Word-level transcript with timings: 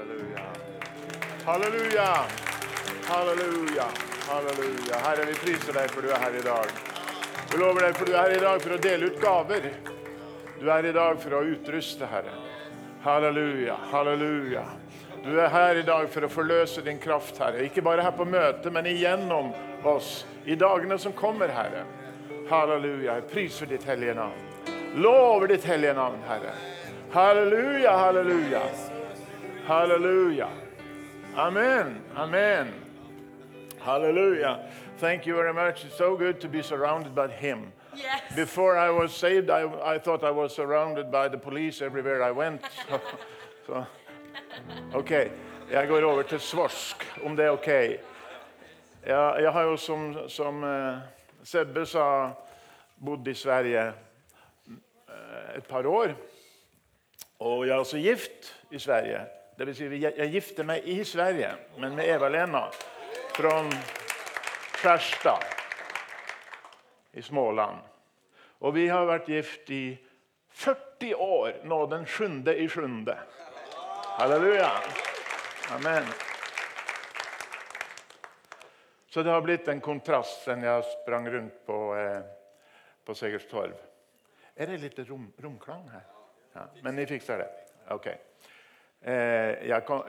Halleluja. 0.00 0.40
Halleluja. 1.44 2.24
Halleluja. 3.04 3.84
Halleluja. 4.28 4.96
Herre, 5.04 5.24
vi 5.24 5.34
priser 5.34 5.76
deg 5.76 5.90
for 5.92 6.00
du 6.00 6.08
er 6.08 6.22
her 6.22 6.36
i 6.38 6.44
dag. 6.44 6.70
Vi 7.50 7.58
lover 7.60 7.84
deg 7.84 7.98
for 7.98 8.08
du 8.08 8.14
er 8.14 8.22
her 8.22 8.36
i 8.36 8.38
dag 8.40 8.62
for 8.64 8.72
å 8.72 8.78
dele 8.80 9.10
ut 9.10 9.18
gaver. 9.20 9.66
Du 10.56 10.70
er 10.72 10.88
i 10.88 10.92
dag 10.96 11.20
for 11.20 11.36
å 11.36 11.42
utruste, 11.44 12.08
Herre. 12.08 12.32
Halleluja. 13.04 13.76
Halleluja. 13.90 14.62
Du 15.20 15.34
er 15.36 15.52
her 15.52 15.82
i 15.82 15.84
dag 15.84 16.08
for 16.14 16.24
å 16.24 16.30
forløse 16.32 16.80
din 16.86 17.00
kraft, 17.02 17.36
Herre. 17.42 17.66
Ikke 17.68 17.84
bare 17.84 18.06
her 18.06 18.16
på 18.16 18.24
møtet, 18.24 18.70
men 18.72 18.88
igjennom 18.88 19.50
oss 19.84 20.22
i 20.48 20.56
dagene 20.56 20.96
som 21.02 21.12
kommer, 21.12 21.52
Herre. 21.52 21.84
Halleluja. 22.48 23.18
Jeg 23.18 23.28
priser 23.34 23.68
ditt 23.74 23.84
hellige 23.84 24.16
navn. 24.16 24.48
Lover 24.96 25.52
ditt 25.52 25.68
hellige 25.68 25.92
navn, 25.98 26.24
Herre. 26.30 26.56
Halleluja, 27.12 27.98
halleluja. 28.00 28.64
Halleluja. 29.70 30.48
Amen. 31.36 32.02
Amen. 32.16 32.72
Hallelujah. 33.78 34.68
Thank 34.98 35.26
you 35.26 35.36
very 35.36 35.54
much. 35.54 35.84
It's 35.84 35.96
so 35.96 36.16
good 36.16 36.40
to 36.40 36.48
be 36.48 36.60
surrounded 36.60 37.14
by 37.14 37.28
Him. 37.28 37.72
Yes. 37.94 38.20
Before 38.34 38.76
I 38.76 38.90
was 38.90 39.14
saved, 39.14 39.48
I, 39.48 39.62
I 39.94 39.98
thought 40.00 40.24
I 40.24 40.32
was 40.32 40.52
surrounded 40.56 41.12
by 41.12 41.28
the 41.28 41.38
police 41.38 41.82
everywhere 41.82 42.20
I 42.24 42.32
went. 42.32 42.62
So, 42.88 43.00
so. 43.66 43.86
OK. 44.98 45.30
Jeg 45.70 45.88
går 45.88 46.04
over 46.04 46.22
til 46.22 46.40
svorsk, 46.40 47.06
om 47.24 47.36
det 47.36 47.44
er 47.44 47.50
OK. 47.50 47.68
Jeg, 47.68 49.36
jeg 49.42 49.52
har 49.52 49.62
jo, 49.62 49.76
som, 49.76 50.28
som 50.28 50.64
eh, 50.64 50.98
Sebbe 51.44 51.86
sa, 51.86 52.32
bodd 52.98 53.28
i 53.28 53.34
Sverige 53.34 53.86
eh, 53.86 55.56
et 55.56 55.66
par 55.66 55.86
år. 55.86 56.16
Og 57.38 57.66
jeg 57.66 57.74
er 57.74 57.78
også 57.78 57.98
gift 57.98 58.56
i 58.70 58.78
Sverige. 58.78 59.39
Det 59.60 59.66
vil 59.68 59.74
si, 59.76 59.86
jeg, 60.00 60.28
gifter 60.32 60.64
meg 60.64 60.86
i 60.88 61.02
Sverige, 61.04 61.50
men 61.76 61.92
med 61.92 62.08
Eva-Lena 62.08 62.62
fra 63.36 63.50
Skjerstad 64.80 65.42
i 67.12 67.20
Småland. 67.20 67.82
Og 68.64 68.72
vi 68.72 68.86
har 68.88 69.04
vært 69.04 69.28
gift 69.28 69.68
i 69.76 69.82
40 70.62 71.12
år 71.12 71.58
nå, 71.68 71.82
den 71.92 72.08
sjunde 72.08 72.54
i 72.56 72.64
sjunde. 72.72 73.18
Halleluja. 74.16 74.70
Amen. 75.76 76.08
Så 79.12 79.20
det 79.20 79.36
har 79.36 79.44
blitt 79.44 79.68
en 79.68 79.84
kontrast 79.84 80.40
siden 80.46 80.64
jeg 80.70 80.88
sprang 80.94 81.28
rundt 81.36 81.60
på, 81.68 81.82
eh, 82.00 82.24
på 83.04 83.12
Segerstorv. 83.12 83.76
Er 84.56 84.72
det 84.72 84.80
litt 84.88 85.04
rom, 85.04 85.28
romklang 85.36 85.84
her? 85.92 86.08
Ja, 86.56 86.68
men 86.80 86.96
ni 86.96 87.04
fikser 87.12 87.44
det? 87.44 87.52
Ok. 87.92 88.08
Eh, 89.00 89.68
jeg, 89.68 89.84
kom, 89.86 90.02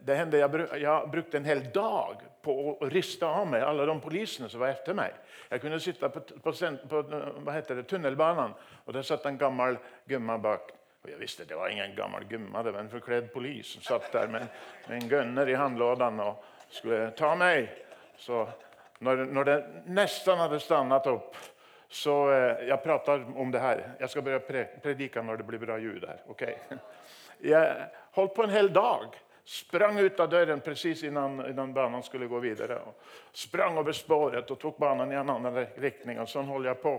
det 0.00 0.14
hände, 0.14 0.38
jeg, 0.38 0.50
bru, 0.50 0.66
jeg 0.80 1.10
brukte 1.12 1.36
en 1.36 1.48
hel 1.48 1.62
dag 1.74 2.22
på 2.42 2.54
å, 2.54 2.74
å 2.80 2.88
riste 2.88 3.28
av 3.28 3.48
meg 3.50 3.64
alle 3.66 3.84
de 3.88 3.96
polisene 4.00 4.48
som 4.48 4.62
var 4.62 4.72
etter 4.72 4.96
meg. 4.96 5.16
Jeg 5.50 5.62
kunne 5.64 5.80
sitte 5.82 6.08
på, 6.12 6.22
på, 6.22 6.52
på 6.54 7.54
heter 7.54 7.80
det, 7.80 7.86
tunnelbanen, 7.90 8.54
og 8.86 8.94
der 8.96 9.04
satt 9.06 9.26
en 9.28 9.40
gammel 9.40 9.76
gumma 10.08 10.38
bak. 10.40 10.72
Og 11.00 11.08
jeg 11.08 11.20
visste 11.20 11.46
det 11.48 11.56
var 11.56 11.72
ingen 11.72 11.94
gammel 11.96 12.26
gumma, 12.28 12.62
det 12.62 12.74
var 12.74 12.84
en 12.84 12.92
forkledd 12.92 13.30
polis 13.32 13.74
som 13.74 13.84
satt 13.84 14.10
der 14.12 14.28
med, 14.28 14.48
med 14.88 14.98
en 14.98 15.08
gunner 15.08 15.48
i 15.48 15.56
håndlåden 15.56 16.20
og 16.24 16.42
skulle 16.72 17.10
ta 17.16 17.32
meg. 17.40 17.70
Så 18.20 18.44
når, 19.00 19.24
når 19.32 19.48
det 19.48 19.56
nesten 19.96 20.40
hadde 20.40 20.60
stannet 20.60 21.08
opp, 21.08 21.36
så 21.90 22.14
eh, 22.30 22.66
Jeg 22.68 22.82
prater 22.84 23.24
om 23.34 23.50
det 23.50 23.60
her. 23.60 23.80
Jeg 23.98 24.12
skal 24.12 24.22
begynne 24.22 24.46
pre 24.46 24.60
predike 24.82 25.22
når 25.26 25.40
det 25.40 25.46
blir 25.48 25.58
bra 25.58 25.78
lyd 25.80 26.04
her. 26.06 26.20
ok? 26.30 26.44
Jeg 27.42 27.90
holdt 28.16 28.34
på 28.34 28.42
en 28.42 28.50
hel 28.50 28.72
dag. 28.72 29.16
Sprang 29.44 29.98
ut 29.98 30.20
av 30.20 30.28
døren 30.30 30.60
presis 30.60 31.02
innan, 31.02 31.40
innan 31.50 31.72
banen 31.74 32.02
skulle 32.02 32.26
gå 32.30 32.38
videre. 32.38 32.76
Og 32.86 32.94
sprang 33.32 33.78
over 33.80 33.92
sporet 33.96 34.50
og 34.50 34.58
tok 34.60 34.78
banen 34.78 35.12
i 35.12 35.16
en 35.18 35.32
annen 35.32 35.56
retning. 35.82 36.20
Sånn 36.26 36.46
holdt 36.46 36.68
jeg 36.70 36.78
på 36.82 36.92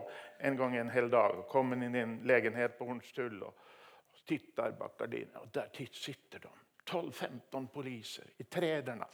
en 0.50 0.57
gang 0.59 0.75
en 0.75 0.91
hel 0.91 1.07
dag. 1.09 1.38
og 1.40 1.47
Kom 1.47 1.72
inn 1.74 1.96
i 1.96 2.02
en 2.02 2.18
leilighet 2.28 2.75
på 2.78 2.90
Hornstull 2.90 3.38
og 3.46 3.69
tittar 4.28 4.75
bak 4.75 4.97
gardinen. 5.00 5.38
Og 5.46 5.47
der 5.53 5.69
sitter 5.94 6.44
de. 6.44 6.52
12-15 6.91 7.68
poliser 7.72 8.28
i 8.38 8.44
trærne. 8.44 9.08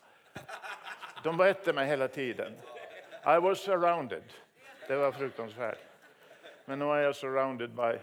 De 1.23 1.37
var 1.37 1.51
etter 1.51 1.75
meg 1.75 1.91
hele 1.91 2.07
tiden. 2.07 2.55
I 3.27 3.37
was 3.43 3.61
surrounded. 3.61 4.23
Det 4.87 4.97
var 4.97 5.11
fruktansvært. 5.11 5.83
Men 6.65 6.79
nå 6.79 6.89
er 6.95 7.05
jeg 7.05 7.15
surrounded 7.21 7.75
by 7.75 7.99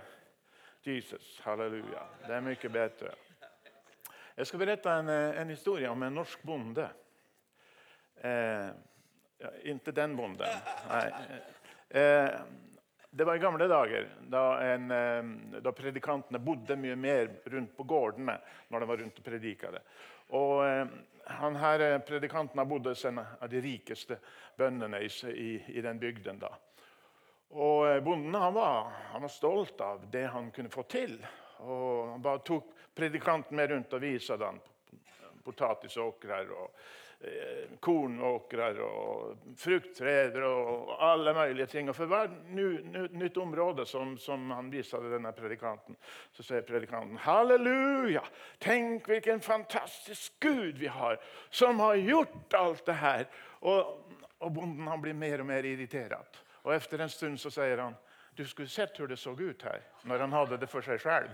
Jesus. 0.87 1.41
Halleluja. 1.45 2.03
Det 2.27 2.35
er 2.35 2.45
mye 2.45 2.71
bedre. 2.73 3.15
Jeg 4.35 4.47
skal 4.47 4.61
berette 4.65 4.91
en, 4.91 5.09
en 5.11 5.53
historie 5.55 5.91
om 5.91 6.03
en 6.03 6.15
norsk 6.19 6.43
bonde. 6.43 6.89
Eh, 8.19 8.69
ja, 9.39 9.51
ikke 9.71 9.95
den 9.95 10.17
bonden. 10.17 10.61
Nei. 10.91 11.05
Eh, 11.89 12.31
det 13.15 13.25
var 13.25 13.37
i 13.39 13.39
gamle 13.39 13.69
dager, 13.71 14.09
da, 14.27 14.45
en, 14.67 14.91
eh, 14.91 15.61
da, 15.63 15.73
predikantene 15.73 16.41
bodde 16.43 16.75
mye 16.77 16.97
mer 16.99 17.29
rundt 17.53 17.77
på 17.77 17.87
gårdene 17.87 18.35
når 18.75 18.81
de 18.83 18.89
var 18.91 19.03
rundt 19.05 19.21
og 19.21 19.27
predikade. 19.29 19.83
Og 20.35 20.65
eh, 20.67 20.97
han 21.39 21.59
her 21.63 21.85
eh, 21.85 21.99
Predikanten 22.03 22.65
bodde 22.69 22.91
hos 22.91 23.05
en 23.07 23.21
av 23.23 23.47
de 23.53 23.61
rikeste 23.63 24.19
bøndene 24.59 24.99
i, 25.05 25.11
i, 25.31 25.51
i 25.79 25.85
den 25.85 26.01
bygden. 26.03 26.43
da. 26.43 26.51
Og 27.55 27.87
eh, 27.89 28.01
Bonden 28.03 28.35
han 28.35 28.55
var, 28.55 28.93
han 29.13 29.23
var, 29.23 29.31
stolt 29.31 29.81
av 29.81 30.07
det 30.11 30.27
han 30.27 30.51
kunne 30.51 30.71
få 30.71 30.83
til. 30.91 31.19
Og 31.63 32.11
Han 32.11 32.23
bare 32.23 32.43
tok 32.45 32.73
predikanten 32.95 33.57
med 33.57 33.71
rundt 33.71 33.95
og 33.95 34.03
viste 34.03 34.39
ham 34.41 34.59
potatisåkrer 35.45 36.51
og 36.57 36.71
eh, 37.21 37.91
og 38.25 39.37
frukttrær 39.61 40.39
og 40.45 40.95
alle 40.99 41.35
mulige 41.37 41.67
ting. 41.67 41.89
Og 41.89 41.97
For 41.97 42.11
hvert 42.11 42.35
nytt 42.51 43.39
område 43.39 43.87
som, 43.87 44.17
som 44.19 44.51
han 44.51 44.71
viste 44.73 44.99
denne 44.99 45.33
predikanten, 45.37 45.97
så 46.33 46.43
sier 46.43 46.67
predikanten 46.67 47.21
halleluja! 47.23 48.25
Tenk 48.59 49.07
hvilken 49.09 49.41
fantastisk 49.41 50.41
Gud 50.41 50.81
vi 50.81 50.91
har, 50.91 51.21
som 51.51 51.79
har 51.81 51.95
gjort 52.03 52.59
alt 52.59 52.87
det 52.87 52.99
her. 52.99 53.29
Og, 53.63 53.95
og 54.41 54.53
bonden 54.53 54.91
han 54.91 55.01
blir 55.05 55.15
mer 55.15 55.45
og 55.45 55.49
mer 55.53 55.65
irritert. 55.65 56.44
Og 56.65 56.75
etter 56.75 57.05
en 57.05 57.13
stund 57.13 57.41
så 57.41 57.53
sier 57.53 57.83
han 57.83 57.97
du 58.35 58.47
skulle 58.47 58.69
sett 58.69 58.97
hvordan 58.99 59.15
det 59.15 59.21
så 59.21 59.31
ut 59.31 59.63
her 59.63 59.83
når 60.03 60.25
han 60.25 60.33
hadde 60.33 60.57
det 60.59 60.69
for 60.69 60.83
seg 60.83 61.01
selv. 61.01 61.31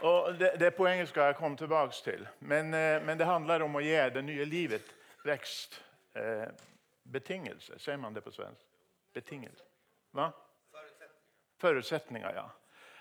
Og 0.00 0.38
det, 0.40 0.50
det 0.60 0.74
poenget 0.76 1.08
skal 1.08 1.22
jeg 1.30 1.36
komme 1.36 1.56
tilbake 1.56 1.92
til. 2.04 2.28
Men, 2.40 2.74
eh, 2.74 3.04
men, 3.04 3.18
det 3.18 3.26
handler 3.26 3.62
om 3.62 3.76
å 3.76 3.80
gi 3.84 4.10
det 4.14 4.24
nye 4.24 4.44
livet 4.44 4.94
vekstbetingelser. 5.24 7.74
Eh, 7.74 7.80
Sier 7.80 7.96
man 8.00 8.14
det 8.14 8.24
på 8.24 8.30
svensk? 8.32 8.64
Betingelser. 9.12 9.66
Hva? 10.16 10.30
Forutsetninger, 11.60 12.34
ja. 12.34 12.48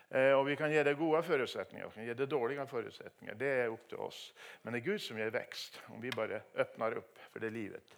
Eh, 0.10 0.34
og 0.34 0.48
vi 0.48 0.56
kan 0.56 0.72
gi 0.72 0.82
det 0.84 0.96
gode 0.98 1.22
forutsetninger 1.22 1.86
og 1.86 1.92
vi 1.94 2.00
kan 2.00 2.08
gi 2.08 2.14
det 2.18 2.30
dårlige 2.32 2.66
forutsetninger. 2.68 3.36
Det 3.38 3.50
er 3.62 3.74
opp 3.74 3.86
til 3.90 4.02
oss. 4.02 4.22
Men 4.64 4.74
det 4.74 4.82
er 4.82 4.88
Gud 4.88 5.04
som 5.06 5.20
gir 5.22 5.34
vekst, 5.34 5.82
om 5.94 6.02
vi 6.02 6.14
bare 6.16 6.42
åpner 6.58 6.98
opp 6.98 7.20
for 7.30 7.46
det 7.46 7.52
livet. 7.54 7.98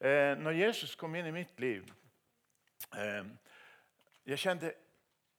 Eh, 0.00 0.34
når 0.36 0.58
Jesus 0.58 0.92
kom 1.00 1.16
inn 1.16 1.30
i 1.30 1.32
mitt 1.32 1.56
liv 1.60 1.86
eh, 3.00 3.24
Jeg 4.26 4.38
kjente 4.42 4.74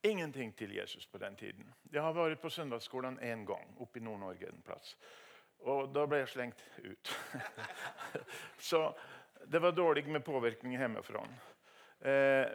ingenting 0.01 0.55
til 0.57 0.73
Jesus 0.73 1.05
på 1.05 1.21
den 1.21 1.35
tiden. 1.35 1.69
Jeg 1.91 2.01
har 2.01 2.15
vært 2.15 2.41
på 2.41 2.49
søndagsskolen 2.49 3.19
én 3.19 3.45
gang 3.45 3.77
oppe 3.77 3.99
i 3.99 4.01
Nord-Norge 4.01 4.49
en 4.49 4.63
plass. 4.65 4.95
Og 5.69 5.91
da 5.93 6.05
ble 6.07 6.23
jeg 6.23 6.31
slengt 6.31 6.63
ut. 6.81 7.13
Så 8.69 8.81
det 9.45 9.61
var 9.61 9.75
dårlig 9.75 10.07
med 10.07 10.23
påvirkning 10.25 10.77
hjemmefra. 10.79 11.25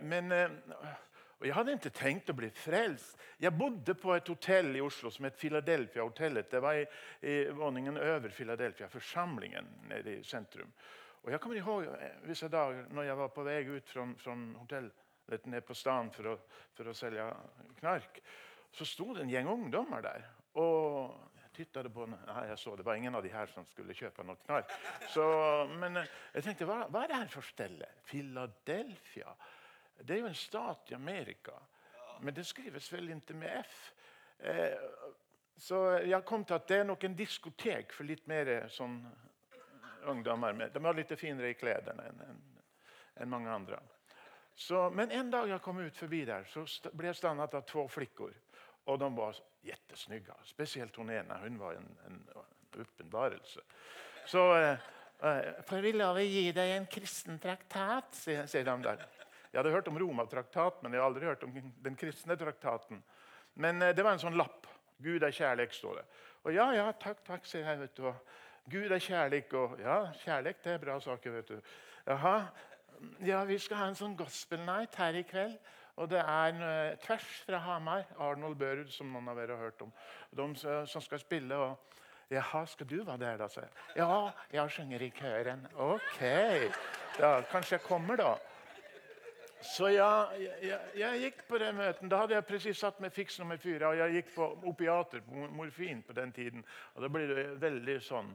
Men 0.00 0.32
og 1.42 1.46
Jeg 1.48 1.54
hadde 1.56 1.72
ikke 1.74 1.90
tenkt 1.90 2.28
å 2.30 2.34
bli 2.38 2.48
frelst. 2.54 3.16
Jeg 3.42 3.50
bodde 3.58 3.96
på 3.98 4.12
et 4.14 4.28
hotell 4.30 4.76
i 4.78 4.82
Oslo 4.84 5.10
som 5.10 5.26
het 5.26 5.38
Philadelphia-hotellet. 5.40 6.50
Det 6.52 6.60
var 6.62 6.76
i, 6.78 6.84
i 7.26 7.32
våningen 7.50 7.96
over 7.98 8.30
Philadelphia-forsamlingen 8.30 9.72
nede 9.90 10.20
i 10.20 10.22
sentrum. 10.22 10.70
Og 11.24 11.32
Jeg 11.34 11.40
kommer 11.42 11.58
ihåg 11.58 11.88
visse 12.28 12.46
dager 12.50 12.86
når 12.94 13.08
jeg 13.08 13.18
var 13.18 13.32
på 13.34 13.44
vei 13.46 13.56
ut 13.66 13.90
fra, 13.90 14.04
fra 14.22 14.36
hotellet 14.60 15.48
ned 15.50 15.66
på 15.66 15.74
stan 15.74 16.12
for 16.14 16.38
for 16.76 16.90
å 16.90 16.94
selge 16.94 17.26
knark. 17.80 18.20
Så 18.70 18.86
sto 18.86 19.08
det 19.14 19.24
en 19.24 19.32
gjeng 19.32 19.50
ungdommer 19.50 20.04
der. 20.04 20.28
Og 20.62 21.10
jeg 21.40 21.50
tittet 21.56 21.88
på 21.94 22.06
Nei, 22.06 22.44
jeg 22.52 22.58
så 22.58 22.76
Det 22.76 22.86
var 22.86 23.00
ingen 23.00 23.18
av 23.18 23.22
de 23.26 23.32
her 23.32 23.50
som 23.50 23.66
skulle 23.70 23.96
kjøpe 23.98 24.22
noe 24.22 24.38
knark. 24.46 24.70
Så, 25.10 25.26
men 25.74 25.98
eh, 26.04 26.14
jeg 26.36 26.46
tenkte, 26.46 26.70
hva, 26.70 26.86
hva 26.86 27.02
er 27.02 27.10
det 27.10 27.18
her 27.18 27.34
for 27.34 27.50
stelle? 27.50 27.90
Philadelphia? 28.06 29.34
Det 30.02 30.16
er 30.16 30.22
jo 30.24 30.30
en 30.30 30.38
stat 30.38 30.90
i 30.90 30.94
Amerika. 30.94 31.54
Men 32.20 32.34
det 32.34 32.44
skrives 32.46 32.92
vel 32.92 33.10
ikke 33.14 33.34
med 33.38 33.62
F. 33.62 33.92
Eh, 34.38 34.76
så 35.56 35.82
jeg 36.02 36.24
kom 36.26 36.44
til 36.44 36.58
at 36.58 36.68
det 36.68 36.80
er 36.80 36.88
nok 36.88 37.04
en 37.04 37.16
diskotek 37.16 37.92
for 37.94 38.08
litt 38.08 38.26
mer 38.30 38.50
sånn 38.72 38.98
ungdommer. 40.10 40.68
De 40.72 40.82
var 40.82 40.96
litt 40.98 41.12
finere 41.18 41.52
i 41.52 41.58
klærne 41.58 42.06
enn 42.08 42.22
en, 42.26 42.40
en 43.22 43.30
mange 43.30 43.50
andre. 43.50 43.78
Så, 44.54 44.90
men 44.90 45.10
en 45.10 45.30
dag 45.30 45.48
jeg 45.48 45.62
kom 45.64 45.80
ut 45.80 45.96
forbi 45.96 46.24
der, 46.28 46.44
så 46.50 46.64
ble 46.92 47.10
jeg 47.10 47.20
stannet 47.20 47.54
av 47.56 47.64
to 47.68 47.86
flikker. 47.90 48.34
Og 48.90 48.98
de 48.98 49.08
var 49.14 49.38
jättesnygga. 49.62 50.34
Spesielt 50.44 50.96
hun 50.98 51.10
ene. 51.10 51.38
Hun 51.44 51.58
var 51.58 51.78
en, 51.78 51.88
en 52.06 52.18
åpenbarelse. 52.82 53.62
Så 54.26 54.42
eh, 54.56 54.88
eh, 55.22 55.62
får 55.68 55.84
vi 55.86 55.92
lov 55.94 56.18
å 56.18 56.24
gi 56.26 56.48
deg 56.54 56.76
en 56.76 56.88
kristen 56.90 57.38
traktat, 57.42 58.10
sier 58.18 58.66
de 58.66 58.76
der. 58.84 59.06
Jeg 59.52 59.60
hadde 59.60 59.74
hørt 59.74 59.88
om 59.88 59.98
Romatraktaten, 60.00 60.80
men 60.82 60.94
jeg 60.94 61.02
hadde 61.02 61.10
aldri 61.12 61.28
hørt 61.28 61.42
om 61.44 61.72
den 61.84 61.96
kristne 62.00 62.36
traktaten. 62.40 63.02
Men 63.54 63.82
eh, 63.82 63.92
det 63.92 64.04
var 64.04 64.16
en 64.16 64.22
sånn 64.22 64.38
lapp. 64.38 64.66
Gud 65.02 65.22
er 65.22 65.34
kjærlighet, 65.34 65.74
står 65.76 66.00
det. 66.00 66.06
Og 66.42 66.54
ja, 66.56 66.70
ja, 66.72 66.86
takk, 66.96 67.20
takk, 67.26 67.44
sier 67.46 67.66
jeg. 67.68 67.80
vet 67.82 67.96
du. 67.98 68.08
Gud 68.72 68.94
er 68.94 69.02
kjærlighet, 69.02 69.52
og 69.58 69.80
ja, 69.82 69.98
kjærlighet 70.22 70.64
det 70.64 70.72
er 70.72 70.82
bra 70.82 70.98
saker, 71.02 71.36
vet 71.36 71.52
du. 71.52 71.72
Jaha, 72.06 72.36
ja, 73.26 73.42
vi 73.44 73.58
skal 73.60 73.80
ha 73.80 73.88
en 73.90 73.98
sånn 73.98 74.16
gospel 74.16 74.62
night 74.64 74.96
her 74.96 75.18
i 75.18 75.24
kveld. 75.26 75.58
Og 76.00 76.08
det 76.08 76.22
er 76.22 76.54
en, 76.54 76.62
uh, 76.64 76.98
tvers 77.02 77.26
fra 77.44 77.58
Hamar. 77.60 78.06
Arnold 78.16 78.56
Børud, 78.56 78.88
som 78.90 79.10
noen 79.12 79.28
av 79.28 79.36
dere 79.36 79.58
har 79.58 79.66
hørt 79.68 79.82
om. 79.84 79.90
De 80.32 80.46
som 80.88 81.04
skal 81.04 81.20
spille. 81.20 81.58
og 81.58 82.32
Jaha, 82.32 82.64
skal 82.66 82.88
du 82.88 83.02
være 83.04 83.18
der, 83.20 83.36
da? 83.42 83.48
sier 83.52 83.66
jeg. 83.66 84.00
Ja, 84.00 84.30
jeg 84.52 84.70
synger 84.78 85.04
i 85.04 85.10
køren. 85.12 85.66
Ok. 85.76 86.22
Ja, 87.18 87.34
kanskje 87.50 87.76
jeg 87.76 87.84
kommer, 87.84 88.16
da. 88.16 88.30
Så 89.62 89.88
ja, 89.94 90.28
jeg, 90.38 90.78
jeg, 90.98 91.18
gikk 91.22 91.42
på 91.48 91.58
den 91.62 91.76
møten. 91.78 92.10
Da 92.10 92.22
hadde 92.22 92.34
jeg 92.34 92.46
presis 92.48 92.80
satt 92.82 92.98
med 93.02 93.14
fiks 93.14 93.38
nummer 93.38 93.60
fire. 93.62 93.92
Og 93.92 94.00
jeg 94.00 94.18
gikk 94.18 94.32
på 94.34 94.48
opiater, 94.70 95.22
på 95.26 95.48
morfin, 95.54 96.02
på 96.02 96.16
den 96.16 96.32
tiden. 96.34 96.64
Og 96.96 97.04
da 97.04 97.10
blir 97.12 97.30
det 97.30 97.44
veldig 97.62 97.98
sånn. 98.02 98.32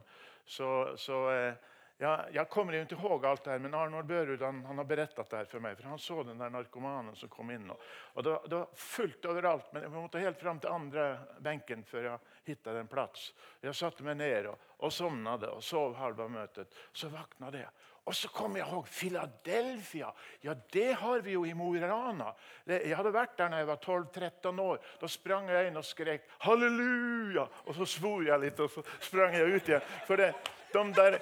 Så, 0.48 0.70
så 0.96 1.18
eh, 1.34 1.68
ja, 1.98 2.12
jeg 2.30 2.46
kommer 2.46 2.76
ikke 2.78 2.94
ihåg 2.94 3.24
alt 3.26 3.42
det 3.44 3.56
her, 3.56 3.62
men 3.62 3.74
Arnold 3.74 4.06
Børud 4.06 4.42
han, 4.46 4.60
han 4.68 4.78
har 4.78 4.86
berettet 4.86 5.30
det 5.30 5.40
her 5.40 5.48
for 5.50 5.64
meg. 5.64 5.74
For 5.76 5.90
han 5.90 5.98
så 5.98 6.22
den 6.22 6.38
der 6.38 6.52
narkomanen 6.54 7.16
som 7.18 7.30
kom 7.32 7.50
inn. 7.50 7.66
Og, 7.74 7.82
og 8.14 8.24
det, 8.24 8.36
det, 8.46 8.60
var 8.60 8.84
fullt 8.84 9.26
overalt, 9.32 9.72
men 9.74 9.84
jeg 9.84 9.92
måtte 9.96 10.22
helt 10.22 10.38
fram 10.38 10.62
til 10.62 10.72
andre 10.72 11.08
benken 11.42 11.82
før 11.84 12.12
jeg 12.12 12.36
hittet 12.52 12.78
en 12.78 12.90
plass. 12.90 13.32
Jeg 13.66 13.74
satte 13.74 14.06
meg 14.06 14.20
ned 14.20 14.46
og, 14.52 14.70
og 14.78 14.94
sovnet 14.94 15.48
og 15.50 15.60
sov 15.66 15.98
halve 15.98 16.28
møtet. 16.30 16.78
Så 16.94 17.10
våknet 17.10 17.58
jeg. 17.64 17.74
Og 18.08 18.14
så 18.16 18.28
kom 18.32 18.54
jeg 18.56 18.64
ihåg 18.64 18.86
Philadelphia. 18.88 20.08
Ja, 20.40 20.54
det 20.72 20.92
har 20.96 21.20
vi 21.20 21.34
jo 21.34 21.42
i 21.44 21.52
Mo 21.52 21.74
i 21.76 21.80
Rana. 21.82 22.30
Jeg 22.64 22.96
hadde 22.96 23.12
vært 23.12 23.34
der 23.36 23.52
da 23.52 23.58
jeg 23.60 23.68
var 23.68 23.82
12-13 23.84 24.62
år. 24.64 24.78
Da 25.00 25.10
sprang 25.12 25.50
jeg 25.52 25.68
inn 25.68 25.76
og 25.76 25.84
skrek 25.84 26.24
'halleluja'. 26.40 27.44
Og 27.66 27.74
så 27.76 27.84
svor 27.84 28.24
jeg 28.24 28.40
litt, 28.40 28.60
og 28.64 28.70
så 28.70 28.84
sprang 29.00 29.36
jeg 29.36 29.52
ut 29.52 29.68
igjen. 29.68 29.92
For 30.06 30.16
det, 30.16 30.32
de 30.72 30.84
der, 30.96 31.18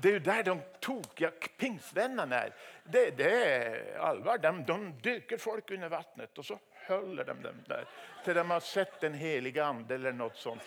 det 0.00 0.10
er 0.10 0.16
jo 0.16 0.24
der 0.24 0.42
de 0.42 0.56
tok 0.80 1.20
ja, 1.20 1.30
pingsvennene 1.60 2.36
er. 2.46 2.56
Det, 2.84 3.04
det 3.18 3.32
er 3.44 4.00
alvor. 4.00 4.40
De, 4.40 4.56
de 4.72 4.78
dykker 5.04 5.38
folk 5.38 5.70
under 5.76 5.92
vannet, 5.92 6.32
og 6.38 6.44
så 6.44 6.56
holder 6.90 7.24
de 7.30 7.36
dem 7.42 7.64
der 7.68 7.86
til 8.24 8.34
de 8.36 8.50
har 8.50 8.60
sett 8.60 9.00
Den 9.00 9.14
helige 9.14 9.64
ande 9.64 9.94
eller 9.94 10.12
noe 10.12 10.30
sånt. 10.36 10.62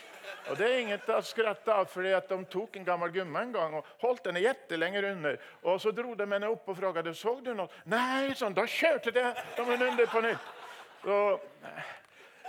Og 0.50 0.58
Det 0.58 0.66
er 0.66 0.78
inget 0.80 1.08
å 1.08 1.20
skratte 1.22 1.72
av, 1.72 1.86
for 1.86 2.02
de 2.02 2.44
tok 2.50 2.76
en 2.76 2.84
gammel 2.84 3.12
gumma 3.14 3.42
en 3.42 3.52
gang 3.52 3.74
og 3.78 3.86
holdt 4.02 4.26
henne 4.26 4.54
lenger 4.76 5.10
under. 5.12 5.38
Og 5.62 5.80
Så 5.80 5.92
dro 5.92 6.14
de 6.14 6.26
henne 6.26 6.50
opp 6.50 6.68
og 6.68 6.76
spurte 6.76 7.14
så 7.14 7.40
du 7.40 7.54
noe. 7.54 7.68
Nei, 7.84 8.34
sånn, 8.34 8.54
da 8.54 8.66
kjørte 8.66 9.10
de 9.10 9.22
henne 9.22 9.90
under 9.90 10.06
på 10.06 10.20
nytt. 10.20 10.52
Så, 11.04 11.38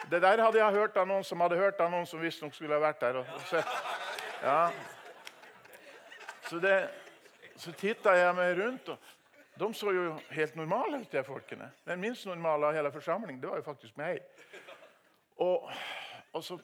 det 0.09 0.21
der 0.21 0.41
hadde 0.41 0.59
jeg 0.59 0.73
hørt 0.73 0.97
av 0.97 1.07
noen 1.07 1.23
som 1.23 1.41
hadde 1.41 1.57
hørt 1.57 1.79
av 1.81 1.91
noen 1.91 2.05
som 2.05 2.21
visstnok 2.21 2.53
skulle 2.55 2.75
ha 2.75 2.81
vært 2.81 3.01
der. 3.01 3.17
og 3.17 3.25
sett. 3.49 3.67
Ja. 4.43 4.71
Så, 6.49 6.59
så 7.57 7.71
titta 7.71 8.15
jeg 8.15 8.35
meg 8.35 8.57
rundt. 8.59 8.89
og 8.89 8.97
de 9.59 9.73
så 9.73 9.91
jo 9.95 10.05
helt 10.35 10.55
normale 10.55 10.99
ut, 11.01 11.11
de 11.11 11.23
folkene. 11.23 11.69
Den 11.87 12.01
minst 12.03 12.25
normale 12.27 12.67
av 12.67 12.75
hele 12.75 12.91
forsamlingen 12.91 13.41
det 13.41 13.49
var 13.49 13.61
jo 13.61 13.67
faktisk 13.67 13.97
meg. 13.97 14.23
Og, 15.43 15.69
og 16.33 16.43
så, 16.43 16.57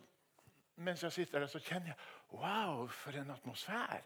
mens 0.75 1.03
jeg 1.03 1.15
sitter 1.15 1.39
der, 1.39 1.51
så 1.51 1.59
kjenner 1.63 1.93
jeg 1.93 1.99
Wow, 2.31 2.87
for 2.87 3.15
en 3.19 3.31
atmosfære! 3.31 4.01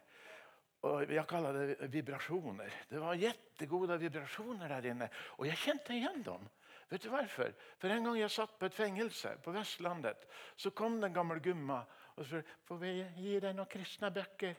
Og 0.85 1.09
Jeg 1.09 1.25
kaller 1.27 1.53
det 1.53 1.87
vibrasjoner. 1.93 2.69
Det 2.89 2.99
var 3.01 3.17
kjempegode 3.17 3.97
vibrasjoner 3.99 4.69
der 4.69 4.91
inne. 4.91 5.07
Og 5.37 5.47
jeg 5.47 5.57
kjente 5.57 5.95
igjen 5.95 6.21
dem. 6.25 6.45
Vet 6.89 7.01
du 7.01 7.09
hvorfor? 7.09 7.53
For 7.81 7.89
En 7.89 8.05
gang 8.05 8.19
jeg 8.19 8.29
satt 8.29 8.53
på 8.59 8.69
et 8.69 8.77
fengelse 8.77 9.31
på 9.41 9.53
Vestlandet, 9.55 10.27
så 10.55 10.69
kom 10.69 10.99
den 11.01 11.13
gamle 11.13 11.39
gumma 11.41 11.81
og 12.15 12.27
sa 12.29 12.41
får 12.67 12.77
vi 12.79 12.91
gi 13.17 13.39
deg 13.41 13.57
noen 13.57 13.69
kristne 13.69 14.11
bøker. 14.13 14.53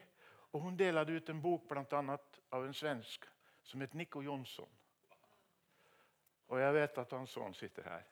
Og 0.51 0.61
Hun 0.61 0.75
delte 0.77 1.15
ut 1.15 1.29
en 1.29 1.41
bok 1.41 1.63
blant 1.69 1.93
annet, 1.93 2.41
av 2.51 2.65
en 2.65 2.75
svensk 2.75 3.25
som 3.67 3.81
het 3.83 3.93
Nico 3.93 4.21
Jonsson. 4.23 4.69
Og 6.47 6.61
jeg 6.61 6.73
vet 6.77 7.01
at 7.03 7.15
hans 7.17 7.33
sønn 7.35 7.55
sitter 7.55 7.89
her. 7.89 8.05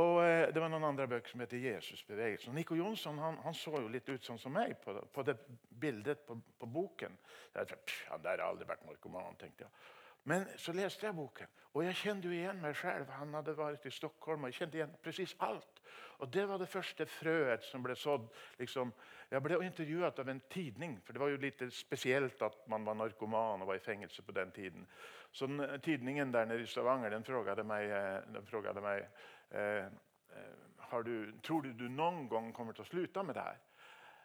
Og 0.00 0.22
eh, 0.24 0.46
Det 0.54 0.60
var 0.62 0.70
noen 0.72 0.86
andre 0.88 1.08
bøker 1.08 1.28
som 1.28 1.42
heter 1.42 1.58
'Jesusbevegelsen'. 1.60 2.54
Nico 2.54 2.74
Jonsson 2.74 3.18
han, 3.18 3.36
han, 3.44 3.54
så 3.54 3.74
jo 3.80 3.90
litt 3.92 4.08
ut 4.08 4.24
sånn 4.24 4.38
som 4.38 4.54
meg 4.54 4.78
på, 4.80 4.94
på 5.12 5.24
det 5.26 5.34
bildet 5.68 6.22
på, 6.26 6.38
på 6.58 6.66
boken. 6.66 7.18
Jeg 7.54 7.68
tenkte, 7.68 7.98
han 8.08 8.22
der 8.22 8.38
har 8.38 8.48
aldri 8.48 8.68
vært 8.68 8.86
narkoman, 8.86 9.36
tenkte 9.36 9.66
jeg. 9.66 9.72
Men 10.24 10.46
så 10.56 10.72
leste 10.72 11.06
jeg 11.06 11.16
boken, 11.18 11.50
og 11.72 11.84
jeg 11.86 11.96
kjente 11.98 12.28
jo 12.28 12.34
igjen 12.36 12.60
meg 12.62 12.76
selv. 12.78 13.08
Han 13.16 13.32
hadde 13.34 13.56
vært 13.58 13.86
i 13.88 13.94
Stockholm, 13.94 14.44
og 14.44 14.52
jeg 14.52 14.60
kjente 14.60 14.78
igjen 14.78 14.92
presis 15.02 15.34
alt. 15.42 15.80
Og 16.22 16.30
Det 16.32 16.44
var 16.48 16.58
det 16.58 16.68
første 16.68 17.06
frøet 17.06 17.64
som 17.66 17.82
ble 17.82 17.96
sådd. 17.98 18.28
Liksom, 18.58 18.92
jeg 19.30 19.42
ble 19.42 19.58
intervjuet 19.64 20.18
av 20.22 20.28
en 20.28 20.42
tidning, 20.52 21.00
for 21.02 21.12
det 21.12 21.22
var 21.22 21.32
jo 21.32 21.40
litt 21.42 21.64
spesielt 21.74 22.42
at 22.46 22.68
man 22.70 22.86
var 22.86 22.94
narkoman 22.94 23.64
og 23.64 23.72
var 23.72 23.80
i 23.80 23.82
fengsel 23.82 24.24
på 24.24 24.36
den 24.36 24.52
tiden. 24.54 24.86
Så 25.32 25.48
den, 25.50 25.64
Tidningen 25.82 26.32
der 26.32 26.46
nede 26.46 26.62
i 26.62 26.70
Stavanger 26.70 27.10
den 27.10 27.24
frågade 27.24 27.64
meg, 27.64 27.90
eh, 27.90 28.20
den 28.36 28.82
meg 28.82 29.08
eh, 29.50 29.86
eh 29.86 31.02
du, 31.04 31.32
Tror 31.42 31.62
du 31.62 31.72
du 31.72 31.88
noen 31.88 32.28
gang 32.28 32.52
kommer 32.52 32.72
til 32.72 32.84
å 32.84 32.90
slutte 32.90 33.22
med 33.24 33.34
det 33.34 33.42
her? 33.42 33.60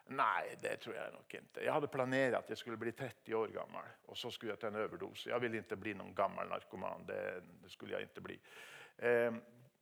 Nei, 0.10 0.56
det 0.62 0.78
tror 0.80 0.96
jeg 0.96 1.12
nok 1.12 1.34
ikke. 1.34 1.62
Jeg 1.64 1.74
hadde 1.74 1.90
planert 1.92 2.38
at 2.38 2.50
jeg 2.50 2.58
skulle 2.58 2.80
bli 2.80 2.92
30 2.96 3.36
år 3.36 3.52
gammel. 3.52 3.90
Og 4.08 4.18
så 4.18 4.32
skulle 4.32 4.54
jeg 4.54 4.60
ta 4.62 4.72
en 4.72 4.80
overdose. 4.80 5.30
Jeg 5.30 5.42
ville 5.42 5.60
ikke 5.60 5.80
bli 5.80 5.94
noen 6.00 6.16
gammel 6.16 6.48
narkoman. 6.48 7.04
Det, 7.08 7.22
det 7.64 7.72
skulle 7.72 7.98
jeg 7.98 8.08
ikke 8.08 8.24
bli. 8.24 8.38
Eh, 9.04 9.40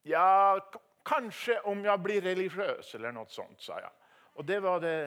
ja, 0.10 0.58
kanskje 1.05 1.60
om 1.70 1.86
jeg 1.86 2.03
blir 2.03 2.25
religiøs 2.25 2.96
eller 2.98 3.13
noe 3.13 3.29
sånt, 3.29 3.62
sa 3.62 3.77
jeg. 3.84 3.94
Og 4.36 4.48
det 4.48 4.58
var 4.63 4.82
det. 4.82 4.98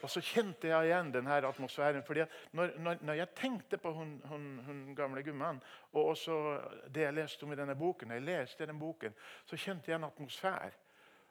Og 0.00 0.08
så 0.08 0.22
kjente 0.24 0.68
jeg 0.68 0.88
igjen 0.88 1.10
denne 1.12 1.40
atmosfæren. 1.48 2.02
fordi 2.02 2.24
når, 2.52 2.76
når, 2.78 3.00
når, 3.00 3.14
jeg 3.14 3.34
tenkte 3.36 3.78
på 3.78 3.92
hun, 3.92 4.20
hun, 4.24 4.46
hun 4.66 4.94
gamle 4.96 5.22
gummaen, 5.22 5.62
og 5.92 6.04
også 6.04 6.60
det 6.88 7.02
jeg 7.02 7.14
leste 7.14 7.44
om 7.44 7.52
i 7.52 7.56
denne 7.56 7.76
boken, 7.76 8.08
når 8.08 8.14
jeg 8.14 8.24
leste 8.24 8.66
den 8.66 8.78
boken, 8.78 9.14
så 9.44 9.56
kjente 9.56 9.90
jeg 9.90 9.96
en 9.96 10.08
atmosfære. 10.08 10.72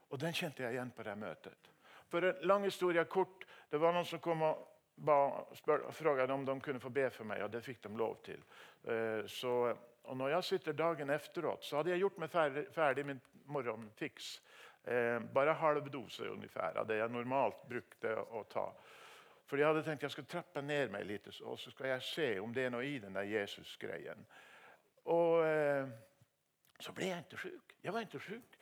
Og 0.09 0.21
den 0.21 0.33
kjente 0.33 0.63
jeg 0.63 0.73
igjen 0.73 0.91
på 0.91 1.03
det 1.03 1.17
møtet. 1.17 1.68
For 2.09 2.25
en 2.25 2.47
lang 2.47 2.65
historie 2.65 3.05
kort. 3.05 3.45
Det 3.69 3.77
var 3.77 3.93
noen 3.93 4.07
som 4.07 4.21
kom 4.23 4.41
og 4.47 4.65
ba, 5.05 5.45
spør, 5.55 5.91
frågade 5.91 6.33
om 6.33 6.45
de 6.45 6.59
kunne 6.61 6.79
få 6.79 6.89
be 6.89 7.09
for 7.13 7.27
meg, 7.29 7.43
og 7.43 7.51
det 7.53 7.63
fikk 7.63 7.83
de 7.85 7.91
lov 7.97 8.17
til. 8.25 8.41
Eh, 8.83 9.25
så, 9.29 9.73
og 10.03 10.17
når 10.17 10.33
jeg 10.35 10.43
sitter 10.43 10.77
dagen 10.77 11.09
efteråt, 11.13 11.63
så 11.65 11.79
hadde 11.79 11.93
jeg 11.93 12.03
gjort 12.03 12.17
meg 12.19 12.31
ferdig, 12.33 12.65
ferdig 12.75 13.05
min 13.05 13.21
morgenfiks. 13.49 14.39
Eh, 14.83 15.19
bare 15.33 15.53
halv 15.53 15.91
dose 15.91 16.29
ungefär, 16.29 16.77
av 16.77 16.87
det 16.87 16.97
jeg 16.97 17.11
normalt 17.13 17.63
brukte 17.69 18.15
å 18.15 18.43
ta. 18.49 18.65
For 19.49 19.57
jeg 19.57 19.67
hadde 19.67 19.83
tenkt 19.85 20.05
jeg 20.05 20.13
skulle 20.13 20.29
trappe 20.29 20.61
ned 20.61 20.91
meg 20.93 21.07
litt, 21.09 21.27
og 21.41 21.57
så 21.59 21.71
skal 21.73 21.93
jeg 21.93 22.05
se 22.05 22.29
om 22.39 22.53
det 22.53 22.67
er 22.67 22.73
noe 22.73 22.85
i 22.85 22.99
den 23.01 23.17
der 23.17 23.27
Jesus-greien. 23.29 24.25
Og 25.09 25.41
eh, 25.45 25.89
så 26.79 26.93
ble 26.95 27.09
jeg 27.09 27.25
ikke 27.25 27.41
sjuk. 27.43 27.73
Jeg 27.83 27.95
var 27.95 28.05
ikke 28.05 28.21
sjuk. 28.23 28.59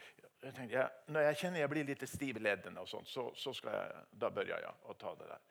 Jeg 0.48 0.56
tenkte, 0.56 0.78
ja, 0.78 0.88
når 1.12 1.26
jeg 1.26 1.38
kjenner 1.42 1.60
jeg 1.60 1.70
blir 1.74 1.88
litt 1.90 2.04
stiv 2.08 2.38
i 2.40 2.42
leddene, 2.46 2.80
og 2.80 2.88
sånt, 2.88 3.10
så, 3.12 3.26
så 3.36 3.52
jeg, 3.52 4.04
da 4.16 4.30
begynner 4.32 4.64
jeg 4.64 4.76
å 4.88 4.94
ta 4.96 5.12
det 5.20 5.28
der. 5.28 5.42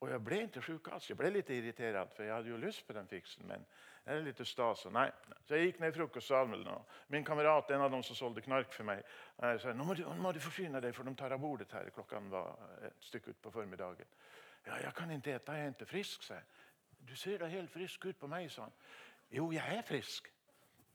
Og 0.00 0.08
jeg 0.10 0.22
ble 0.24 0.38
ikke 0.46 0.62
sjuk. 0.64 0.88
Altså. 0.90 1.12
Jeg 1.12 1.18
ble 1.20 1.30
litt 1.34 1.52
irritert, 1.52 2.14
for 2.16 2.24
jeg 2.24 2.32
hadde 2.32 2.50
jo 2.50 2.58
lyst 2.58 2.86
på 2.88 2.96
den 2.96 3.06
fiksen. 3.06 3.46
men 3.46 3.66
det 4.04 4.14
er 4.16 4.24
litt 4.24 4.40
stas. 4.48 4.86
Nei. 4.90 5.06
Så 5.46 5.54
jeg 5.54 5.68
gikk 5.68 5.82
ned 5.82 5.92
i 5.92 5.96
frokostsalen. 5.98 6.64
Min 7.12 7.26
kamerat, 7.28 7.70
en 7.70 7.84
av 7.84 7.92
dem 7.92 8.02
som 8.02 8.16
solgte 8.16 8.42
knark 8.46 8.72
for 8.74 8.88
meg, 8.88 9.04
sa 9.38 9.74
nå 9.76 9.86
må 9.86 9.94
du, 9.94 10.02
må 10.18 10.32
du 10.32 10.40
forsyne 10.42 10.80
deg, 10.82 10.96
for 10.96 11.06
de 11.06 11.14
tar 11.14 11.36
av 11.36 11.44
bordet 11.44 11.68
her. 11.76 11.92
Klokka 11.94 12.22
var 12.32 12.56
et 12.88 13.06
stykke 13.06 13.36
ut 13.36 13.42
på 13.44 13.52
formiddagen. 13.60 14.10
Ja, 14.66 14.80
jeg 14.86 14.94
kan 14.96 15.12
ikke 15.14 15.36
ete, 15.36 15.54
jeg 15.56 15.68
er 15.68 15.76
ikke 15.76 15.90
frisk, 15.92 16.24
sa 16.26 16.40
jeg. 16.40 16.66
Du 17.06 17.14
ser 17.16 17.38
da 17.44 17.48
helt 17.52 17.70
frisk 17.72 18.10
ut 18.10 18.18
på 18.18 18.28
meg, 18.28 18.50
sa 18.52 18.66
han. 18.66 18.74
Jo, 19.30 19.50
jeg 19.52 19.76
er 19.76 19.86
frisk. 19.86 20.32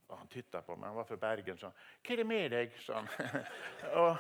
Og 0.08 0.18
han 0.18 0.28
titta 0.28 0.62
på 0.62 0.76
meg. 0.76 0.90
Han 0.90 0.96
var 1.00 1.08
fra 1.10 1.18
Bergen. 1.18 1.58
sånn 1.58 1.74
'Hva 1.74 2.12
er 2.12 2.16
det 2.16 2.26
med 2.28 2.52
deg?' 2.52 2.72
han. 2.94 3.08
og, 4.04 4.18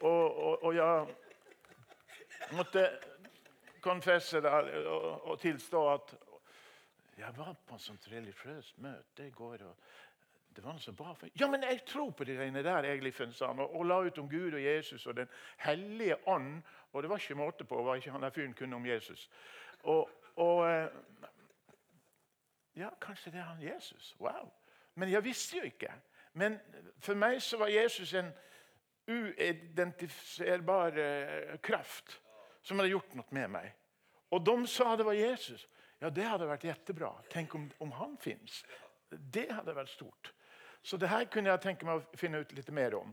og, 0.00 0.36
og, 0.36 0.62
og, 0.64 0.74
jeg 0.74 1.06
måtte 2.52 3.00
konfesse 3.80 4.40
det 4.40 4.50
og, 4.86 5.26
og, 5.28 5.40
tilstå 5.40 5.88
at 5.92 6.14
jeg 7.18 7.36
var 7.36 7.56
på 7.66 7.74
et 7.74 7.80
sånt 7.80 8.08
religiøst 8.12 8.78
møte 8.78 9.26
i 9.26 9.30
går. 9.30 9.62
og 9.62 9.76
det 10.56 10.64
var 10.64 10.72
noe 10.72 10.94
bra 10.96 11.12
for 11.14 11.28
Ja, 11.40 11.46
men 11.46 11.62
jeg 11.62 11.84
tror 11.86 12.10
på 12.10 12.24
de 12.24 12.34
greiene 12.34 12.62
der, 12.62 12.84
egentlig, 12.84 13.14
sa 13.14 13.46
han. 13.46 13.60
Og, 13.60 13.76
og, 13.76 13.84
la 13.86 14.00
ut 14.00 14.18
om 14.18 14.28
Gud 14.28 14.54
og 14.54 14.62
Jesus 14.62 15.06
og 15.06 15.16
Den 15.16 15.28
hellige 15.58 16.16
ånd. 16.28 16.62
Og 16.92 17.02
det 17.02 17.10
var 17.10 17.18
ikke 17.18 17.34
måte 17.34 17.64
på 17.64 17.82
hva 17.82 17.96
ikke 17.96 18.10
han 18.10 18.22
der 18.22 18.30
fyren 18.34 18.54
kunne 18.54 18.76
om 18.76 18.86
Jesus. 18.86 19.30
Og, 19.82 20.10
og 20.36 20.70
eh, 20.70 20.88
Ja, 22.76 22.88
kanskje 23.00 23.30
det 23.30 23.40
er 23.40 23.44
han 23.44 23.62
Jesus. 23.62 24.16
Wow. 24.20 24.50
Men 25.00 25.12
jeg 25.12 25.24
visste 25.24 25.58
jo 25.58 25.66
ikke. 25.68 25.92
Men 26.38 26.58
for 27.02 27.18
meg 27.18 27.40
så 27.42 27.58
var 27.60 27.72
Jesus 27.72 28.12
en 28.18 28.30
uidentifiserbar 29.10 30.98
eh, 31.00 31.56
kraft 31.64 32.20
som 32.62 32.78
hadde 32.78 32.92
gjort 32.92 33.16
noe 33.18 33.34
med 33.34 33.50
meg. 33.56 33.70
Og 34.30 34.44
de 34.46 34.56
sa 34.70 34.92
det 34.96 35.06
var 35.08 35.16
Jesus. 35.18 35.64
Ja, 36.00 36.10
det 36.12 36.28
hadde 36.28 36.48
vært 36.48 36.68
kjempebra. 36.68 37.10
Tenk 37.32 37.54
om, 37.56 37.66
om 37.82 37.90
han 37.98 38.14
fins. 38.20 38.60
Det 39.10 39.48
hadde 39.50 39.74
vært 39.76 39.90
stort. 39.92 40.30
Så 40.82 40.96
det 40.96 41.10
her 41.10 41.26
kunne 41.32 41.50
jeg 41.50 41.64
tenke 41.64 41.88
meg 41.88 41.98
å 41.98 42.20
finne 42.20 42.40
ut 42.40 42.52
litt 42.56 42.70
mer 42.72 42.94
om. 43.00 43.10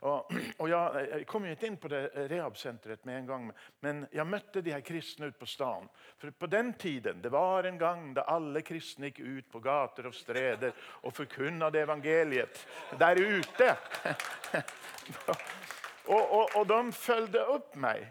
Og, 0.00 0.30
og 0.58 0.68
jeg, 0.70 1.06
jeg, 1.10 1.24
kom 1.26 1.46
jo 1.46 1.52
ikke 1.56 1.66
inn 1.66 1.76
på 1.82 1.88
det 1.90 2.02
rehabsenteret 2.30 3.06
med 3.08 3.16
en 3.18 3.26
gang, 3.26 3.48
men 3.82 4.04
jeg 4.14 4.30
møtte 4.30 4.62
de 4.62 4.70
her 4.70 4.84
kristne 4.86 5.26
ute 5.26 5.40
på 5.40 5.48
stan. 5.50 5.88
For 6.20 6.30
på 6.30 6.46
den 6.46 6.70
tiden, 6.78 7.18
det 7.22 7.32
var 7.34 7.66
en 7.66 7.80
gang 7.80 8.12
da 8.14 8.28
alle 8.30 8.62
kristne 8.62 9.10
gikk 9.10 9.18
ut 9.24 9.48
på 9.50 9.62
gater 9.64 10.06
og 10.06 10.14
streder 10.14 10.76
og 11.02 11.16
forkunnet 11.16 11.80
evangeliet 11.82 12.62
der 13.00 13.18
ute. 13.18 13.72
og, 16.14 16.22
og, 16.22 16.54
og, 16.54 16.62
de 16.70 16.80
fulgte 16.94 17.44
opp 17.50 17.74
meg. 17.74 18.06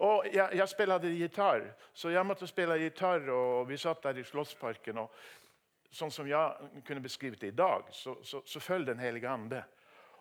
Og 0.00 0.28
jeg, 0.28 0.48
jeg 0.56 0.68
spilte 0.68 1.16
gitar, 1.16 1.64
så 1.92 2.12
jeg 2.12 2.24
måtte 2.24 2.48
spille 2.48 2.76
gitar. 2.80 3.24
og 3.32 3.68
Vi 3.68 3.80
satt 3.80 4.04
der 4.04 4.20
i 4.20 4.28
Slottsparken. 4.28 5.06
og 5.06 5.12
Sånn 5.90 6.12
som 6.14 6.28
jeg 6.28 6.84
kunne 6.86 7.02
beskrive 7.02 7.36
det 7.40 7.48
i 7.50 7.56
dag, 7.56 7.88
så, 7.90 8.14
så, 8.22 8.44
så 8.46 8.60
følger 8.60 8.92
Den 8.92 9.02
hellige 9.02 9.28
ande. 9.28 9.64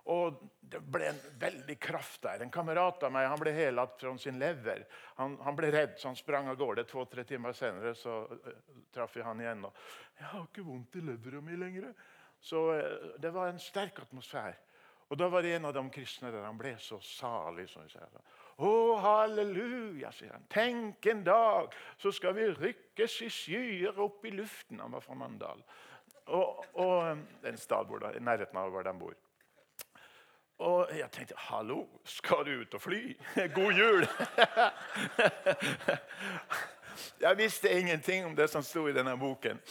Og 0.05 0.39
Det 0.69 0.79
ble 0.85 1.07
en 1.09 1.19
veldig 1.41 1.75
kraft 1.81 2.21
der. 2.21 2.43
En 2.43 2.51
kamerat 2.53 3.01
av 3.03 3.11
meg 3.11 3.25
han 3.25 3.39
ble 3.41 3.51
helatt 3.55 3.95
fra 3.97 4.11
sin 4.21 4.37
lever. 4.37 4.83
Han, 5.17 5.39
han, 5.41 5.55
ble 5.57 5.71
redd, 5.73 5.95
så 5.97 6.11
han 6.11 6.17
sprang 6.19 6.45
av 6.51 6.59
gårde. 6.59 6.85
To-tre 6.85 7.23
timer 7.25 7.55
senere 7.57 7.95
så 7.97 8.19
uh, 8.29 8.51
traff 8.93 9.15
vi 9.17 9.25
han 9.25 9.41
igjen. 9.41 9.65
og 9.65 9.73
'Jeg 10.19 10.27
har 10.29 10.43
ikke 10.45 10.67
vondt 10.67 10.95
i 10.95 11.01
levra 11.01 11.41
mi 11.41 11.57
lenger.' 11.57 11.93
Så 12.39 12.61
uh, 12.69 13.17
det 13.17 13.33
var 13.33 13.49
en 13.49 13.59
sterk 13.59 13.99
atmosfære. 13.99 14.53
Og 15.09 15.17
Da 15.17 15.27
var 15.27 15.41
det 15.41 15.55
en 15.55 15.65
av 15.65 15.73
de 15.73 15.89
kristne 15.89 16.29
der 16.31 16.45
han 16.45 16.57
ble 16.57 16.75
så 16.77 16.99
salig. 17.01 17.69
som 17.69 17.83
vi 17.83 17.89
sier. 17.89 18.21
Å, 18.59 18.71
halleluja, 19.01 20.11
sier 20.11 20.35
han. 20.35 20.45
Tenk 20.51 21.05
en 21.07 21.23
dag 21.23 21.73
så 21.97 22.11
skal 22.11 22.35
vi 22.35 22.49
rykkes 22.51 23.21
i 23.25 23.29
skyer 23.31 23.99
opp 23.99 24.25
i 24.25 24.35
luften. 24.35 24.79
Han 24.83 24.91
var 24.91 25.01
fra 25.01 25.15
Mandal. 25.15 25.63
Og, 26.29 26.65
og 26.77 27.47
en 27.47 27.57
stad 27.57 27.89
i 27.89 28.21
nærheten 28.21 28.59
av 28.59 28.69
hvor 28.69 28.85
de 28.85 28.93
bor. 28.99 29.15
Og 30.59 30.89
jeg 30.91 31.07
tenkte 31.15 31.37
hallo, 31.37 31.85
skal 32.03 32.43
du 32.45 32.51
ut 32.61 32.73
og 32.75 32.81
fly? 32.83 33.13
God 33.57 33.77
jul! 33.79 34.03
jeg 37.25 37.37
visste 37.39 37.71
ingenting 37.71 38.25
om 38.25 38.35
det 38.35 38.49
som 38.51 38.63
sto 38.63 38.83
i 38.87 38.95
denne 38.95 39.15
boken. 39.19 39.61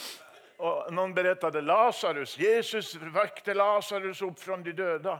Og 0.64 0.88
Noen 0.96 1.12
berettet 1.14 1.60
Lasarus. 1.62 2.38
Jesus 2.40 2.94
vekte 3.14 3.54
Lasarus 3.54 4.22
opp 4.24 4.40
fra 4.40 4.56
de 4.64 4.72
døde. 4.72 5.18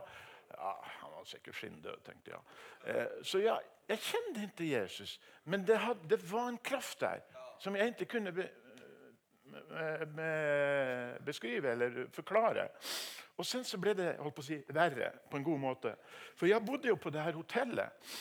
Ja, 0.55 0.73
Han 1.03 1.13
var 1.19 1.29
sikkert 1.29 1.61
skinndød, 1.61 2.01
tenkte 2.07 2.33
jeg. 2.33 2.41
Eh, 2.87 3.07
så 3.23 3.43
jeg, 3.45 3.69
jeg 3.89 3.99
kjente 3.99 4.49
ikke 4.49 4.71
Jesus, 4.73 5.21
men 5.45 5.67
det, 5.67 5.79
had, 5.79 6.01
det, 6.11 6.33
var 6.33 6.49
en 6.49 6.59
kraft 6.65 7.01
der 7.01 7.21
som 7.61 7.77
jeg 7.77 7.93
ikke 7.93 8.07
kunne 8.17 8.33
be, 8.33 8.49
be, 10.17 10.33
beskrive 11.27 11.71
eller 11.71 12.07
forklare. 12.15 12.69
Og 13.38 13.47
sen 13.47 13.64
så 13.64 13.78
ble 13.78 13.95
det 13.95 14.09
holdt 14.18 14.35
på 14.35 14.42
å 14.42 14.47
si, 14.49 14.59
verre 14.75 15.12
på 15.30 15.38
en 15.38 15.47
god 15.47 15.61
måte. 15.62 15.95
For 16.37 16.50
jeg 16.50 16.64
bodde 16.66 16.90
jo 16.90 16.97
på 16.99 17.12
det 17.14 17.23
her 17.23 17.38
hotellet. 17.38 18.14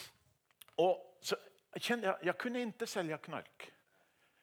Og 0.83 1.17
så 1.25 1.39
kjente, 1.74 2.05
jeg, 2.05 2.15
jeg 2.29 2.38
kunne 2.38 2.62
ikke 2.67 2.89
selge 2.89 3.17
knark. 3.25 3.71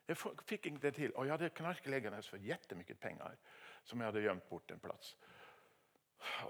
Jeg 0.09 0.19
fikk 0.19 0.67
ikke 0.67 0.83
det 0.83 0.95
til. 0.99 1.15
Og 1.15 1.29
jeg 1.29 1.37
hadde 1.37 1.53
knarkliggende 1.61 2.23
for 2.27 2.43
jettemye 2.43 2.99
penger 3.01 3.39
som 3.85 4.01
jeg 4.01 4.11
hadde 4.11 4.25
gjemt 4.25 4.49
bort 4.49 4.75
en 4.75 4.83
plass. 4.83 5.15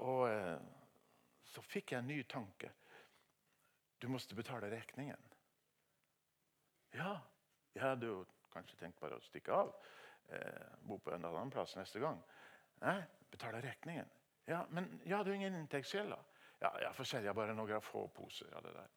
Og 0.00 0.24
eh, 0.30 0.56
så 1.50 1.62
fikk 1.66 1.92
jeg 1.92 2.02
en 2.02 2.08
ny 2.08 2.22
tanke. 2.30 2.70
Du 4.00 4.08
måtte 4.08 4.36
betale 4.36 4.70
regningen. 4.72 5.30
Ja, 6.94 7.18
jeg 7.74 7.82
hadde 7.82 8.06
jo 8.06 8.22
kanskje 8.54 8.78
tenkt 8.78 9.00
bare 9.02 9.18
å 9.18 9.26
stikke 9.26 9.54
av. 9.54 9.74
Eh, 10.32 10.74
bo 10.86 10.98
på 11.02 11.12
en 11.14 11.26
annen 11.26 11.52
plass 11.52 11.74
neste 11.76 12.02
gang. 12.02 12.20
Nei, 12.82 13.00
betale 13.34 13.60
räkningen. 13.62 14.06
Ja, 14.46 14.66
men 14.70 15.00
jeg 15.06 15.16
hadde 15.16 15.30
jo 15.30 15.34
ingen 15.34 15.54
intäktskälla. 15.54 16.18
Ja, 16.60 16.70
jeg 16.80 16.94
får 16.94 17.04
sälja 17.04 17.34
bare 17.34 17.54
noen 17.54 17.80
få 17.82 18.08
poser 18.08 18.46
Ja, 18.52 18.60
det 18.60 18.72
där. 18.72 18.88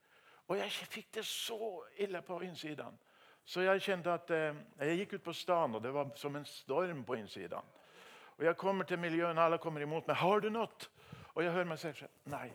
Og 0.47 0.57
jeg 0.57 0.71
fikk 0.71 1.13
det 1.13 1.25
så 1.25 1.83
ille 1.97 2.21
på 2.21 2.41
innsiden. 2.41 2.99
Så 3.45 3.61
jeg 3.61 3.81
kjente 3.81 4.13
at 4.13 4.31
eh, 4.31 4.55
jeg 4.79 4.97
gikk 5.01 5.13
ut 5.13 5.23
på 5.23 5.33
stan, 5.33 5.75
og 5.75 5.83
det 5.83 5.91
var 5.93 6.11
som 6.15 6.35
en 6.35 6.45
storm 6.45 7.03
på 7.05 7.15
innsiden. 7.15 7.73
Og 8.37 8.45
Jeg 8.45 8.57
kommer 8.57 8.83
til 8.83 9.23
och 9.23 9.37
alle 9.37 9.57
kommer 9.57 9.81
imot 9.81 10.07
meg. 10.07 10.15
'Har 10.15 10.39
du 10.39 10.49
noe?' 10.49 10.89
Og 11.35 11.43
jeg 11.43 11.51
hör 11.51 11.63
meg 11.63 11.79
säga 11.79 12.07
nej, 12.25 12.51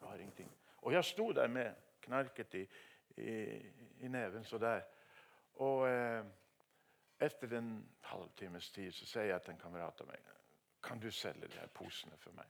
jeg 0.00 0.08
har 0.08 0.16
ingenting'. 0.16 0.52
Og 0.82 0.92
jeg 0.92 1.04
stod 1.04 1.34
der 1.34 1.48
med 1.48 1.74
knarket 2.00 2.54
i, 2.54 2.68
i, 3.16 3.62
i 4.00 4.08
neven 4.08 4.44
så 4.44 4.58
der. 4.58 4.80
Og 5.54 5.88
eh, 5.88 6.24
etter 7.20 7.58
en 7.58 7.88
halvtimmes 8.00 8.70
tid 8.70 8.92
så 8.92 9.06
sier 9.06 9.24
jeg 9.24 9.42
til 9.42 9.52
en 9.52 9.58
kamerat 9.58 10.00
av 10.00 10.06
meg 10.06 10.41
kan 10.82 11.00
du 11.00 11.10
selge 11.14 11.48
de 11.48 11.58
her 11.60 11.70
posene 11.74 12.18
for 12.20 12.34
meg? 12.36 12.48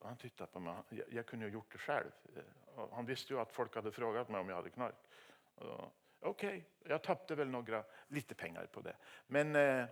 Og 0.00 0.08
han 0.08 0.20
tittet 0.20 0.52
på 0.52 0.62
meg. 0.64 0.92
Jeg, 0.96 1.06
jeg, 1.12 1.26
kunne 1.28 1.48
jo 1.48 1.58
gjort 1.58 1.74
det 1.74 1.80
selv. 1.84 2.12
Han 2.96 3.08
visste 3.08 3.34
jo 3.34 3.40
at 3.42 3.52
folk 3.52 3.74
hadde 3.76 3.92
spurt 3.92 4.30
meg 4.32 4.40
om 4.40 4.52
jeg 4.52 4.56
hadde 4.56 4.72
knark. 4.76 5.08
Og, 5.66 6.06
ok, 6.30 6.44
jeg 6.88 7.04
tapte 7.04 7.36
vel 7.36 7.52
noen 7.52 7.82
lite 8.16 8.36
penger 8.38 8.70
på 8.72 8.84
det. 8.86 8.94
Men 9.36 9.52
eh, 9.60 9.84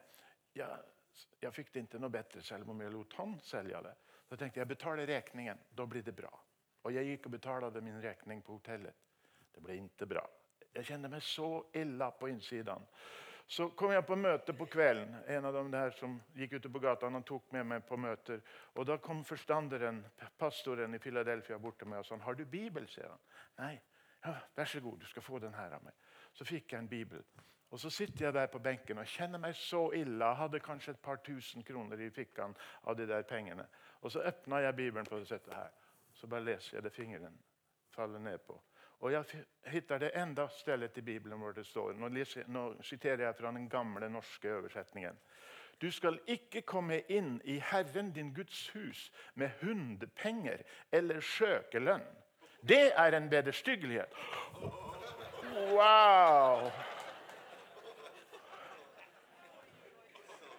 jeg, 0.57 0.95
jeg 1.43 1.55
fikk 1.55 1.75
det 1.75 1.85
ikke 1.85 2.01
noe 2.01 2.15
bedre 2.15 2.43
selv 2.45 2.73
om 2.73 2.81
jeg 2.81 2.95
lot 2.95 3.19
han 3.21 3.37
selge 3.45 3.83
det. 3.85 3.95
Så 4.25 4.35
jeg 4.35 4.43
tenkte 4.43 4.63
jeg 4.63 4.73
betaler 4.73 5.09
regningen, 5.09 5.61
da 5.77 5.87
blir 5.89 6.05
det 6.05 6.17
bra. 6.17 6.33
Og 6.85 6.95
jeg 6.95 7.13
gikk 7.13 7.29
og 7.29 7.37
betalte 7.37 7.85
min 7.85 8.01
regning 8.01 8.43
på 8.45 8.57
hotellet. 8.57 8.97
Det 9.53 9.63
ble 9.65 9.77
ikke 9.83 10.09
bra. 10.09 10.25
Jeg 10.73 10.87
kjente 10.89 11.11
meg 11.11 11.25
så 11.25 11.49
ille 11.77 12.09
på 12.21 12.29
innsiden. 12.31 12.85
Så 13.49 13.71
kom 13.73 13.93
jeg 13.95 14.05
på 14.05 14.17
møte 14.21 14.53
på 14.53 14.67
kvelden. 14.69 15.15
En 15.33 15.47
av 15.49 15.55
dem 15.57 15.71
der 15.73 15.95
som 15.97 16.19
gikk 16.37 16.59
ute 16.59 16.69
på 16.69 16.83
gata, 16.85 17.09
han 17.09 17.25
tok 17.25 17.47
med 17.57 17.65
meg 17.67 17.87
på 17.89 17.97
møter. 17.97 18.43
Og 18.77 18.87
Da 18.87 18.99
kom 19.01 19.23
forstanderen, 19.25 20.03
pastoren 20.39 20.95
i 20.95 20.99
Philadelphia 20.99 21.57
bort 21.59 21.79
til 21.79 21.89
meg 21.89 22.03
og 22.03 22.07
sa 22.07 22.17
har 22.17 22.35
du 22.35 22.45
Bibel. 22.45 22.89
sier 22.89 23.09
han. 23.09 23.19
Nei. 23.59 23.81
Ja, 24.25 24.35
Vær 24.57 24.65
så 24.65 24.81
god, 24.81 24.99
du 24.99 25.07
skal 25.07 25.23
få 25.23 25.39
den 25.39 25.55
her 25.55 25.73
av 25.73 25.85
meg. 25.85 25.95
Så 26.33 26.45
fikk 26.45 26.73
jeg 26.73 26.79
en 26.79 26.89
bibel. 26.89 27.25
Og 27.71 27.81
Så 27.81 27.91
sitter 27.91 28.25
jeg 28.25 28.35
der 28.35 28.47
på 28.47 28.59
benken 28.59 28.99
og 28.99 29.07
kjenner 29.07 29.39
meg 29.39 29.55
så 29.55 29.91
ille. 29.93 30.25
Jeg 30.25 30.37
hadde 30.37 30.61
kanskje 30.61 30.91
et 30.91 31.03
par 31.03 31.17
tusen 31.17 31.65
kroner 31.65 32.01
i 32.01 32.11
fikkene 32.11 32.55
av 32.85 32.97
de 32.97 33.07
der 33.07 33.23
pengene. 33.23 33.67
Og 34.03 34.13
Så 34.13 34.21
åpna 34.21 34.57
jeg 34.57 34.77
Bibelen 34.77 35.07
på 35.07 35.19
dette 35.19 35.55
her. 35.55 35.71
Så 36.13 36.27
bare 36.27 36.45
leser 36.45 36.77
jeg 36.77 36.85
det 36.85 36.93
fingeren 36.93 37.39
faller 37.99 38.19
ned 38.19 38.39
på. 38.39 38.61
Og 39.01 39.13
Jeg 39.13 39.25
hittar 39.65 39.99
det 39.99 40.11
enda 40.15 40.49
stedet 40.49 40.97
i 40.97 41.01
Bibelen 41.01 41.39
hvor 41.39 41.53
det 41.53 41.67
står 41.67 41.93
Nå, 41.93 42.09
nå 42.47 42.83
siterer 42.83 43.25
jeg 43.25 43.35
fra 43.35 43.53
den 43.53 43.69
gamle 43.69 44.09
norske 44.11 44.57
oversetningen. 44.57 45.19
Du 45.81 45.91
skal 45.91 46.19
ikke 46.27 46.63
komme 46.67 47.01
inn 47.09 47.37
i 47.45 47.61
Herren 47.63 48.11
din 48.13 48.33
Guds 48.35 48.69
hus 48.75 49.13
med 49.35 49.51
hundepenger 49.61 50.65
eller 50.93 51.21
søkelønn. 51.21 52.03
Det 52.69 52.93
er 52.97 53.15
en 53.15 53.31
vederstyggelighet. 53.31 54.15
Wow! 55.71 56.71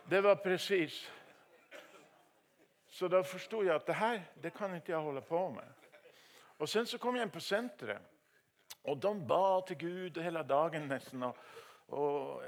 Det 0.09 0.23
var 0.23 0.35
presis. 0.35 1.11
Så 2.89 3.07
da 3.07 3.21
forsto 3.21 3.61
jeg 3.63 3.75
at 3.75 3.87
det 3.87 3.95
her 3.95 4.21
det 4.43 4.53
kan 4.53 4.75
ikke 4.75 4.91
jeg 4.91 5.03
holde 5.03 5.21
på 5.21 5.49
med. 5.49 5.67
Og 6.59 6.69
Sen 6.69 6.85
så 6.85 6.97
kom 6.97 7.15
jeg 7.15 7.27
inn 7.27 7.31
på 7.31 7.39
senteret. 7.39 8.08
Og 8.87 9.01
de 9.01 9.13
ba 9.27 9.59
til 9.67 9.79
Gud 9.81 10.21
hele 10.23 10.43
dagen 10.47 10.87
nesten. 10.87 11.23
og, 11.23 11.35
og 11.89 12.43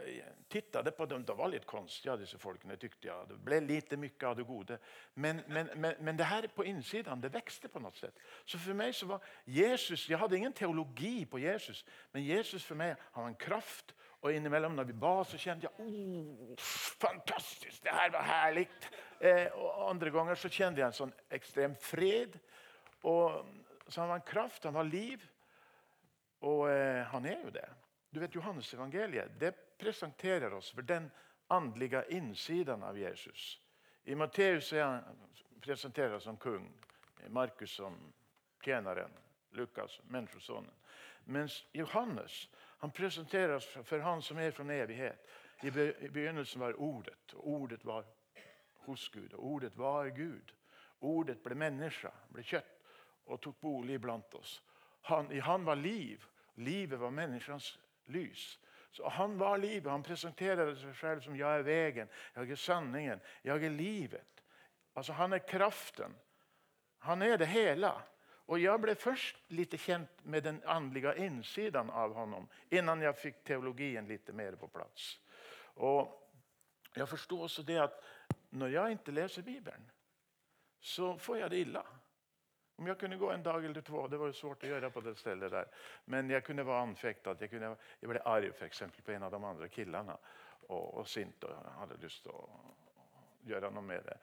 tittade 0.51 0.91
på 0.91 1.05
dem. 1.05 1.23
De 1.25 1.35
var 1.37 1.49
litt 1.49 1.65
konstiga 1.65 2.15
disse 2.19 2.37
folkene, 2.41 2.75
tykte 2.79 3.07
jeg. 3.07 3.27
Det 3.29 3.37
ble 3.45 3.61
lite 3.63 3.97
mye 3.99 4.27
av 4.27 4.35
det 4.37 4.45
gode. 4.47 4.77
Men, 5.15 5.41
men, 5.47 5.71
men, 5.75 5.95
men, 5.99 6.17
det 6.19 6.27
her 6.27 6.47
på 6.55 6.65
innsiden 6.67 7.23
det 7.23 7.31
vekste 7.33 7.71
på 7.71 7.81
noe 7.81 7.95
sett. 7.97 8.19
Så 8.45 8.59
for 8.61 8.77
meg 8.77 8.93
så 8.97 9.07
var 9.13 9.25
Jesus, 9.45 10.09
Jeg 10.09 10.19
hadde 10.19 10.37
ingen 10.37 10.53
teologi 10.53 11.25
på 11.25 11.41
Jesus, 11.41 11.85
men 12.13 12.25
Jesus 12.25 12.65
for 12.67 12.79
meg 12.79 12.97
han 13.15 13.23
var 13.23 13.33
en 13.33 13.41
kraft. 13.47 13.95
Og 14.21 14.35
innimellom 14.35 14.75
når 14.77 14.85
vi 14.91 14.93
ba, 15.01 15.15
så 15.25 15.37
kjente 15.41 15.65
jeg 15.65 15.81
oh, 15.81 16.51
fantastisk, 17.01 17.79
det 17.81 17.95
her 17.95 18.11
var 18.13 18.27
herlig. 18.27 18.67
Eh, 19.17 19.47
og 19.57 19.87
andre 19.89 20.11
ganger 20.13 20.37
så 20.37 20.51
kjente 20.51 20.77
jeg 20.77 20.91
en 20.91 20.97
sånn 20.99 21.13
ekstrem 21.33 21.73
fred. 21.81 22.37
Og, 23.01 23.39
så 23.87 24.03
han 24.03 24.11
var 24.11 24.21
en 24.21 24.27
kraft, 24.27 24.67
han 24.69 24.77
var 24.77 24.85
liv. 24.85 25.23
Og 26.47 26.69
eh, 26.71 27.03
han 27.11 27.25
er 27.25 27.43
jo 27.43 27.53
det. 27.53 27.67
Du 28.11 28.19
vet 28.19 28.35
Johannes 28.35 28.73
evangeliet 28.73 29.39
det 29.39 29.53
presenterer 29.79 30.53
oss 30.53 30.71
for 30.75 30.81
den 30.81 31.09
åndelige 31.47 32.03
innsiden 32.09 32.83
av 32.83 32.97
Jesus. 32.99 33.59
I 34.03 34.15
Matteus 34.15 34.73
er 34.73 34.83
han 34.83 35.27
presentert 35.61 36.21
som 36.23 36.37
kung, 36.37 36.71
Markus 37.29 37.75
som 37.75 37.97
tjeneren, 38.63 39.11
Lukas 39.51 39.99
menneskesonen. 40.09 40.71
Mens 41.25 41.65
Johannes 41.71 42.49
han 42.79 42.91
presenteres 42.91 43.65
for 43.83 43.99
han 43.99 44.21
som 44.21 44.37
er 44.37 44.51
fra 44.51 44.65
evighet. 44.73 45.21
I 45.61 45.71
begynnelsen 45.71 46.61
var 46.61 46.79
Ordet, 46.81 47.33
og 47.33 47.47
Ordet 47.47 47.85
var 47.85 48.05
hos 48.85 49.09
Gud, 49.09 49.33
og 49.33 49.45
Ordet 49.45 49.77
var 49.77 50.09
Gud. 50.09 50.53
Ordet 51.01 51.37
ble 51.43 51.55
menneske, 51.55 52.09
ble 52.33 52.43
kjøtt 52.45 52.77
og 53.25 53.41
tok 53.41 53.59
bolig 53.61 53.99
blant 54.01 54.33
oss. 54.35 54.61
Han, 55.09 55.31
I 55.31 55.39
han 55.39 55.65
var 55.65 55.75
liv. 55.75 56.25
Livet 56.55 56.99
var 56.99 57.11
menneskenes 57.11 57.79
lys. 58.05 58.59
Så 58.91 59.09
Han 59.09 59.37
var 59.37 59.57
livet. 59.57 59.91
Han 59.91 60.03
presenterer 60.03 60.75
seg 60.75 60.95
selv 60.95 61.21
som 61.21 61.35
'jeg 61.35 61.59
er 61.59 61.63
veien, 61.63 62.09
jeg 62.35 62.51
er 62.51 62.55
sanningen, 62.55 63.21
jeg 63.43 63.63
er 63.63 63.69
livet'. 63.69 64.43
Altså 64.95 65.13
Han 65.13 65.33
er 65.33 65.39
kraften. 65.39 66.15
Han 66.99 67.21
er 67.21 67.37
det 67.37 67.47
hele. 67.47 67.91
Og 68.47 68.61
Jeg 68.61 68.81
ble 68.81 68.95
først 68.95 69.35
litt 69.49 69.73
kjent 69.79 70.25
med 70.25 70.43
den 70.43 70.63
åndelige 70.67 71.15
innsiden 71.15 71.89
av 71.89 72.13
honom 72.13 72.49
innan 72.71 73.01
jeg 73.01 73.15
fikk 73.15 73.43
teologien 73.45 74.07
litt 74.07 74.33
mer 74.33 74.55
på 74.55 74.67
plass. 74.67 75.19
Og 75.75 76.17
Jeg 76.95 77.07
forstår 77.07 77.43
også 77.43 77.63
det 77.63 77.79
at 77.79 77.93
når 78.51 78.67
jeg 78.67 78.91
ikke 78.91 79.11
leser 79.11 79.41
Bibelen, 79.41 79.91
så 80.79 81.17
får 81.17 81.37
jeg 81.37 81.49
det 81.49 81.59
ille. 81.59 81.83
Om 82.81 82.87
jag 82.87 82.99
kunde 82.99 83.17
gå 83.17 83.31
en 83.31 83.43
dag 83.43 83.65
eller 83.65 83.81
två, 83.81 84.07
det 84.07 84.17
var 84.17 84.27
ju 84.27 84.33
svårt 84.33 84.63
att 84.63 84.69
göra 84.69 84.89
på 84.89 85.01
det 85.01 85.15
stället 85.15 85.51
där. 85.51 85.67
Men 86.05 86.29
jag 86.29 86.43
kunde 86.43 86.63
vara 86.63 86.81
anfäktad. 86.81 87.35
Jag, 87.39 87.49
kunde, 87.49 87.75
jag 87.99 88.09
blev 88.09 88.27
arg 88.27 88.51
för 88.51 88.65
exempel 88.65 89.01
på 89.01 89.11
en 89.11 89.23
av 89.23 89.31
de 89.31 89.43
andra 89.43 89.67
killarna. 89.67 90.17
Och, 90.67 90.93
och 90.93 91.07
sint 91.07 91.43
och 91.43 91.71
hade 91.71 91.97
lust 91.97 92.27
att 92.27 92.49
göra 93.41 93.69
något 93.69 93.83
med 93.83 94.03
det. 94.03 94.17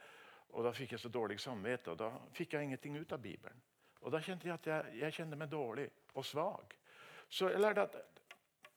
Och 0.51 0.63
då 0.63 0.73
fick 0.73 0.93
jag 0.93 1.01
så 1.01 1.09
dålig 1.09 1.41
samvete 1.41 1.91
och 1.91 1.97
då 1.97 2.13
fick 2.33 2.53
jag 2.53 2.65
ingenting 2.65 2.97
ut 2.97 3.13
av 3.13 3.19
Bibeln. 3.19 3.61
Och 4.01 4.11
då 4.11 4.21
kände 4.21 4.49
jag 4.49 4.55
att 4.55 4.67
jag, 4.67 4.97
jag 4.97 5.13
kände 5.13 5.37
mig 5.37 5.49
dålig 5.49 5.91
och 6.13 6.27
svag. 6.27 6.79
Så 7.29 7.45
jag 7.45 7.61
lärde 7.61 7.83
att 7.83 8.21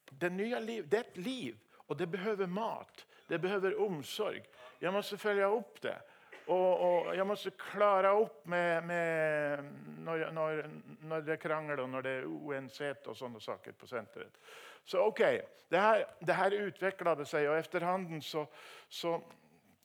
det 0.10 0.30
nya 0.30 0.60
liv, 0.60 0.88
det 0.90 0.98
är 0.98 1.02
ett 1.02 1.18
liv 1.18 1.60
och 1.74 1.98
det 1.98 2.08
behöver 2.08 2.48
mat. 2.48 3.06
Det 3.28 3.40
behöver 3.40 3.80
omsorg. 3.80 4.44
Jag 4.80 4.94
måste 4.94 5.18
följa 5.18 5.46
upp 5.46 5.82
det. 5.82 6.02
Og, 6.48 6.82
og, 6.82 7.10
jeg 7.16 7.26
måtte 7.28 7.52
klare 7.60 8.12
opp 8.18 8.46
med, 8.50 8.84
med 8.90 9.68
når, 10.02 10.24
når, 10.34 10.62
når, 11.06 11.26
det 11.28 11.36
er 11.36 11.42
krangel 11.42 11.84
og 11.84 11.90
når 11.90 12.06
det 12.08 12.14
er 12.20 12.28
uenighet 12.28 13.08
og 13.12 13.18
sånne 13.18 13.42
saker 13.44 13.78
på 13.78 13.90
senteret. 13.90 14.40
Så 14.84 15.04
ok, 15.06 15.22
det 15.70 15.82
her, 15.82 16.04
det 16.20 16.36
her 16.36 16.56
det 17.20 17.28
seg, 17.30 17.48
og 17.50 17.60
efterhanden 17.60 18.22
så, 18.26 18.46
så 18.90 19.14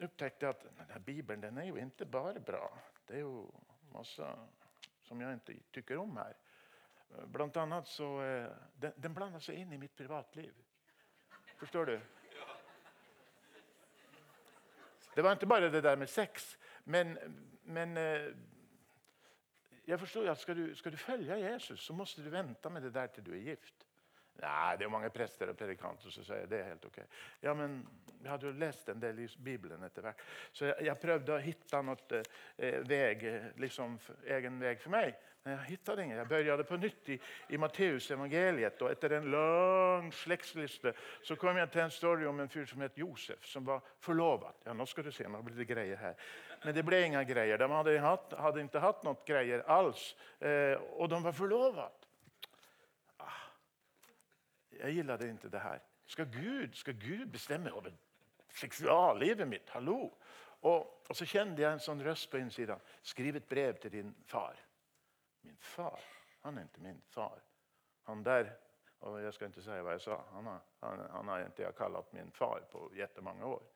opptäckte 0.03 0.47
jeg 0.47 0.55
at 0.57 0.65
denne 0.65 1.03
Bibelen 1.05 1.45
den 1.45 1.59
er 1.61 1.69
jo 1.69 1.77
ikke 1.77 2.09
bare 2.09 2.41
bra. 2.41 2.65
Det 3.07 3.21
er 3.21 3.27
jo 3.27 3.45
masse 3.93 4.33
som 5.07 5.21
jeg 5.21 5.39
ikke 5.39 5.73
tykker 5.73 6.01
om 6.03 6.17
her. 6.17 6.35
Blant 7.33 7.57
annet 7.57 7.89
så 7.89 8.09
eh, 8.25 8.49
den, 8.81 8.97
den 8.97 9.15
blander 9.15 9.41
seg 9.41 9.61
inn 9.61 9.73
i 9.73 9.81
mitt 9.81 9.95
privatliv. 9.97 10.57
Forstår 11.61 11.93
du? 11.93 11.97
Det 15.17 15.25
var 15.25 15.37
ikke 15.37 15.49
bare 15.49 15.73
det 15.73 15.83
der 15.85 15.97
med 15.97 16.07
sex. 16.13 16.57
Men, 16.85 17.17
men 17.65 17.97
eh, 17.97 18.29
jeg 19.87 19.99
forstår 19.99 20.31
at 20.31 20.39
skal 20.39 20.57
du, 20.57 20.75
skal 20.75 20.93
du 20.93 20.97
følge 20.97 21.39
Jesus, 21.41 21.81
så 21.81 21.93
må 21.93 22.05
du 22.17 22.31
vente 22.31 22.71
med 22.71 22.83
det 22.83 22.95
der 22.95 23.07
til 23.07 23.25
du 23.27 23.33
er 23.33 23.45
gift. 23.51 23.87
Nei, 24.37 24.77
det 24.77 24.85
er 24.85 24.93
mange 24.93 25.09
prester 25.11 25.49
og 25.49 25.57
predikanter 25.57 26.13
som 26.13 26.25
sier 26.27 26.49
det 26.51 26.59
er 26.61 26.73
helt 26.75 26.85
ok. 26.85 26.99
Ja, 27.43 27.55
men 27.57 27.79
Jeg 28.21 28.31
hadde 28.31 28.47
jo 28.47 28.59
lest 28.59 28.89
en 28.89 29.01
del 29.01 29.19
i 29.23 29.27
Bibelen 29.45 29.83
etter 29.87 30.03
hvert. 30.03 30.21
Så 30.53 30.67
jeg, 30.67 30.87
jeg 30.89 30.99
prøvde 30.99 31.37
å 31.37 31.41
finne 31.41 31.83
noe 31.87 32.21
eh, 32.59 32.81
veg, 32.89 33.25
liksom, 33.63 33.99
egen 34.37 34.61
vei 34.61 34.75
for 34.83 34.93
meg. 34.97 35.15
Men 35.47 35.61
jeg 35.61 35.77
hittet 35.77 36.01
ingen. 36.03 36.19
Jeg 36.19 36.27
begynte 36.27 36.65
på 36.67 36.77
nytt 36.83 37.09
i, 37.15 37.17
i 37.55 37.59
Matteus 37.63 38.09
evangeliet. 38.11 38.81
Etter 38.91 39.13
en 39.15 39.29
lang 39.31 40.09
slektsliste 40.11 40.91
så 41.23 41.37
kom 41.39 41.61
jeg 41.61 41.71
til 41.71 41.85
en 41.85 41.95
story 41.95 42.27
om 42.27 42.43
en 42.43 42.51
fyr 42.51 42.67
som 42.67 42.83
het 42.83 42.99
Josef, 42.99 43.47
som 43.47 43.63
var 43.69 43.85
forlovet. 44.03 44.59
Ja, 44.67 44.75
nå 44.75 44.89
skal 44.91 45.07
du 45.07 45.13
se, 45.15 45.29
nå 45.31 45.45
blir 45.47 45.55
det 45.61 45.69
greier 45.71 46.03
her. 46.03 46.19
Men 46.65 46.75
det 46.75 46.83
ble 46.83 46.99
ingen 47.07 47.31
greier. 47.31 47.63
De 47.63 47.71
hadde, 47.77 47.95
hatt, 48.03 48.35
hadde 48.43 48.67
ikke 48.67 48.85
hatt 48.89 49.07
noen 49.07 49.23
greier 49.31 49.63
alls. 49.71 50.09
Eh, 50.43 50.75
og 50.99 51.15
de 51.15 51.23
var 51.29 51.39
forlovet. 51.39 52.11
Jeg 54.83 54.99
gillade 54.99 55.31
ikke 55.31 55.55
det 55.55 55.63
her. 55.63 55.89
Skal 56.11 56.33
Gud, 56.35 56.75
skal 56.75 56.99
Gud 56.99 57.27
bestemme 57.31 57.71
over 57.71 57.95
seksuallivet 58.51 59.47
mitt? 59.47 59.71
Hallo! 59.79 60.11
Og, 60.67 61.07
og, 61.07 61.15
så 61.15 61.23
kjente 61.23 61.63
jeg 61.63 61.71
en 61.71 61.87
sånn 61.87 62.03
røst 62.03 62.33
på 62.35 62.43
innsiden. 62.43 62.83
Skriv 63.07 63.39
et 63.39 63.47
brev 63.47 63.79
til 63.79 63.95
din 63.95 64.17
far. 64.27 64.59
Min 65.47 65.57
far? 65.63 66.05
Han 66.43 66.59
er 66.59 66.69
ikke 66.69 66.85
min 66.85 67.03
far. 67.11 67.43
Han 68.11 68.25
der 68.25 68.53
og 69.07 69.21
Jeg 69.23 69.35
skal 69.35 69.51
ikke 69.51 69.63
si 69.63 69.71
hva 69.85 69.93
jeg 69.93 70.01
sa. 70.01 70.17
Han 70.33 70.47
har, 70.49 70.63
han, 70.83 71.01
han 71.13 71.29
har 71.29 71.43
ikke 71.47 71.63
jeg 71.63 71.77
kalt 71.77 72.13
min 72.17 72.31
far 72.33 72.65
på 72.71 72.89
mange 73.23 73.45
år. 73.45 73.67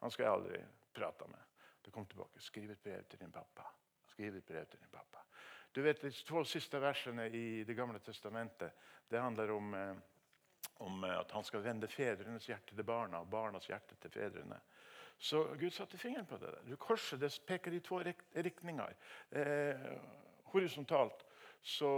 Han 0.00 0.10
skal 0.10 0.24
jeg 0.24 0.32
aldri 0.32 0.60
prate 0.94 1.26
med. 1.28 1.42
Det 1.84 1.92
kom 1.92 2.06
tilbake. 2.06 2.40
Skriv 2.40 2.70
et 2.70 2.82
brev 2.82 3.02
til 3.10 3.20
din 3.20 3.32
pappa. 3.32 3.66
Skriv 4.12 4.36
et 4.36 4.46
brev 4.46 4.66
til 4.66 4.80
din 4.80 4.92
pappa. 4.92 5.24
Du 5.74 5.82
vet, 5.82 6.02
De 6.02 6.10
to 6.10 6.44
siste 6.44 6.80
versene 6.80 7.28
i 7.28 7.64
Det 7.64 7.76
gamle 7.76 7.98
testamentet 7.98 8.72
det 9.10 9.20
handler 9.20 9.50
om 9.50 9.74
eh, 9.74 9.96
om 10.80 11.04
eh, 11.04 11.18
at 11.18 11.30
han 11.30 11.44
skal 11.44 11.64
vende 11.64 11.88
fedrenes 11.88 12.48
hjerte 12.48 12.74
til 12.74 12.86
barna 12.86 13.20
og 13.20 13.30
barnas 13.30 13.68
hjerte 13.68 13.98
til 14.00 14.12
fedrene. 14.14 14.60
Så 15.20 15.42
Gud 15.60 15.70
satte 15.76 15.98
fingeren 16.00 16.26
på 16.26 16.38
det. 16.40 16.54
Du 16.64 16.76
korset 16.80 17.20
det 17.20 17.32
peker 17.46 17.76
i 17.76 17.82
to 17.84 18.00
riktninger. 18.00 18.94
Eh, 19.30 19.90
horisontalt, 20.52 21.26
så 21.62 21.90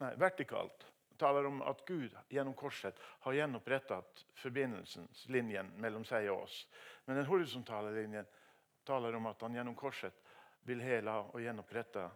Nei, 0.00 0.14
vertikalt 0.16 0.86
taler 1.20 1.44
om 1.44 1.58
at 1.68 1.82
Gud 1.84 2.14
gjennom 2.32 2.54
korset 2.56 2.96
har 3.20 3.34
gjenopprettet 3.36 4.22
forbindelseslinjen 4.40 5.74
mellom 5.76 6.06
seg 6.08 6.30
og 6.32 6.46
oss. 6.46 6.62
Men 7.04 7.20
den 7.20 7.28
horisontale 7.28 7.92
linjen 7.92 8.28
taler 8.88 9.18
om 9.18 9.28
at 9.28 9.44
han 9.44 9.58
gjennom 9.58 9.76
korset 9.76 10.16
vil 10.64 10.80
hele 10.80 11.12
og 11.28 11.36
gjenopprette 11.44 12.06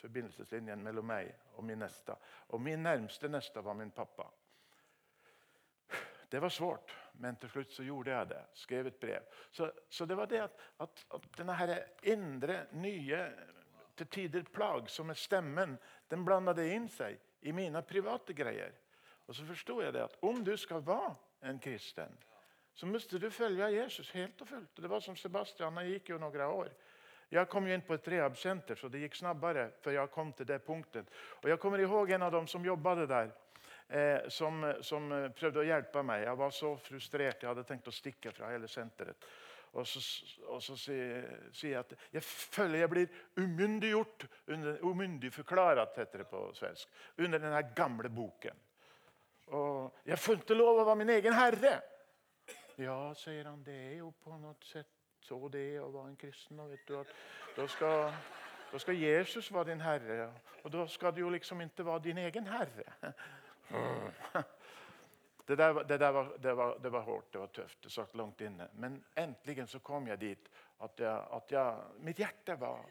forbindelseslinjen 0.00 0.80
mellom 0.82 1.06
meg 1.12 1.28
og 1.58 1.66
min 1.68 1.84
neste. 1.84 2.16
Og 2.56 2.60
min 2.64 2.82
nærmeste 2.82 3.28
neste 3.28 3.60
var 3.60 3.76
min 3.76 3.92
pappa. 3.92 4.30
Det 6.32 6.40
var 6.40 6.48
svårt, 6.48 6.94
men 7.20 7.36
til 7.36 7.50
slutt 7.52 7.74
så 7.74 7.84
gjorde 7.84 8.14
jeg 8.14 8.28
det. 8.30 8.42
Skrev 8.56 8.86
et 8.88 9.00
brev. 9.00 9.24
Så, 9.52 9.68
så 9.92 10.08
det 10.08 10.16
var 10.16 10.30
det 10.32 10.40
at, 10.46 10.62
at, 10.80 11.02
at, 11.12 11.26
denne 11.36 11.76
indre, 12.08 12.62
nye, 12.80 13.18
til 14.02 14.28
tider 14.28 14.46
plag, 14.52 14.90
som 14.90 15.10
er 15.10 15.18
stemmen, 15.18 15.76
den 16.10 16.24
blandet 16.26 16.60
inn 16.66 16.88
seg 16.90 17.18
i 17.46 17.54
mine 17.54 17.82
private 17.86 18.34
greier. 18.34 18.74
Og 19.26 19.36
så 19.36 19.46
forsto 19.46 19.80
jeg 19.82 19.94
det 19.94 20.04
at 20.04 20.16
om 20.26 20.42
du 20.44 20.54
skal 20.58 20.82
være 20.84 21.14
en 21.48 21.60
kristen, 21.62 22.12
så 22.74 22.88
måtte 22.88 23.20
du 23.20 23.28
følge 23.30 23.68
Jesus 23.74 24.10
helt 24.16 24.40
og 24.40 24.48
fullt. 24.48 24.80
Det 24.80 24.90
var 24.90 25.00
som 25.04 25.16
Sebastian, 25.16 25.76
han 25.76 25.90
gikk 25.90 26.14
jo 26.14 26.18
noen 26.18 26.44
år. 26.46 26.72
Jeg 27.32 27.48
kom 27.48 27.66
jo 27.66 27.72
inn 27.74 27.84
på 27.84 27.96
et 27.96 28.08
rehabsenter, 28.12 28.76
så 28.76 28.88
det 28.92 29.00
gikk 29.04 29.16
snabbere 29.16 29.70
før 29.80 29.96
jeg 29.96 30.12
kom 30.12 30.32
til 30.36 30.48
det 30.48 30.58
punktet. 30.64 31.08
Og 31.42 31.48
Jeg 31.48 31.60
kommer 31.60 31.80
ihåg 31.80 32.10
en 32.10 32.22
av 32.22 32.32
dem 32.32 32.46
som 32.46 32.64
jobbet 32.64 33.08
der 33.08 33.30
eh, 33.88 34.28
som, 34.28 34.60
som, 34.80 35.08
prøvde 35.36 35.62
å 35.62 35.64
hjelpe 35.64 36.02
meg. 36.04 36.26
Jeg 36.26 36.36
var 36.36 36.50
så 36.50 36.74
frustrert. 36.76 37.40
Jeg 37.42 37.48
hadde 37.48 37.64
tenkt 37.64 37.88
å 37.88 37.94
stikke 37.94 38.32
fra 38.36 38.52
hele 38.52 38.68
senteret. 38.68 39.24
Og 39.72 39.86
så, 39.88 40.00
og 40.52 40.60
så 40.60 40.74
sier, 40.76 41.22
sier, 41.56 41.78
jeg 41.78 41.80
at 41.80 41.94
jeg 42.12 42.22
føler 42.22 42.82
jeg 42.82 42.90
blir 42.92 43.14
umyndiggjort, 43.40 44.26
umyndigforklaret, 44.84 45.96
heter 45.96 46.22
det 46.22 46.26
på 46.28 46.42
svensk, 46.56 46.90
under 47.18 47.40
denne 47.40 47.62
gamle 47.76 48.10
boken. 48.12 48.58
Og 49.56 50.02
jeg 50.06 50.18
får 50.18 50.42
ikke 50.42 50.58
lov 50.58 50.82
å 50.82 50.84
være 50.84 50.98
min 51.00 51.14
egen 51.16 51.36
herre. 51.36 51.78
Ja, 52.80 52.98
sier 53.16 53.48
han, 53.48 53.64
det 53.64 53.78
er 53.86 53.96
jo 54.02 54.12
på 54.20 54.36
noe 54.36 54.56
sett 54.64 54.92
så 55.22 55.38
det 55.52 55.80
å 55.80 55.90
være 55.92 56.12
en 56.12 56.20
kristen. 56.20 56.60
Og 56.60 56.72
vet 56.72 56.86
du, 56.88 56.96
at 57.00 57.12
da 57.56 57.66
skal, 57.70 58.08
da 58.72 58.80
skal 58.82 59.00
Jesus 59.00 59.48
være 59.54 59.70
din 59.72 59.84
herre, 59.84 60.32
og 60.62 60.72
da 60.74 60.86
skal 60.90 61.14
du 61.14 61.22
jo 61.24 61.32
liksom 61.32 61.60
ikke 61.64 61.86
være 61.86 62.04
din 62.10 62.22
egen 62.26 62.48
herre. 62.52 63.14
Det, 65.46 65.56
der, 65.56 65.84
det, 65.84 65.98
der 65.98 66.12
var, 66.14 66.32
det, 66.38 66.52
var, 66.54 66.76
det 66.82 66.92
var 66.92 67.00
hårt, 67.06 67.32
det 67.32 67.38
var 67.38 67.46
tøft, 67.46 67.78
det 67.82 67.90
satt 67.90 68.14
langt 68.14 68.40
inne. 68.40 68.68
Men 68.74 69.00
endelig 69.18 69.68
så 69.68 69.80
kom 69.82 70.06
jeg 70.06 70.20
dit 70.20 70.50
at, 70.78 71.00
jeg, 71.00 71.24
at 71.38 71.52
jeg, 71.52 71.96
mitt 72.06 72.22
hjerte 72.22 72.56
var 72.60 72.84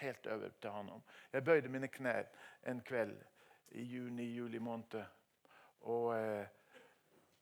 helt 0.00 0.26
over 0.26 0.54
til 0.60 0.70
ham. 0.70 1.02
Jeg 1.32 1.44
bøyde 1.44 1.68
mine 1.68 1.88
knær 1.92 2.30
en 2.70 2.80
kveld 2.80 3.18
i 3.76 3.84
juni-juli 3.84 4.58
måned 4.58 4.96
og 5.88 6.08
eh, 6.16 6.48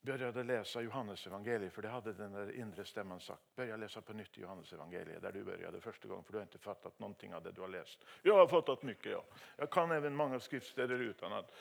begynte 0.03 0.43
å 0.43 0.47
lese 0.47 0.83
Johannes 0.85 1.27
evangeliet, 1.27 1.73
for 1.75 1.85
det 1.85 1.93
hadde 1.93 2.15
den 2.17 2.37
der 2.37 2.53
indre 2.59 2.85
stemmen 2.87 3.21
sagt. 3.21 3.51
Begynte 3.57 3.79
å 3.79 3.83
lese 3.83 4.03
på 4.05 4.17
nytt 4.17 4.39
Johannes 4.43 4.73
evangeliet, 4.73 5.23
der 5.23 5.35
du 5.35 5.43
begynte 5.45 5.83
første 5.85 6.11
gang, 6.11 6.25
for 6.25 6.35
du 6.35 6.41
har 6.41 6.49
ikke 6.49 6.63
fattet 6.63 7.03
noe 7.03 7.35
av 7.35 7.45
det 7.45 7.55
du 7.57 7.63
har 7.65 7.73
lest. 7.73 8.07
Jeg 8.25 8.37
har 8.37 8.51
fattet 8.51 8.87
mye, 8.89 9.13
ja. 9.13 9.23
Jeg 9.59 9.71
kan 9.75 9.95
even 9.97 10.17
mange 10.17 10.41
skriftsteder 10.41 11.03
utenat. 11.11 11.53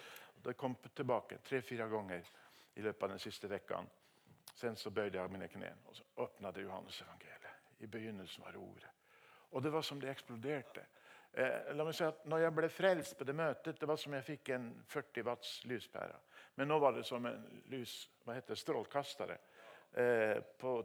Det 0.44 0.54
kom 0.54 0.76
tilbake 0.94 1.40
tre-fire 1.44 1.88
ganger 1.90 2.28
i 2.78 2.84
løpet 2.86 3.04
av 3.04 3.16
den 3.16 3.22
siste 3.22 3.50
veckan. 3.50 3.90
Sen 4.54 4.76
så 4.78 4.92
bøyde 4.94 5.18
jeg 5.18 5.34
mine 5.34 5.50
kne 5.50 5.74
og 5.86 5.98
så 5.98 6.06
åpnet 6.24 6.62
Johannes 6.62 7.02
evangeliet. 7.02 7.66
I 7.80 7.88
begynnelsen 7.88 8.44
var 8.44 8.56
det 8.56 8.62
ordet. 8.62 8.94
Og 9.50 9.64
det 9.64 9.72
var 9.74 9.82
som 9.86 10.00
det 10.02 10.10
eksploderte. 10.12 10.86
Eh, 11.32 11.74
la 11.78 11.86
meg 11.86 11.96
si 11.96 12.06
at 12.06 12.24
når 12.26 12.42
jeg 12.42 12.56
ble 12.58 12.70
frelst 12.74 13.18
på 13.18 13.26
det 13.28 13.36
møtet, 13.38 13.80
det 13.80 13.90
var 13.90 14.00
som 14.02 14.16
jeg 14.18 14.26
fikk 14.26 14.50
en 14.56 14.70
40 14.90 15.26
watts 15.28 15.52
lyspære. 15.70 16.20
Men 16.58 16.72
nå 16.72 16.80
var 16.82 16.96
det 16.98 17.06
som 17.06 17.26
en 17.30 17.44
lys, 17.70 18.00
hva 18.26 18.38
heter 18.38 18.56
det, 18.56 18.62
strålkastere 18.62 19.38
eh, 19.94 20.40
på 20.58 20.80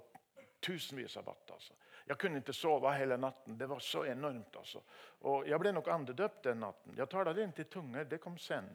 tusenvis 0.61 1.17
av 1.17 1.31
watt. 1.31 1.55
Altså. 1.57 1.75
Jeg 2.07 2.19
kunne 2.19 2.43
ikke 2.43 2.55
sove 2.55 2.93
hele 2.97 3.17
natten. 3.17 3.57
Det 3.59 3.69
var 3.71 3.81
så 3.81 4.05
enormt. 4.05 4.57
altså. 4.57 4.83
Og 5.31 5.49
Jeg 5.49 5.61
ble 5.61 5.73
nok 5.73 5.89
andedøpt 5.89 6.45
den 6.45 6.61
natten. 6.61 6.97
Jeg 6.97 7.09
talte 7.09 7.47
ikke 7.47 7.63
i 7.63 7.71
tunger. 7.71 8.05
det 8.05 8.21
kom 8.21 8.39
sen. 8.39 8.69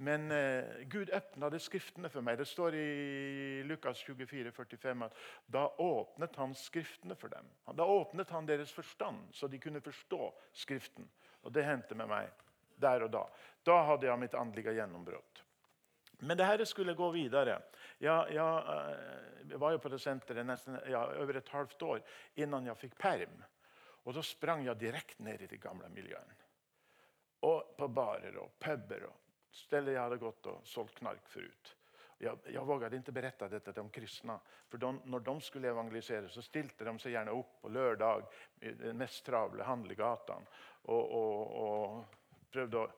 Men 0.00 0.30
eh, 0.30 0.64
Gud 0.80 1.10
öppnade 1.10 1.58
skriftene 1.58 2.08
for 2.08 2.22
meg. 2.22 2.38
Det 2.38 2.44
står 2.46 2.74
i 2.78 3.62
Lukas 3.66 3.98
24, 4.06 4.52
45 4.54 5.02
at 5.08 5.16
da 5.50 5.64
åpnet 5.82 6.38
han 6.38 6.54
skriftene 6.54 7.16
for 7.18 7.34
dem. 7.34 7.48
Da 7.74 7.86
åpnet 7.86 8.30
han 8.30 8.46
deres 8.46 8.70
forstand, 8.72 9.34
så 9.34 9.50
de 9.50 9.58
kunne 9.58 9.82
forstå 9.82 10.30
Skriften. 10.52 11.08
Og 11.42 11.52
Det 11.52 11.66
hendte 11.66 11.98
med 11.98 12.10
meg 12.10 12.30
der 12.78 13.08
og 13.08 13.10
da. 13.10 13.24
Da 13.66 13.80
hadde 13.90 14.06
jeg 14.06 14.22
mitt 14.22 14.38
åndelige 14.38 14.78
gjennombrudd. 14.78 15.42
Men 16.22 16.38
det 16.38 16.46
her 16.46 16.64
skulle 16.64 16.94
gå 16.94 17.10
videre. 17.10 17.58
Jeg, 17.98 18.38
jeg, 18.38 18.78
eh, 19.50 19.58
var 19.58 19.74
jo 19.74 19.82
på 19.82 19.90
det 19.90 20.02
senteret 20.02 20.46
nesten, 20.46 20.78
ja, 20.86 21.08
over 21.18 21.42
et 21.42 21.54
halvt 21.58 21.82
år 21.82 22.02
innan 22.38 22.70
jeg 22.70 22.84
fikk 22.86 22.98
perm. 23.02 23.40
Og 24.06 24.14
da 24.14 24.22
sprang 24.22 24.62
jeg 24.66 24.78
direkte 24.78 25.26
ned 25.26 25.42
i 25.42 25.50
det 25.50 25.58
gamle 25.62 25.90
miljøet. 25.90 26.44
Og 27.50 27.74
på 27.78 27.88
barer 27.88 28.38
og 28.38 28.54
puber 28.58 29.02
och 29.02 29.27
ställen 29.50 29.94
jag 29.94 30.02
hade 30.02 30.16
gått 30.16 30.46
och 30.46 30.60
sålt 30.64 30.94
knark 30.94 31.28
förut. 31.28 31.76
Jag, 32.18 32.38
jag 32.44 32.64
vågade 32.64 32.96
inte 32.96 33.12
berätta 33.12 33.48
detta 33.48 33.72
till 33.72 33.82
de 33.82 33.90
kristna. 33.90 34.40
För 34.68 34.78
de, 34.78 35.00
när 35.04 35.20
de 35.20 35.40
skulle 35.40 35.68
evangelisera 35.68 36.28
så 36.28 36.42
stilte 36.42 36.84
de 36.84 36.98
sig 36.98 37.12
gärna 37.12 37.30
upp 37.30 37.60
på 37.60 37.68
lördag 37.68 38.22
i 38.60 38.70
den 38.70 38.98
mest 38.98 39.24
travle 39.24 39.62
Handlegatan 39.62 40.42
och, 40.82 41.10
och, 41.10 41.96
och 41.96 42.04
prövde 42.50 42.88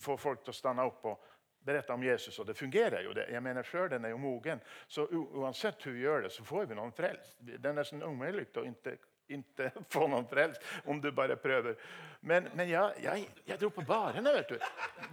få 0.00 0.16
folk 0.16 0.48
att 0.48 0.54
stanna 0.54 0.86
upp 0.86 1.04
och 1.04 1.24
berätta 1.58 1.94
om 1.94 2.02
Jesus. 2.02 2.38
Och 2.38 2.46
det 2.46 2.54
fungerar 2.54 3.00
ju. 3.00 3.32
Jag 3.32 3.42
menar 3.42 3.62
skörden 3.62 4.04
är 4.04 4.08
ju 4.08 4.16
mogen. 4.16 4.60
Så 4.86 5.06
oavsett 5.06 5.86
hur 5.86 5.92
vi 5.92 6.00
gör 6.00 6.22
det 6.22 6.30
så 6.30 6.44
får 6.44 6.66
vi 6.66 6.74
någon 6.74 6.92
frälst. 6.92 7.36
Det 7.38 7.68
är 7.68 7.72
nästan 7.72 8.02
omöjligt 8.02 8.56
att 8.56 8.66
inte 8.66 8.96
inte 9.28 9.70
få 9.92 10.06
noen 10.08 10.26
frelst 10.28 10.62
om 10.84 11.00
du 11.00 11.10
bare 11.12 11.36
prøver. 11.36 11.76
Men, 12.20 12.48
men 12.54 12.68
jag, 12.68 12.98
jeg, 13.02 13.28
jeg, 13.46 13.58
dro 13.60 13.70
på 13.70 13.84
barene, 13.86 14.32
Vet 14.34 14.48
du. 14.48 14.58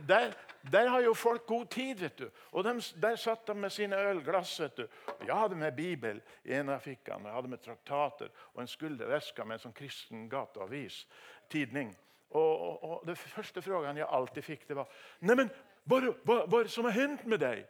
Der, 0.08 0.34
der, 0.72 0.90
har 0.90 1.02
jo 1.06 1.14
folk 1.14 1.46
god 1.46 1.66
tid. 1.70 2.00
Vet 2.00 2.18
du. 2.18 2.30
Og 2.52 2.64
de, 2.64 2.80
der 3.02 3.16
satt 3.16 3.48
de 3.48 3.54
med 3.54 3.70
sine 3.70 4.00
ølglass. 4.10 4.60
Vet 4.60 4.78
du. 4.78 4.88
Jeg 5.26 5.36
hadde 5.36 5.56
med 5.56 5.76
bibel 5.76 6.22
i 6.44 6.56
en 6.58 6.74
av 6.74 6.82
fikkene, 6.82 7.30
jeg 7.30 7.36
hadde 7.36 7.54
med 7.54 7.62
traktater 7.62 8.34
og 8.54 8.64
en 8.64 8.72
skulderveske 8.72 9.46
med 9.46 9.60
en 9.60 9.68
sånn 9.68 9.78
kristen 9.78 10.30
gateavis. 10.30 11.06
tidning. 11.50 11.96
Og, 12.30 12.62
og, 12.62 12.84
og 12.84 13.08
den 13.08 13.16
første 13.16 13.62
frågan 13.62 13.98
jeg 13.98 14.08
alltid 14.10 14.44
fikk, 14.44 14.68
det 14.68 14.76
var 14.76 14.90
Neimen, 15.22 15.48
men 15.86 16.16
hva, 16.26 16.40
hva 16.50 16.64
det 16.66 16.72
som 16.74 16.88
har 16.88 16.96
hendt 16.98 17.26
med 17.30 17.40
dig? 17.40 17.62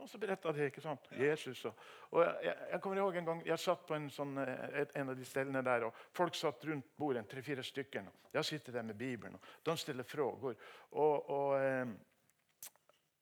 Och 0.00 0.10
så 0.10 0.18
berettet 0.18 0.56
de 0.56 0.66
ikke 0.66 0.80
sant? 0.80 1.08
Jesus. 1.12 1.64
og, 1.64 1.74
og 2.10 2.22
jeg, 2.24 2.54
jeg, 2.70 2.80
kommer 2.80 2.96
ihåg 2.98 3.16
en 3.16 3.26
gang 3.26 3.42
jeg 3.46 3.60
satt 3.60 3.82
på 3.86 3.94
en, 3.94 4.06
sånn, 4.10 4.38
et, 4.40 4.94
en 4.96 5.12
av 5.12 5.18
de 5.18 5.26
stedene 5.28 5.60
der, 5.66 5.84
og 5.84 5.98
folk 6.16 6.38
satt 6.38 6.64
rundt 6.64 6.88
bordet, 6.96 7.26
tre-fire 7.28 7.62
stykker. 7.62 8.08
Og 8.08 8.38
jeg 8.38 8.48
sitter 8.48 8.78
der 8.78 8.86
med 8.88 8.96
Bibelen, 8.96 9.36
og 9.36 9.66
de 9.68 9.76
stiller 9.76 10.08
frågor. 10.08 10.56
Og, 10.90 11.30
og 11.30 11.52
eh, 11.60 11.92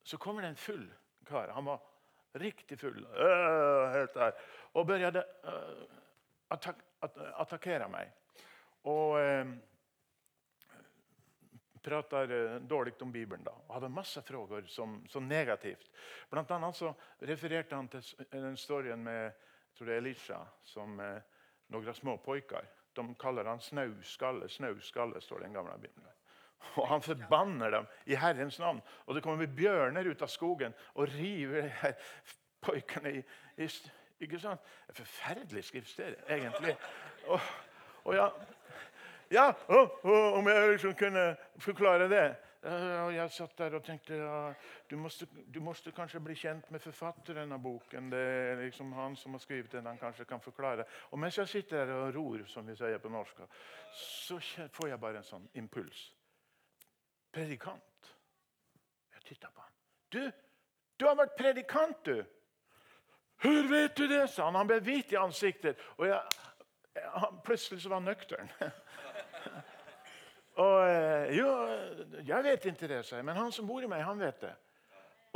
så 0.06 0.20
kommer 0.22 0.46
det 0.46 0.52
en 0.54 0.60
full 0.62 0.86
kar. 1.26 1.50
Han 1.56 1.66
var 1.66 1.82
riktig 2.38 2.78
full. 2.78 3.02
Øh, 3.02 3.90
helt 3.96 4.14
der, 4.14 4.44
og 4.74 4.86
begynte 4.86 5.24
øh, 5.44 5.82
attack, 6.50 6.78
att, 7.02 7.18
attakkere 7.34 7.88
meg. 7.88 8.12
Og... 8.84 9.20
äh, 9.20 9.67
pratar 11.88 12.30
dårlig 12.60 12.94
om 13.02 13.12
Bibelen. 13.12 13.44
da, 13.44 13.56
og 13.66 13.74
hadde 13.78 13.88
masse 13.88 14.22
frågor 14.22 14.68
som, 14.68 15.00
som 15.08 15.28
negativt. 15.28 15.90
Blant 16.30 16.50
annet 16.54 16.76
så 16.76 16.92
refererte 17.20 17.76
han 17.76 17.88
til 17.88 18.04
den 18.30 18.56
storyen 18.56 19.02
med 19.04 19.32
tror 19.78 19.86
det 19.86 19.94
er 19.94 20.02
Elisha 20.02 20.38
som 20.66 20.98
eh, 21.00 21.20
noen 21.72 21.94
småpojkar. 21.94 22.66
De 22.96 23.04
kaller 23.20 23.46
han 23.46 23.60
snauskalle. 23.62 24.48
Snauskalle 24.50 25.20
står 25.22 25.38
det 25.38 25.46
i 25.46 25.48
den 25.48 25.58
gamle 25.58 25.76
Bibelen. 25.78 26.14
Og 26.80 26.88
han 26.90 27.02
forbanner 27.02 27.70
dem 27.70 27.86
i 28.10 28.18
Herrens 28.18 28.58
navn. 28.58 28.80
Og 29.06 29.14
det 29.14 29.22
kommer 29.22 29.46
bjørner 29.46 30.10
ut 30.10 30.22
av 30.22 30.32
skogen 30.32 30.74
og 30.94 31.06
river 31.14 31.70
pojkene 32.66 33.20
i, 33.20 33.22
i 33.62 33.68
ikke 34.18 34.40
sant? 34.42 34.64
Det 34.88 34.96
er 34.96 34.98
forferdelig 35.04 35.64
skriftsted, 35.68 36.16
egentlig. 36.26 36.74
Og, 37.30 37.40
og 38.02 38.16
ja, 38.18 38.24
ja, 39.30 39.54
om 40.08 40.46
jeg 40.46 40.70
liksom 40.70 40.94
kunne 40.94 41.36
forklare 41.58 42.08
det. 42.08 42.26
jeg 43.14 43.30
satt 43.30 43.58
der 43.58 43.74
og 43.74 43.84
tenkte 43.84 44.16
ja, 44.16 44.52
du, 44.90 44.96
måste, 44.96 45.26
du 45.54 45.60
måste 45.60 45.92
kanskje 45.92 46.20
bli 46.20 46.34
kjent 46.34 46.70
med 46.70 46.80
forfatteren 46.80 47.52
av 47.52 47.62
boken. 47.62 48.10
Det 48.10 48.18
er 48.18 48.62
liksom 48.64 48.92
han 48.92 49.16
som 49.16 49.32
har 49.32 49.40
skrevet 49.40 49.72
den, 49.72 49.86
han 49.86 49.98
kanskje 49.98 50.24
kan 50.24 50.40
forklare. 50.40 50.84
Og 51.10 51.18
mens 51.18 51.38
jeg 51.38 51.48
sitter 51.48 51.86
der 51.86 51.94
og 51.94 52.14
ror, 52.14 52.46
som 52.46 52.66
vi 52.66 52.76
sier 52.76 52.98
på 52.98 53.12
norsk, 53.12 53.44
så 53.94 54.40
får 54.72 54.88
jeg 54.88 55.00
bare 55.00 55.22
en 55.22 55.28
sånn 55.28 55.48
impuls. 55.54 56.08
Predikant. 57.32 58.12
Jeg 59.14 59.22
tittar 59.22 59.52
på 59.54 59.60
han. 59.60 59.72
Du, 60.08 60.22
du 60.96 61.06
har 61.06 61.16
vært 61.16 61.36
predikant 61.36 62.04
du! 62.04 62.24
Hvor 63.38 63.68
vet 63.70 63.96
du 63.96 64.08
det? 64.08 64.30
sa 64.30 64.48
han. 64.48 64.56
Han 64.58 64.66
ble 64.66 64.80
hvit 64.82 65.12
i 65.12 65.18
ansiktet. 65.20 65.78
Og 65.96 66.08
jeg, 66.08 66.20
jeg, 66.96 67.28
plutselig 67.44 67.82
så 67.82 67.92
var 67.92 68.00
han 68.00 68.10
nöktern. 68.10 68.50
Och, 70.58 70.88
eh, 70.88 71.36
jo, 71.38 71.50
jeg 72.26 72.42
vet 72.42 72.64
ikke 72.66 72.88
det, 72.90 73.02
så, 73.06 73.20
men 73.22 73.36
han 73.38 73.52
som 73.54 73.66
bor 73.66 73.84
i 73.84 73.88
meg, 73.90 74.02
han 74.02 74.18
vet 74.18 74.40
det. 74.42 74.54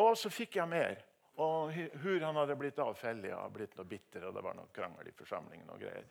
Og 0.02 0.16
så 0.18 0.30
fikk 0.32 0.56
jeg 0.58 0.66
mer. 0.66 0.96
Og 1.42 1.70
hur 2.02 2.24
han 2.26 2.36
hadde 2.36 2.56
blitt 2.58 2.80
avfellig 2.82 3.30
og 3.36 3.52
blitt 3.54 3.76
noe 3.78 3.86
bitter 3.88 4.26
og 4.26 4.34
det 4.34 4.42
var 4.44 4.56
noe 4.58 4.72
krangel 4.74 5.08
i 5.08 5.14
forsamlingen. 5.14 5.70
og 5.70 5.78
greier. 5.78 6.08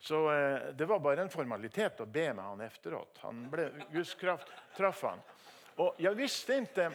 Så 0.00 0.20
eh, 0.32 0.70
det 0.72 0.88
var 0.88 1.02
bare 1.04 1.26
en 1.26 1.32
formalitet 1.32 2.00
å 2.00 2.06
be 2.08 2.24
med 2.32 2.40
han 2.44 2.64
efteråt. 2.64 3.20
Han 3.26 3.44
ble, 3.52 3.68
Guds 3.92 4.14
kraft 4.18 4.48
traff 4.76 5.04
han. 5.10 5.20
Og 5.84 6.00
jeg 6.00 6.16
visste 6.16 6.56
ikke 6.62 6.88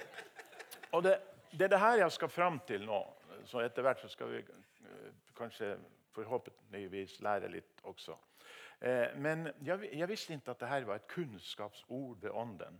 Og 0.97 1.03
det, 1.05 1.19
det 1.51 1.67
er 1.67 1.73
det 1.75 1.83
her 1.83 2.01
jeg 2.01 2.17
skal 2.17 2.33
fram 2.33 2.57
til 2.65 2.85
nå. 2.89 3.03
Så 3.45 3.61
efterhvert 3.61 4.01
så 4.01 4.09
skal 4.09 4.33
vi 4.33 4.41
eh, 4.41 5.77
forhåpentligvis 6.17 7.19
lære 7.21 7.53
litt 7.53 7.85
også. 7.85 8.17
Eh, 8.81 9.15
men 9.15 9.51
jag, 9.59 10.07
visste 10.07 10.33
ikke 10.33 10.51
at 10.51 10.61
dette 10.61 10.85
var 10.87 10.95
et 10.95 11.07
kunnskapsord 11.07 12.21
ved 12.21 12.31
ånden. 12.31 12.79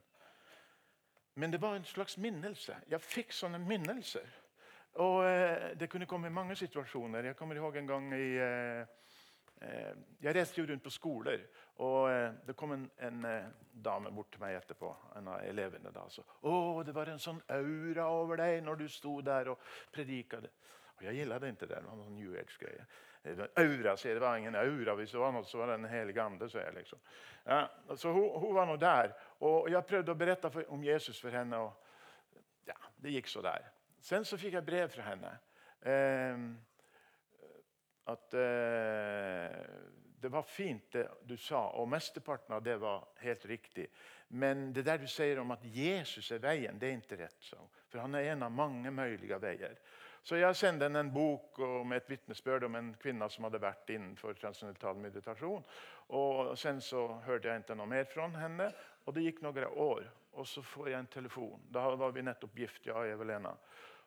Men 1.34 1.52
det 1.52 1.62
var 1.62 1.76
en 1.76 1.86
slags 1.86 2.18
minnelse. 2.18 2.76
Jeg 2.88 3.02
fikk 3.02 3.34
sånne 3.34 3.60
minnelser. 3.60 4.30
Och 4.94 5.26
eh, 5.26 5.78
Det 5.78 5.88
kunne 5.88 6.06
komme 6.06 6.28
i 6.28 6.32
mange 6.32 6.56
situasjoner. 6.56 7.24
Jeg 7.24 7.36
kommer 7.36 7.56
ihåg 7.56 7.76
en 7.76 7.88
gang 7.88 8.14
i 8.14 8.40
Jeg 10.22 10.36
reiste 10.36 10.62
jo 10.62 10.68
rundt 10.68 10.84
på 10.84 10.90
skoler, 10.90 11.42
og 11.76 12.10
det 12.48 12.56
kom 12.56 12.72
en, 12.72 12.86
en 13.00 13.26
dame 13.84 14.12
bort 14.12 14.32
til 14.32 14.40
meg 14.40 14.56
etterpå. 14.56 14.96
en 15.18 15.28
av 15.28 15.42
elevene 15.44 15.92
da. 15.92 16.06
så, 16.10 16.24
'Å, 16.42 16.84
det 16.84 16.96
var 16.96 17.10
en 17.10 17.20
sånn 17.20 17.42
aura 17.48 18.08
over 18.08 18.36
deg 18.38 18.64
når 18.64 18.76
du 18.76 18.88
sto 18.88 19.22
der 19.22 19.50
og 19.50 19.60
predikade. 19.92 20.50
Og 20.98 21.04
Jeg 21.04 21.16
gillet 21.16 21.44
ikke 21.44 21.68
det, 21.68 21.70
det 21.70 21.86
var 21.86 21.96
noen 21.96 22.16
new 22.16 22.36
age-grej. 22.36 22.80
Aura, 23.38 23.96
sier 23.98 24.18
det 24.18 24.24
var 24.24 24.38
ingen 24.38 24.56
aura. 24.56 24.96
Hvis 25.00 25.12
det 25.12 25.22
var 25.22 25.34
noe, 25.36 25.46
så 25.48 25.60
var 25.62 25.72
det 25.72 25.80
en 25.80 25.90
helig 25.92 26.18
ande. 26.22 26.50
Så, 26.50 26.62
jeg, 26.62 26.74
liksom. 26.78 27.02
ja, 27.46 27.62
så 27.96 28.14
hun, 28.16 28.30
hun, 28.40 28.56
var 28.56 28.70
nå 28.70 28.78
der. 28.82 29.14
Og 29.48 29.70
jeg 29.72 29.90
prøvde 29.90 30.16
å 30.16 30.20
berette 30.20 30.52
for, 30.54 30.72
om 30.76 30.84
Jesus 30.84 31.20
for 31.22 31.36
henne. 31.36 31.60
og 31.60 32.68
ja, 32.70 32.80
Det 32.98 33.14
gikk 33.18 33.32
så 33.32 33.44
der. 33.46 33.70
Sen 34.02 34.26
så 34.26 34.40
fikk 34.40 34.58
jeg 34.58 34.68
brev 34.68 34.92
fra 34.94 35.08
henne. 35.12 35.36
Eh, 35.80 36.44
at 38.10 38.34
eh, 38.34 39.58
det 40.22 40.30
var 40.30 40.44
fint 40.44 40.92
det 40.92 41.06
du 41.24 41.38
sa, 41.38 41.62
og 41.80 41.88
mesteparten 41.88 42.56
av 42.56 42.64
det 42.64 42.76
var 42.82 43.06
helt 43.24 43.46
riktig. 43.46 43.88
Men 44.28 44.74
det 44.74 44.84
der 44.88 45.00
du 45.00 45.08
sier 45.08 45.40
om 45.40 45.52
at 45.56 45.64
Jesus 45.64 46.32
er 46.36 46.42
veien, 46.44 46.80
det 46.80 46.90
er 46.90 46.98
ikke 46.98 47.20
rett. 47.22 47.38
Så. 47.40 47.60
For 47.90 48.04
han 48.04 48.18
er 48.18 48.34
en 48.34 48.44
av 48.46 48.54
mange 48.54 48.92
mulige 48.92 49.40
veier. 49.42 49.78
Så 50.24 50.36
jeg 50.36 50.56
sendte 50.56 50.86
henne 50.86 51.00
en 51.06 51.12
bok 51.14 51.58
med 51.88 51.98
et 51.98 52.10
vitnesbyrd 52.10 52.68
om 52.68 52.76
en 52.76 52.92
kvinne 53.02 53.30
som 53.32 53.48
hadde 53.48 53.62
vært 53.64 53.90
innenfor 53.94 54.36
transcendental 54.38 54.98
meditasjon. 55.00 55.64
Og 56.18 56.58
sen 56.58 56.82
så 56.82 57.06
hørte 57.26 57.50
jeg 57.50 57.64
ikke 57.64 57.78
noe 57.80 57.90
mer 57.90 58.10
fra 58.10 58.28
henne. 58.36 58.72
og 59.06 59.14
det 59.16 59.24
gikk 59.24 59.42
noen 59.42 59.66
år 59.66 60.04
Og 60.34 60.48
så 60.48 60.62
får 60.62 60.90
jeg 60.90 61.00
en 61.00 61.08
telefon. 61.08 61.62
Da 61.72 61.96
var 61.96 62.12
vi 62.12 62.22
nettopp 62.22 62.58
gift, 62.58 62.86
jag 62.86 62.98
och 62.98 63.08
Evelena. 63.08 63.56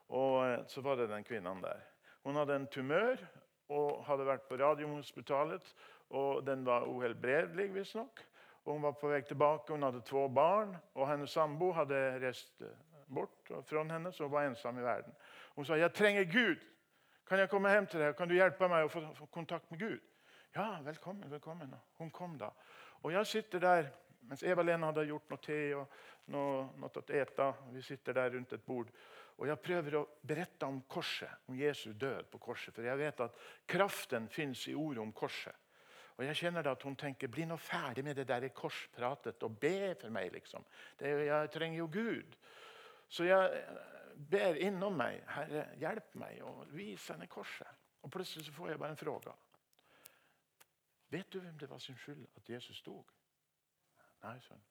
Och 0.07 0.47
eh, 0.47 0.67
så 0.67 0.81
var 0.81 0.97
det 0.97 1.07
den 1.07 1.25
kvinnen 1.25 1.61
der. 1.61 1.81
Hun 2.23 2.37
hadde 2.37 2.55
en 2.55 2.67
tumør 2.67 3.19
og 3.69 4.05
hadde 4.05 4.25
vært 4.25 4.49
på 4.49 4.57
Radiumhospitalet. 4.57 5.75
og 6.13 6.47
den 6.47 6.67
var 6.67 6.85
uhelbredelig, 6.87 7.75
visstnok. 7.75 8.21
Hun 8.65 8.83
var 8.83 8.93
på 8.93 9.09
vei 9.09 9.23
tilbake, 9.27 9.73
hun 9.73 9.83
hadde 9.83 10.05
två 10.07 10.29
barn 10.29 10.77
og 10.95 11.09
hennes 11.09 11.31
sambo 11.31 11.73
hadde 11.73 11.99
rest 12.23 12.63
bort 13.15 13.51
fra 13.69 13.85
henne 13.85 14.13
så 14.13 14.27
hun 14.27 14.33
var 14.33 14.49
ensam 14.49 14.79
i 14.79 14.85
verden. 14.85 15.15
Hun 15.57 15.65
sa, 15.65 15.75
'Jeg 15.75 15.95
trenger 15.95 16.25
Gud. 16.25 16.61
Kan 17.29 17.39
jeg 17.39 17.51
komme 17.51 17.71
hjem 17.71 17.87
til 17.87 18.01
deg? 18.01 18.17
Kan 18.17 18.29
du 18.29 18.35
hjelpe 18.35 18.69
meg 18.69 18.85
å 18.85 18.89
få, 18.89 19.15
få 19.15 19.27
kontakt 19.27 19.71
med 19.71 19.81
Gud? 19.81 20.01
Ja, 20.55 20.81
velkommen. 20.83 21.31
velkommen. 21.31 21.75
Hun 21.99 22.11
kom 22.11 22.39
da. 22.39 22.51
Og 23.03 23.13
jeg 23.13 23.27
sitter 23.27 23.59
der 23.59 23.91
mens 24.29 24.43
Eva-Lena 24.43 24.91
hadde 24.91 25.07
gjort 25.09 25.31
noe 25.31 25.43
te 25.43 25.59
og 25.75 25.89
noe, 26.33 26.69
noe 26.79 26.91
å 27.01 27.03
ete. 27.09 27.49
Vi 27.73 27.83
sitter 27.83 28.13
der 28.13 28.31
rundt 28.31 28.53
et 28.53 28.65
bord. 28.65 28.91
Og 29.41 29.49
jeg 29.49 29.59
prøver 29.65 29.97
å 29.99 30.07
berette 30.29 30.69
om 30.69 30.83
korset, 30.89 31.31
om 31.49 31.57
Jesu 31.59 31.93
død 31.93 32.29
på 32.31 32.39
korset. 32.39 32.75
For 32.75 32.87
jeg 32.87 33.01
vet 33.01 33.23
at 33.25 33.39
kraften 33.67 34.29
fins 34.31 34.67
i 34.69 34.77
ordet 34.79 35.03
om 35.03 35.13
korset. 35.17 35.57
Og 36.19 36.27
jeg 36.27 36.37
kjenner 36.43 36.63
da 36.63 36.75
at 36.77 36.85
hun 36.85 36.97
tenker 37.01 37.31
bli 37.33 37.47
nå 37.49 37.57
ferdig 37.57 38.05
med 38.05 38.19
det 38.21 38.29
der 38.29 38.51
korspratet 38.55 39.43
og 39.43 39.57
be 39.59 39.95
for 39.99 40.13
meg. 40.13 40.31
liksom. 40.33 40.65
Det, 40.99 41.11
jeg 41.27 41.51
trenger 41.51 41.79
jo 41.79 41.89
Gud. 41.91 42.37
Så 43.13 43.25
jeg 43.29 43.63
ber 44.31 44.57
innom 44.65 44.97
meg. 44.97 45.21
Herre, 45.35 45.67
hjelp 45.81 46.15
meg 46.21 46.39
og 46.49 46.65
vis 46.73 47.09
henne 47.13 47.29
korset. 47.29 47.81
Og 48.03 48.11
plutselig 48.11 48.47
så 48.47 48.55
får 48.57 48.73
jeg 48.73 48.81
bare 48.81 48.97
en 48.97 49.03
fråga. 49.03 49.35
Vet 51.13 51.29
du 51.33 51.41
hvem 51.41 51.59
det 51.61 51.69
var 51.71 51.79
sin 51.79 51.99
skyld 52.01 52.25
at 52.37 52.49
Jesus 52.49 52.81
dog? 52.83 53.11
Nei, 54.23 54.39
sønn. 54.41 54.63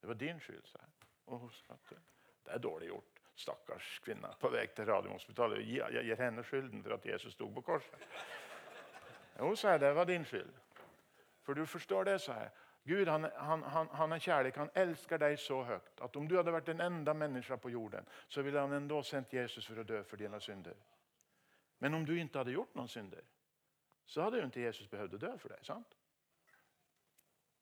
Det 0.00 0.08
var 0.08 0.16
din 0.18 0.40
skyld, 0.40 0.64
sa 0.66 0.80
jeg. 0.80 2.00
Det 2.44 2.54
er 2.54 2.64
dårlig 2.64 2.88
gjort. 2.88 3.20
Stakkars 3.36 3.98
kvinne 4.04 4.28
på 4.40 4.48
vei 4.52 4.64
til 4.76 4.88
Radiumhospitalet. 4.88 5.60
Jeg 5.68 6.04
gir 6.08 6.24
henne 6.24 6.44
skylden 6.44 6.82
for 6.82 6.96
at 6.96 7.06
Jesus 7.06 7.36
sto 7.36 7.48
på 7.52 7.60
korset. 7.66 8.08
Jo, 9.38 9.54
sa 9.56 9.76
jeg, 9.76 9.80
det 9.84 9.94
var 9.96 10.08
din 10.08 10.24
skyld. 10.24 10.52
For 11.42 11.54
du 11.54 11.66
forstår 11.66 12.08
det, 12.08 12.20
sa 12.20 12.40
jeg. 12.40 12.50
Gud 12.84 13.08
han, 13.08 13.28
han, 13.36 13.62
han, 13.62 13.88
han, 13.88 14.12
er 14.12 14.18
kjærlig. 14.18 14.52
Han 14.56 14.70
elsker 14.74 15.20
deg 15.22 15.38
så 15.38 15.60
høyt 15.62 16.00
at 16.02 16.16
om 16.18 16.26
du 16.28 16.34
hadde 16.36 16.54
vært 16.54 16.66
den 16.66 16.82
enda 16.82 17.14
menneske 17.14 17.56
på 17.62 17.70
jorden, 17.70 18.08
så 18.28 18.42
ville 18.42 18.60
han 18.60 18.74
enda 18.74 19.02
sendt 19.06 19.34
Jesus 19.34 19.66
for 19.66 19.78
å 19.78 19.86
dø 19.86 20.02
for 20.02 20.18
dine 20.18 20.40
synder. 20.42 20.74
Men 21.78 21.94
om 21.94 22.06
du 22.06 22.14
ikke 22.16 22.42
hadde 22.42 22.54
gjort 22.56 22.74
noen 22.74 22.90
synder, 22.90 23.22
så 24.06 24.22
hadde 24.22 24.40
jo 24.40 24.48
ikke 24.48 24.66
Jesus 24.66 24.90
behøvd 24.90 25.14
å 25.14 25.20
dø 25.22 25.30
for 25.38 25.54
deg. 25.54 25.64
sant? 25.66 25.96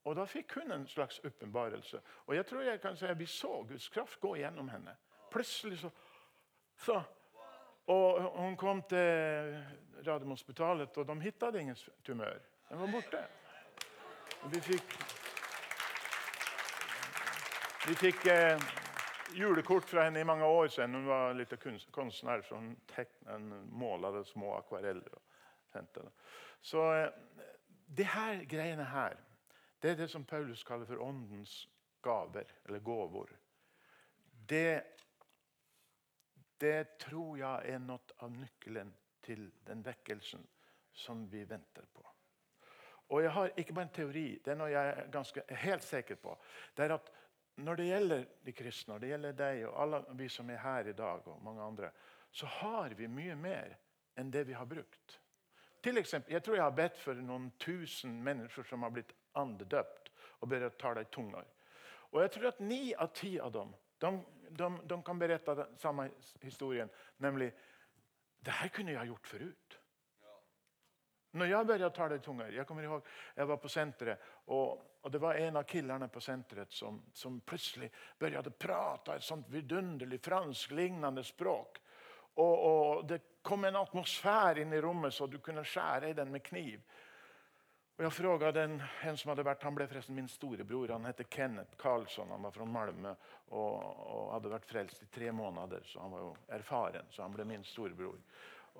Og 0.03 0.15
Da 0.15 0.25
fikk 0.25 0.55
hun 0.57 0.71
en 0.71 0.87
slags 0.87 1.19
åpenbarelse. 1.25 2.01
Og 2.25 2.35
jeg 2.35 2.45
tror 2.45 2.61
jeg 2.61 2.81
kan 2.81 2.97
si 2.97 3.05
at 3.05 3.19
vi 3.19 3.25
så 3.25 3.63
Guds 3.69 3.89
kraft 3.89 4.19
gå 4.19 4.35
gjennom 4.35 4.69
henne. 4.69 4.95
Plutselig 5.31 5.79
så, 5.79 5.89
så 6.77 7.03
Og 7.87 8.21
Hun 8.41 8.57
kom 8.57 8.81
til 8.89 9.57
Radiumhospitalet, 10.07 10.97
og 10.97 11.07
de 11.07 11.31
fant 11.31 11.55
ingen 11.55 11.75
tumør. 12.03 12.39
Den 12.69 12.79
var 12.79 12.91
borte. 12.91 13.27
Vi 14.49 14.61
fikk 14.61 15.10
Vi 17.87 17.95
fikk 17.95 18.25
eh, 18.25 18.61
julekort 19.33 19.89
fra 19.89 20.03
henne 20.03 20.19
i 20.19 20.23
mange 20.23 20.45
år 20.45 20.67
siden. 20.67 20.93
Hun 20.93 21.05
var 21.09 21.33
litt 21.33 21.53
kunstner, 21.91 22.41
så 22.45 22.55
hun, 22.55 22.75
hun 23.25 24.25
små 24.25 24.51
akvareller. 24.59 25.15
Så 26.61 26.83
eh, 26.93 27.07
det 27.87 28.05
her 28.05 28.43
greiene 28.45 28.85
her 28.85 29.17
det 29.81 29.89
er 29.89 29.95
det 29.95 30.07
som 30.11 30.25
Paulus 30.29 30.61
kaller 30.63 30.85
for 30.85 31.01
åndens 31.01 31.69
gaver, 32.05 32.45
eller 32.65 32.79
gåvor. 32.79 33.31
Det, 34.49 34.83
det 36.61 36.99
tror 37.01 37.39
jeg 37.39 37.73
er 37.73 37.81
noe 37.81 38.21
av 38.21 38.29
nøkkelen 38.29 38.93
til 39.25 39.47
den 39.65 39.81
vekkelsen 39.85 40.45
som 40.93 41.25
vi 41.31 41.41
venter 41.49 41.89
på. 41.93 42.05
Og 43.09 43.23
jeg 43.23 43.33
har 43.33 43.57
ikke 43.57 43.73
bare 43.73 43.89
en 43.89 43.95
teori, 43.95 44.27
det 44.37 44.53
er 44.53 44.61
noe 44.61 44.69
jeg 44.69 44.93
er 44.93 45.09
ganske 45.11 45.47
helt 45.65 45.83
sikker 45.83 46.21
på. 46.21 46.37
Det 46.77 46.85
er 46.85 46.95
at 46.99 47.09
Når 47.61 47.77
det 47.77 47.87
gjelder 47.87 48.25
de 48.45 48.53
kristne, 48.57 48.95
og 48.95 49.01
det 49.03 49.11
gjelder 49.11 49.37
deg 49.37 49.63
og 49.67 49.79
alle 49.83 50.01
vi 50.17 50.27
som 50.33 50.49
er 50.49 50.61
her 50.63 50.89
i 50.89 50.97
dag, 50.97 51.27
og 51.27 51.43
mange 51.45 51.63
andre, 51.63 51.91
så 52.31 52.47
har 52.59 52.95
vi 52.97 53.09
mye 53.11 53.35
mer 53.35 53.75
enn 54.17 54.31
det 54.33 54.45
vi 54.47 54.55
har 54.57 54.65
brukt. 54.69 55.17
Til 55.81 55.97
eksempel, 55.97 56.33
jeg 56.33 56.43
tror 56.45 56.57
jeg 56.57 56.63
har 56.63 56.77
bedt 56.77 56.99
for 57.01 57.17
noen 57.17 57.49
tusen 57.61 58.19
mennesker 58.23 58.65
som 58.69 58.85
har 58.85 58.93
blitt 58.93 59.13
andedøpt 59.37 60.11
og 60.41 60.49
börjat 60.49 60.77
tala 60.79 61.01
i 61.01 61.09
tunger. 61.13 61.45
Og 62.11 62.21
jeg 62.21 62.31
tror 62.35 62.47
at 62.51 62.59
ni 62.59 62.81
av 62.93 63.13
ti 63.15 63.37
av 63.39 63.53
dem 63.55 63.73
de, 64.01 64.11
de, 64.57 64.69
de 64.89 64.97
kan 65.05 65.19
berette 65.19 65.55
den 65.55 65.77
samme 65.79 66.07
historien. 66.41 66.89
Nemlig 67.21 67.51
det 68.41 68.57
her 68.57 68.71
kunne 68.73 68.95
jeg 68.95 69.11
gjort 69.11 69.29
forut. 69.29 69.77
Når 71.31 71.47
jeg 71.47 71.67
begynte 71.67 71.89
tale 71.95 72.15
i 72.17 72.23
tunger 72.23 72.49
Jeg 72.51 72.67
kommer 72.67 72.83
ihåg, 72.83 73.05
jeg 73.35 73.47
var 73.47 73.59
på 73.61 73.69
senteret, 73.71 74.25
og, 74.51 74.81
og 75.01 75.11
det 75.11 75.21
var 75.21 75.39
en 75.39 75.61
av 75.61 75.63
killerne 75.63 76.09
på 76.11 76.23
senteret 76.23 76.73
som, 76.75 76.97
som 77.13 77.39
plutselig 77.47 77.87
begynte 78.19 78.51
prate 78.51 79.15
et 79.15 79.23
sånt 79.23 79.47
vidunderlig 79.49 80.19
fransklignende 80.23 81.23
språk. 81.23 81.79
Og, 82.35 82.55
og, 82.57 83.05
Det 83.07 83.21
kom 83.41 83.65
en 83.65 83.79
atmosfære 83.79 84.61
inn 84.61 84.73
i 84.73 84.81
rommet 84.81 85.13
så 85.13 85.27
du 85.27 85.39
kunne 85.39 85.63
skjære 85.65 86.11
i 86.11 86.17
den 86.17 86.31
med 86.31 86.43
kniv. 86.43 86.83
Og 87.97 88.05
jeg 88.07 88.55
en, 88.57 88.79
en 89.05 89.17
som 89.17 89.29
hadde 89.29 89.45
vært, 89.45 89.63
Han 89.63 89.75
ble 89.75 89.85
forresten 89.87 90.15
min 90.15 90.27
storebror. 90.27 90.89
Han 90.89 91.05
heter 91.05 91.27
Kenneth 91.29 91.77
Karlsson. 91.77 92.31
Han 92.31 92.41
var 92.41 92.51
fra 92.51 92.65
Malmö 92.65 93.11
og, 93.49 93.75
og, 93.83 94.31
hadde 94.33 94.53
vært 94.53 94.65
frelst 94.65 95.03
i 95.03 95.09
tre 95.11 95.31
måneder. 95.31 95.83
Så 95.85 96.01
han 96.01 96.11
var 96.11 96.23
jo 96.23 96.31
erfaren, 96.49 97.11
så 97.11 97.21
han 97.21 97.35
ble 97.35 97.45
min 97.45 97.63
storebror. 97.67 98.17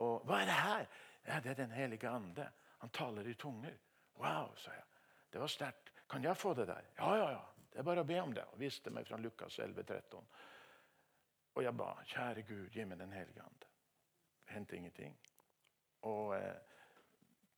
Og 0.01 0.25
hva 0.25 0.41
er 0.41 0.49
det 0.49 0.57
her? 0.57 0.87
Ja, 1.23 1.39
Det 1.39 1.49
er 1.49 1.55
Den 1.55 1.71
hellige 1.71 2.09
ande. 2.09 2.51
Han 2.79 2.89
taler 2.89 3.27
i 3.27 3.33
tunger. 3.33 3.77
Wow, 4.15 4.55
sa 4.55 4.71
jeg. 4.71 4.83
Det 5.31 5.39
var 5.39 5.47
sterkt. 5.47 5.91
Kan 6.09 6.23
jeg 6.23 6.37
få 6.37 6.53
det 6.53 6.67
der? 6.67 6.81
Ja, 6.97 7.15
ja, 7.15 7.29
ja. 7.31 7.45
Det 7.71 7.79
er 7.79 7.83
bare 7.83 8.01
å 8.01 8.07
be 8.07 8.19
om 8.21 8.33
det. 8.33 8.45
Og 8.51 8.59
viste 8.59 8.91
meg 8.91 9.07
fra 9.07 9.17
Lukas 9.17 9.59
11, 9.59 9.83
13. 9.83 10.25
Og 11.55 11.63
jeg 11.63 11.77
ba, 11.77 11.93
kjære 12.05 12.41
Gud, 12.47 12.67
gi 12.71 12.85
meg 12.85 12.99
Den 12.99 13.11
hellige 13.11 13.41
ande. 13.41 13.71
Det 14.45 14.53
hendte 14.57 14.75
ingenting. 14.75 15.17
Og... 16.01 16.35
Eh, 16.35 16.71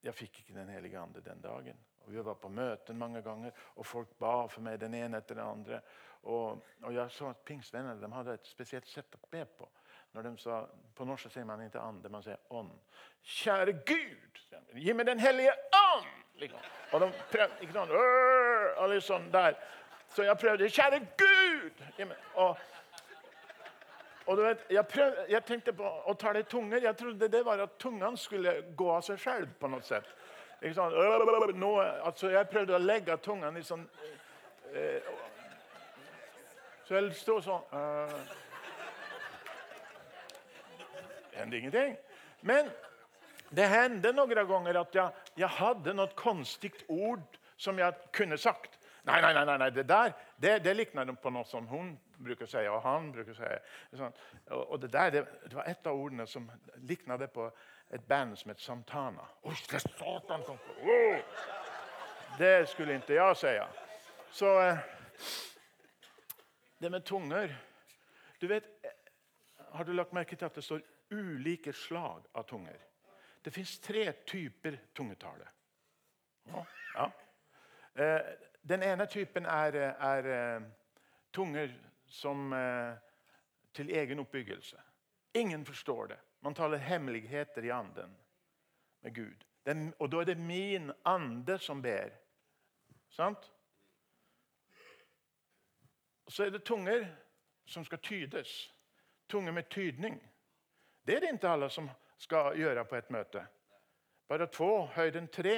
jeg 0.04 0.16
fikk 0.16 0.40
ikke 0.40 0.54
Den 0.58 0.70
hellige 0.70 1.00
ande 1.00 1.22
den 1.24 1.42
dagen. 1.42 1.78
Og 2.04 2.12
Vi 2.12 2.24
var 2.26 2.34
på 2.36 2.50
møten 2.50 2.98
mange 2.98 3.22
ganger, 3.22 3.52
og 3.76 3.86
folk 3.86 4.18
ba 4.20 4.48
for 4.48 4.62
meg 4.62 4.80
den 4.80 4.94
ene 4.94 5.18
etter 5.18 5.36
den 5.40 5.46
andre. 5.48 5.80
Og, 6.24 6.64
og 6.84 6.94
jeg 6.94 7.12
så 7.12 7.30
at 7.30 7.46
pingstvennene 7.48 8.16
hadde 8.16 8.34
et 8.36 8.48
spesielt 8.48 8.88
sett 8.88 9.16
å 9.16 9.30
be 9.32 9.46
på. 9.46 9.70
Når 10.14 10.22
de 10.22 10.38
sa, 10.38 10.66
På 10.96 11.06
norsk 11.06 11.32
sier 11.34 11.46
man 11.46 11.62
ikke 11.66 11.82
ande, 11.82 12.10
man 12.10 12.22
sier 12.24 12.38
ånd. 12.54 12.70
Kjære 13.24 13.74
Gud, 13.86 14.42
gi 14.78 14.94
meg 14.94 15.08
Den 15.08 15.20
hellige 15.20 15.54
ånd! 15.74 16.12
Liksom. 16.42 16.60
Og 16.92 17.02
de 17.02 17.08
prøvde 17.32 17.62
ikke 17.62 17.74
sånn, 17.74 17.92
og 18.78 18.90
litt 18.90 19.06
sånn 19.06 19.26
der. 19.34 19.58
Så 20.14 20.26
jeg 20.26 20.38
prøvde. 20.38 20.70
Kjære 20.70 21.00
Gud! 21.18 21.84
Og, 22.36 22.58
og 24.26 24.38
du 24.38 24.44
vet, 24.44 24.66
jeg, 24.70 24.86
prøvde, 24.88 25.26
jeg, 25.30 25.44
tenkte 25.46 25.74
på 25.78 25.88
å 25.88 26.14
ta 26.20 26.34
det 26.34 26.46
i 26.46 26.50
tunger. 26.52 26.82
Jeg 26.86 26.98
trodde 27.00 27.30
det 27.32 27.44
var 27.46 27.64
at 27.66 27.78
tungene 27.82 28.18
skulle 28.18 28.56
gå 28.78 28.92
av 28.94 29.02
seg 29.06 29.22
selv 29.22 29.58
på 29.60 29.70
noe 29.72 29.82
sett. 29.86 30.10
Nå, 30.64 31.72
altså 31.82 32.30
jeg 32.32 32.48
prøvde 32.48 32.78
å 32.78 32.80
legge 32.80 33.18
tungene 33.20 33.60
i 33.60 33.66
sånn 33.68 33.82
eh, 34.72 35.10
Så 36.88 36.96
jeg 36.96 37.10
sto 37.20 37.36
sånn 37.44 37.66
uh, 37.76 38.14
Det 41.34 41.42
hendte 41.42 41.58
ingenting. 41.58 41.96
Men 42.42 42.70
det 43.50 43.66
hendte 43.70 44.14
noen 44.14 44.38
ganger 44.48 44.80
at 44.84 44.96
jeg, 44.96 45.26
jeg 45.38 45.50
hadde 45.58 45.94
noe 45.98 46.14
konstig 46.18 46.74
ord 46.88 47.40
som 47.58 47.80
jeg 47.82 47.94
kunne 48.14 48.38
sagt. 48.38 48.78
Nei, 49.04 49.18
nei, 49.22 49.34
nei, 49.34 49.58
nei 49.58 49.70
det 49.74 49.84
der 49.90 50.14
det, 50.38 50.60
det 50.64 50.76
likner 50.78 51.10
på 51.20 51.32
noe 51.34 51.44
som 51.50 51.66
hun 51.68 51.96
bruker 52.24 52.46
å 52.46 52.52
si, 52.52 52.62
og 52.70 52.82
han 52.86 53.10
bruker 53.12 53.34
å 53.34 53.40
si. 53.40 53.50
Sånn. 54.00 54.14
Og 54.70 54.78
det 54.80 54.92
der, 54.94 55.10
det, 55.12 55.24
det, 55.48 55.56
var 55.58 55.68
et 55.68 55.90
av 55.90 55.98
ordene 56.00 56.28
som 56.30 56.46
likna 56.88 57.18
på 57.18 57.50
et 57.94 58.06
band 58.08 58.38
som 58.40 58.54
het 58.54 58.62
Santana. 58.62 59.26
Oi, 59.44 59.58
det, 59.68 59.82
er 59.82 59.86
satan 59.90 60.46
som, 60.48 60.62
oh! 60.86 61.42
det 62.40 62.54
skulle 62.72 62.96
ikke 63.02 63.18
jeg 63.18 63.42
si. 63.42 63.54
Så 64.34 64.54
eh, 64.62 64.80
det 66.80 66.92
med 66.92 67.06
tunger 67.06 67.52
Du 68.42 68.48
vet, 68.48 68.64
Har 69.74 69.84
du 69.84 69.94
lagt 69.94 70.14
merke 70.14 70.36
til 70.36 70.46
at 70.46 70.56
det 70.56 70.64
står 70.64 70.82
ulike 71.14 71.74
slag 71.74 72.26
av 72.32 72.44
tunger? 72.44 72.80
Det 73.42 73.52
fins 73.52 73.80
tre 73.80 74.12
typer 74.12 74.80
tungetale. 74.94 75.48
Ja. 76.94 77.12
Eh, 77.94 78.22
den 78.62 78.84
ene 78.84 79.06
typen 79.06 79.46
er, 79.46 79.76
er 80.00 80.30
eh, 80.32 80.62
tunger 81.32 81.74
som 82.08 82.54
eh, 82.54 82.96
til 83.74 83.90
egen 83.90 84.20
oppbyggelse. 84.20 84.82
Ingen 85.34 85.66
forstår 85.66 86.08
det. 86.08 86.20
Man 86.40 86.56
taler 86.56 86.78
hemmeligheter 86.78 87.64
i 87.64 87.70
anden 87.70 88.18
med 89.02 89.16
Gud. 89.16 89.46
Den, 89.66 89.94
og 90.00 90.12
da 90.12 90.18
er 90.18 90.26
det 90.26 90.38
min 90.38 90.92
ande 91.06 91.58
som 91.60 91.82
ber. 91.82 92.10
Sant? 93.10 93.52
Så 96.28 96.46
er 96.46 96.50
det 96.50 96.64
tunger 96.64 97.08
som 97.66 97.86
skal 97.86 97.98
tydes. 97.98 98.74
Tunger 99.28 99.52
med 99.52 99.70
tydning. 99.70 100.33
Det 101.04 101.16
er 101.16 101.20
det 101.20 101.34
ikke 101.34 101.52
alle 101.52 101.70
som 101.70 101.90
skal 102.18 102.56
gjøre 102.58 102.86
på 102.88 102.96
et 102.96 103.10
møte. 103.12 103.44
Bare 104.28 104.48
to, 104.48 104.86
høyden 104.96 105.28
tre, 105.28 105.58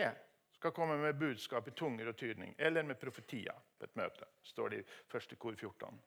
skal 0.56 0.74
komme 0.74 0.98
med 0.98 1.20
budskap 1.20 1.68
i 1.68 1.72
tunger 1.78 2.10
og 2.10 2.18
tydning. 2.18 2.56
Eller 2.58 2.84
med 2.84 2.98
profetia 3.00 3.54
på 3.54 3.86
et 3.86 3.96
møte, 3.96 4.26
står 4.44 4.70
det 4.70 4.80
i 4.82 4.86
første 5.12 5.36
kor 5.36 5.54
14. 5.54 6.00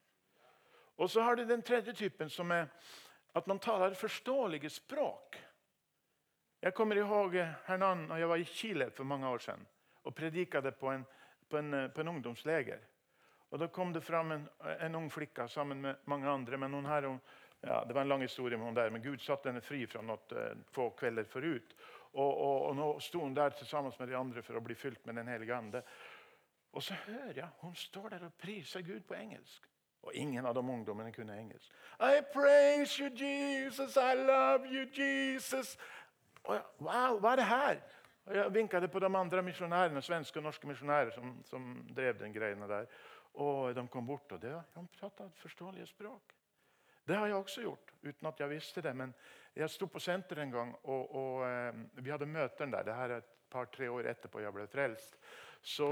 Og 0.98 1.11
så 1.11 1.22
har 1.22 1.37
du 1.37 1.44
den 1.46 1.62
tredje 1.62 1.92
typen, 1.92 2.31
som 2.31 2.51
er 2.51 2.66
at 3.38 3.46
man 3.46 3.61
taler 3.62 3.94
forståelige 3.94 4.70
språk. 4.70 5.38
Jeg 6.61 6.74
kommer 6.74 6.96
ihåg 6.96 7.37
Hernan 7.68 8.09
når 8.09 8.18
jeg 8.18 8.29
var 8.29 8.37
i 8.42 8.44
Chile 8.44 8.90
for 8.90 9.05
mange 9.05 9.29
år 9.29 9.38
siden 9.38 9.66
og 10.03 10.14
prediket 10.14 10.74
på 10.81 10.90
en, 10.90 11.05
på 11.48 11.59
en, 11.59 11.90
på 11.94 12.01
en 12.01 12.09
ungdomsleger. 12.09 12.81
Og 13.51 13.59
Da 13.59 13.66
kom 13.66 13.92
det 13.92 14.01
fram 14.01 14.33
en, 14.33 14.48
en 14.81 14.94
ung 14.94 15.11
flicka 15.12 15.46
sammen 15.48 15.81
med 15.81 15.96
mange 16.05 16.29
andre. 16.29 16.57
Men 16.57 16.72
hun, 16.72 16.87
her, 16.87 17.07
hun, 17.07 17.20
ja, 17.61 17.85
Det 17.85 17.94
var 17.94 18.03
en 18.03 18.09
lang 18.09 18.23
historie 18.23 18.59
hon 18.59 18.75
der, 18.75 18.90
men 18.90 19.03
Gud 19.03 19.21
satte 19.21 19.51
henne 19.51 19.62
fri 19.64 19.87
fra 19.87 20.03
noe 20.03 20.37
eh, 20.37 20.55
få 20.73 20.90
kvelder 20.99 21.27
forut. 21.27 21.75
Og, 22.12 22.29
og, 22.29 22.62
og 22.68 22.77
nå 22.77 22.87
sto 23.05 23.21
hun 23.21 23.35
der 23.37 23.57
sammen 23.64 23.92
med 23.99 24.09
de 24.09 24.16
andre 24.16 24.42
for 24.42 24.59
å 24.59 24.62
bli 24.64 24.77
fylt 24.79 25.05
med 25.07 25.18
Den 25.18 25.29
hellige 25.29 25.57
ande. 25.57 25.83
Og 26.73 26.83
så 26.83 26.94
hører 27.07 27.42
jeg 27.42 27.49
hun 27.61 27.75
står 27.75 28.09
der 28.14 28.25
og 28.29 28.38
priser 28.38 28.85
Gud 28.87 29.05
på 29.09 29.16
engelsk. 29.18 29.66
Og 30.07 30.14
ingen 30.14 30.47
av 30.47 30.55
de 30.55 30.62
ungdommene 30.62 31.12
kunne 31.12 31.35
engelsk. 31.37 31.73
I 31.99 32.23
praise 32.33 33.03
you, 33.03 33.11
Jesus. 33.11 33.97
I 33.97 34.14
love 34.14 34.68
you, 34.71 34.87
Jesus. 34.94 35.75
Jeg, 36.49 36.62
wow, 36.79 37.18
hva 37.18 37.33
er 37.33 37.40
det 37.42 37.49
her? 37.49 37.81
Og 38.29 38.37
jeg 38.37 38.55
vinket 38.55 38.90
på 38.92 39.03
de 39.03 39.09
andre 39.16 39.42
misjonærene, 39.42 40.03
svenske 40.05 40.38
og 40.38 40.47
norske 40.47 40.68
misjonærer 40.68 41.11
som, 41.16 41.35
som 41.49 41.68
drev 41.97 42.21
den 42.21 42.33
greiene 42.33 42.68
der. 42.71 42.87
Og 43.35 43.75
de 43.75 43.85
kom 43.88 44.07
bort, 44.07 44.33
og 44.33 44.42
det, 44.42 44.55
de 44.75 44.87
pratet 45.01 45.42
forståelige 45.42 45.90
språk. 45.90 46.38
Det 47.09 47.16
har 47.16 47.31
jeg 47.31 47.40
også 47.40 47.64
gjort, 47.64 47.92
uten 48.05 48.29
at 48.29 48.40
jeg 48.42 48.53
visste 48.53 48.85
det. 48.85 48.92
Men 48.97 49.14
jeg 49.57 49.73
sto 49.73 49.88
på 49.88 50.01
senter 50.03 50.42
en 50.42 50.53
gang, 50.53 50.73
og, 50.85 51.14
og 51.16 51.44
eh, 51.49 51.79
vi 52.05 52.12
hadde 52.12 52.29
møter 52.29 52.68
der. 52.68 52.85
Det 52.85 52.97
her 52.99 53.14
er 53.14 53.23
et 53.23 53.35
par-tre 53.49 53.88
år 53.90 54.11
etterpå 54.12 54.42
jeg 54.44 54.53
ble 54.55 54.66
frelst. 54.68 55.16
Så, 55.64 55.88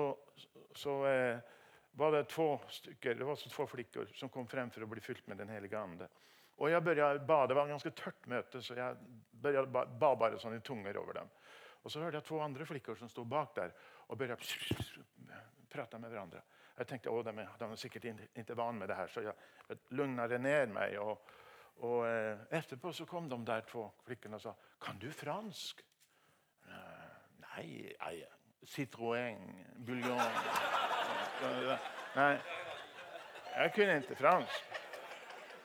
så 0.76 0.96
eh, 1.09 1.55
var 1.96 2.12
det 2.12 2.26
stykker, 2.29 3.14
det 3.16 3.24
var 3.24 3.33
også 3.33 3.50
två 3.50 3.66
flickor 3.66 4.12
som 4.14 4.29
kom 4.29 4.46
frem 4.46 4.70
for 4.70 4.85
å 4.85 4.90
bli 4.90 5.00
fylt 5.00 5.26
med 5.26 5.40
Den 5.40 5.48
helige 5.48 5.79
ande. 5.81 6.09
Og 6.57 6.70
jeg 6.70 6.83
började 6.83 7.18
Det 7.48 7.55
var 7.55 7.64
et 7.64 7.70
ganske 7.70 7.90
tørt 7.90 8.26
møte, 8.26 8.62
så 8.62 8.74
jeg 8.74 8.96
ba, 9.33 9.85
ba 9.87 10.14
bare 10.16 10.38
sånn 10.38 10.57
i 10.57 10.61
tunger 10.61 10.96
over 10.96 11.20
dem. 11.20 11.33
Og 11.83 11.92
så 11.92 12.00
hørte 12.00 12.20
jeg 12.20 12.29
to 12.29 12.40
andre 12.40 12.66
flickor 12.66 12.96
som 12.96 13.09
stod 13.09 13.29
bak 13.29 13.55
der 13.57 13.72
og 14.09 14.18
begynte 14.18 14.44
prate 15.70 15.98
med 15.98 16.11
hverandre. 16.11 16.42
Jeg 16.78 16.86
tenkte 16.86 17.10
at 17.10 17.24
de, 17.24 17.46
de 17.60 17.64
er 17.64 17.74
sikkert 17.80 18.04
ikke 18.36 18.56
vant 18.56 18.78
med 18.78 18.88
det 18.88 18.96
her, 18.96 19.06
så 19.06 19.20
jeg, 19.20 19.32
jeg 19.68 19.76
lugnet 19.96 20.40
ned 20.40 20.66
meg. 20.66 20.98
Og, 20.98 21.20
og 21.76 22.06
eh, 22.08 22.38
etterpå 22.58 22.92
så 22.92 23.04
kom 23.08 23.30
de 23.30 23.38
der 23.46 23.64
to 23.68 23.86
flikkene 24.04 24.36
og 24.36 24.44
sa 24.44 24.52
kan 24.80 24.98
du 25.00 25.10
fransk. 25.12 25.80
Uh, 26.66 26.72
nei, 27.40 27.92
nei, 28.00 28.16
Citroën, 28.66 29.38
buljong 29.86 30.20
Nei, 32.16 32.32
jeg 33.56 33.72
kunne 33.74 33.96
ikke 34.02 34.16
fransk. 34.18 34.72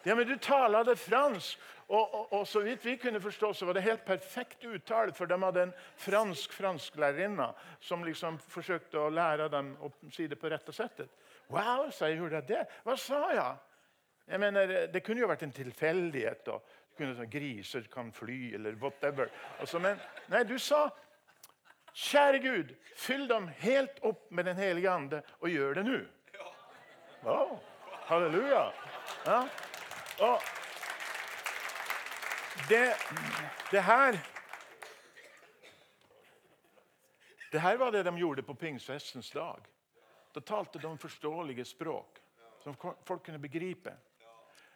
Ja, 0.06 0.15
men 0.15 0.28
du 0.28 0.36
talte 0.38 0.95
fransk. 0.95 1.60
Og, 1.91 2.13
og, 2.15 2.34
og, 2.34 2.43
så 2.47 2.62
vidt 2.63 2.86
vi 2.86 2.95
kunne 2.95 3.19
forstå, 3.19 3.49
så 3.54 3.65
var 3.67 3.75
det 3.75 3.84
helt 3.84 4.06
perfekt 4.08 4.63
uttale, 4.63 5.12
for 5.12 5.27
de 5.27 5.36
hadde 5.41 5.63
en 5.67 5.73
fransk 5.99 6.54
fransklærerinne 6.56 7.49
som 7.84 8.06
liksom 8.08 8.38
forsøkte 8.39 9.01
å 9.01 9.10
lære 9.12 9.49
dem 9.51 9.73
å 9.84 9.89
si 10.13 10.30
det 10.32 10.38
på 10.39 10.49
rette 10.54 10.71
settet. 10.71 11.12
Wow, 11.51 11.89
sa 11.91 12.08
jeg. 12.08 12.21
Gjorde 12.21 12.39
jeg 12.39 12.47
det? 12.54 12.62
Hva 12.86 12.95
sa 12.95 13.19
jeg? 13.36 13.60
Jeg 14.32 14.39
mener, 14.39 14.88
Det 14.88 15.04
kunne 15.04 15.19
jo 15.19 15.27
vært 15.27 15.43
en 15.43 15.51
tilfeldighet. 15.51 16.47
og 16.47 16.63
kunne 16.95 17.15
sånn, 17.17 17.30
Griser 17.32 17.88
kan 17.91 18.12
fly, 18.15 18.54
eller 18.56 18.80
whatever. 18.80 19.27
Altså, 19.60 19.80
men 19.80 19.99
nei, 20.32 20.43
du 20.47 20.58
sa 20.60 20.89
Kjære 21.91 22.39
Gud, 22.39 22.75
fyll 22.95 23.27
dem 23.27 23.49
helt 23.60 23.99
opp 24.08 24.30
med 24.32 24.45
Den 24.45 24.56
hellige 24.56 24.91
ande, 24.91 25.23
og 25.41 25.49
gjør 25.49 25.73
det 25.73 25.84
nå. 25.89 25.99
Wow. 27.25 27.60
Halleluja. 28.08 28.63
Ja. 29.25 29.41
Og 30.23 30.61
det, 32.69 32.95
det 33.71 33.82
her 33.82 34.19
Det 37.52 37.60
her 37.60 37.78
var 37.78 37.91
det 37.91 38.04
de 38.04 38.17
gjorde 38.17 38.43
på 38.43 38.56
pingsfestens 38.56 39.32
dag. 39.32 39.60
Da 40.32 40.39
talte 40.39 40.80
de 40.80 40.97
forståelige 40.97 41.65
språk 41.65 42.21
som 42.63 42.76
folk 43.06 43.26
kunne 43.26 43.39
begripe. 43.39 43.91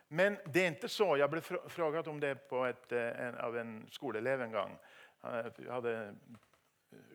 Men 0.08 0.38
det 0.46 0.66
er 0.66 0.74
ikke 0.76 0.90
så. 0.92 1.16
Jeg 1.16 1.32
ble 1.32 1.42
spurt 1.42 2.08
om 2.12 2.20
det 2.20 2.34
et, 2.36 2.92
eh, 2.92 3.28
en, 3.28 3.38
av 3.40 3.56
en 3.58 3.78
skoleelev 3.92 4.42
en 4.42 4.52
gang. 4.52 4.76
Jeg 5.24 5.72
hadde 5.72 5.94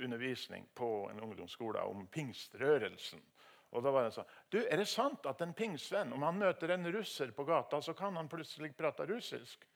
undervisning 0.00 0.66
på 0.74 1.10
en 1.10 1.20
ungdomsskole 1.20 1.80
om 1.80 2.06
pingstrørelsen. 2.06 3.20
Og 3.70 3.84
da 3.84 3.92
var 3.94 4.08
det 4.08 4.14
sånn, 4.16 4.30
du, 4.50 4.58
Er 4.66 4.80
det 4.80 4.88
sant 4.90 5.26
at 5.30 5.42
en 5.44 5.54
pingsvenn, 5.54 6.12
om 6.12 6.24
han 6.26 6.38
møter 6.38 6.72
en 6.74 6.88
russer 6.92 7.30
på 7.30 7.44
gata, 7.44 7.78
så 7.82 7.94
kan 7.94 8.16
han 8.16 8.28
plutselig 8.28 8.72
prate 8.76 9.06
russisk? 9.06 9.66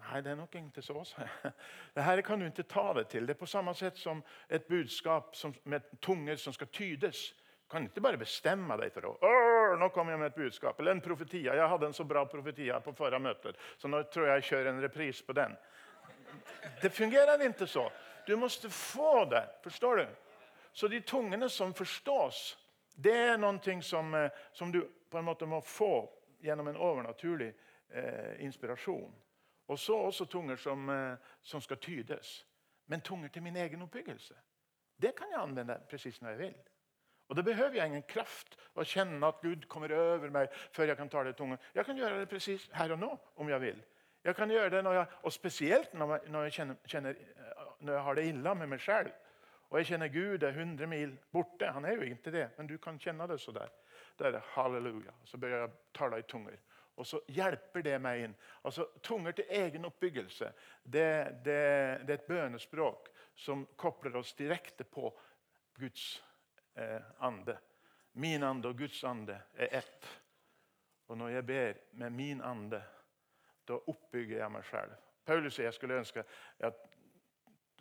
Nei, 0.00 0.20
det 0.24 0.32
er 0.32 0.38
nok 0.38 0.54
ikke 0.56 0.82
så. 0.82 1.02
Det 1.94 2.04
Dette 2.04 2.22
kan 2.22 2.40
du 2.40 2.46
ikke 2.46 2.68
ta 2.68 2.92
det 2.96 3.08
til. 3.12 3.26
Det 3.26 3.34
er 3.36 3.40
på 3.40 3.46
samme 3.46 3.74
sett 3.74 3.98
som 3.98 4.22
et 4.48 4.66
budskap 4.66 5.36
som, 5.36 5.54
med 5.64 5.86
tunger 6.00 6.36
som 6.36 6.52
skal 6.52 6.70
tydes. 6.72 7.30
Du 7.64 7.70
kan 7.70 7.86
ikke 7.86 8.02
bare 8.02 8.18
bestemme 8.18 8.76
deg 8.80 8.92
for 8.94 9.12
å 9.12 9.30
nå 9.78 9.88
kommer 9.94 10.12
jeg 10.12 10.20
med 10.20 10.32
et 10.32 10.38
budskap. 10.38 10.80
Eller 10.80 10.96
en 10.96 11.02
profetia. 11.04 11.54
Jeg 11.54 11.68
hadde 11.68 11.86
en 11.86 11.94
så 11.94 12.04
bra 12.04 12.24
profetia 12.26 12.80
på 12.80 12.94
forrige 12.96 13.22
møte, 13.22 13.52
så 13.78 13.88
nå 13.88 14.02
tror 14.12 14.26
jeg 14.26 14.40
jeg 14.40 14.48
kjører 14.50 14.72
en 14.72 14.82
repris 14.82 15.22
på 15.22 15.36
den. 15.36 15.56
Det 16.82 16.90
fungerer 16.90 17.42
ikke 17.46 17.66
så. 17.66 17.86
Du 18.26 18.36
må 18.36 18.48
få 18.48 19.24
det. 19.30 19.44
Forstår 19.62 19.96
du? 19.96 20.06
Så 20.72 20.88
de 20.88 21.00
tungene 21.00 21.48
som 21.48 21.74
forstås, 21.74 22.58
det 22.94 23.14
er 23.14 23.38
noe 23.38 23.80
som, 23.82 24.14
eh, 24.14 24.30
som, 24.52 24.72
du 24.72 24.84
på 25.10 25.18
en 25.18 25.24
måte 25.24 25.46
må 25.46 25.60
få 25.60 26.08
gjennom 26.40 26.68
en 26.68 26.76
overnaturlig 26.76 27.52
eh, 27.90 28.44
inspirasjon. 28.44 29.10
Og 29.70 29.78
så 29.78 29.94
også 29.94 30.24
tunger 30.26 30.56
som, 30.56 30.88
eh, 30.90 31.16
som, 31.42 31.60
skal 31.60 31.76
tydes. 31.76 32.46
Men 32.86 33.00
tunger 33.00 33.28
til 33.28 33.42
min 33.42 33.56
egen 33.56 33.82
oppbyggelse. 33.82 34.34
Det 35.02 35.14
kan 35.16 35.30
jeg 35.30 35.40
anvende 35.40 35.78
presis 35.90 36.20
når 36.22 36.28
jeg 36.28 36.38
vil. 36.38 36.54
Og 37.28 37.36
Da 37.36 37.42
behøver 37.42 37.74
jeg 37.74 37.86
ingen 37.86 38.02
kraft 38.02 38.56
å 38.74 38.82
kjenne 38.82 39.26
at 39.26 39.38
Gud 39.42 39.68
kommer 39.70 39.92
over 39.94 40.30
meg 40.34 40.48
før 40.74 40.90
jeg 40.90 40.96
kan 40.98 41.08
ta 41.08 41.22
det 41.24 41.36
tunge. 41.38 41.58
Jeg 41.74 41.86
kan 41.86 41.96
gjøre 41.96 42.18
det 42.18 42.28
presis 42.28 42.66
her 42.74 42.92
og 42.92 42.98
nå 42.98 43.10
om 43.36 43.48
jeg 43.48 43.60
vil. 43.60 43.82
Jeg 44.24 44.36
kan 44.36 44.50
gjøre 44.50 44.70
det 44.70 44.84
når 44.84 44.92
jeg, 44.92 45.06
Og 45.22 45.32
spesielt 45.32 45.94
når 45.94 46.12
jeg, 46.12 46.30
når 46.30 46.42
jeg, 46.42 46.52
kjenner, 46.52 46.76
kjenner, 46.86 47.14
når 47.80 47.92
jeg 47.92 48.02
har 48.02 48.14
det 48.14 48.24
ille 48.28 48.54
med 48.54 48.66
meg 48.66 48.80
selv. 48.80 49.12
Og 49.70 49.78
jeg 49.78 49.86
kjenner 49.86 50.08
Gud 50.08 50.42
er 50.42 50.58
100 50.58 50.86
mil 50.86 51.18
borte. 51.32 51.70
Han 51.72 51.84
er 51.84 51.94
jo 51.94 52.02
ikke 52.02 52.30
det, 52.34 52.48
men 52.58 52.66
du 52.66 52.78
kan 52.78 52.98
kjenne 52.98 53.28
det 53.30 53.38
så 53.40 53.52
der. 53.54 53.70
Da 54.18 54.26
er 54.26 54.32
det 54.32 54.42
halleluja. 54.56 55.14
Så 55.24 55.38
bør 55.38 55.54
jeg 55.54 55.70
tale 55.94 56.18
i 56.18 56.26
tunger. 56.26 56.58
Og 56.98 57.06
så 57.06 57.20
hjelper 57.32 57.84
det 57.84 57.96
meg 58.02 58.24
inn. 58.24 58.34
Altså, 58.66 58.88
Tunger 59.02 59.32
til 59.36 59.52
egen 59.56 59.86
oppbyggelse 59.88 60.50
det, 60.82 61.42
det, 61.44 61.60
det 62.04 62.14
er 62.14 62.18
et 62.18 62.28
bønespråk 62.28 63.10
som 63.34 63.64
kobler 63.76 64.16
oss 64.20 64.34
direkte 64.36 64.84
på 64.84 65.08
Guds 65.78 66.22
eh, 66.74 67.00
ande. 67.18 67.56
Min 68.12 68.42
ande 68.42 68.68
og 68.68 68.78
Guds 68.78 69.04
ande 69.04 69.38
er 69.54 69.78
ett. 69.80 70.08
Og 71.08 71.18
når 71.18 71.28
jeg 71.28 71.46
ber 71.46 71.78
med 71.92 72.10
min 72.10 72.42
ande, 72.42 72.82
da 73.66 73.78
oppbygger 73.78 74.42
jeg 74.42 74.52
meg 74.52 74.66
selv. 74.68 74.92
Paulus 75.24 75.56
sier 75.56 75.68
jeg 75.68 75.76
skulle 75.78 75.98
ønske 76.02 76.24
at, 76.66 76.84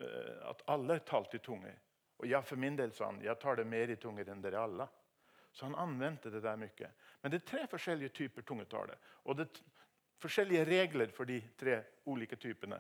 eh, 0.02 0.50
at 0.50 0.64
alle 0.72 1.00
talte 1.06 1.38
i 1.38 1.44
tunger. 1.44 1.76
Og 2.20 2.28
jeg 2.30 2.46
for 2.46 2.60
min 2.60 2.78
del 2.78 2.92
sa 2.94 3.12
jeg 3.24 3.40
tar 3.40 3.60
det 3.60 3.68
mer 3.68 3.90
i 3.90 4.00
tunger 4.00 4.30
enn 4.30 4.42
dere 4.44 4.64
alle. 4.64 4.88
Så 5.52 5.66
han 5.66 5.76
anvendte 5.76 6.32
det 6.32 6.44
der 6.44 6.60
mye. 6.60 6.92
Men 7.22 7.32
det 7.32 7.42
er 7.42 7.48
tre 7.52 7.66
forskjellige 7.68 8.14
typer 8.22 8.46
tungetale. 8.48 8.96
Og 9.26 9.38
det 9.38 9.48
er 9.48 9.62
forskjellige 10.22 10.66
regler 10.68 11.12
for 11.16 11.30
de 11.30 11.40
tre 11.58 11.82
ulike 12.06 12.36
typene. 12.36 12.80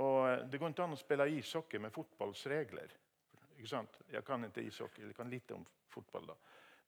Og 0.00 0.30
eh, 0.30 0.46
Det 0.50 0.60
går 0.60 0.72
ikke 0.72 0.86
an 0.86 0.96
å 0.96 1.00
spille 1.00 1.28
ishockey 1.36 1.82
med 1.82 1.92
fotballsregler. 1.94 2.96
Ikke 3.56 3.68
sant? 3.68 4.00
Jeg 4.10 4.24
kan 4.24 4.44
ikke 4.46 4.64
ishockey, 4.64 5.04
jeg 5.06 5.16
kan 5.16 5.30
lite 5.30 5.54
om 5.54 5.66
fotball. 5.90 6.30
da. 6.32 6.36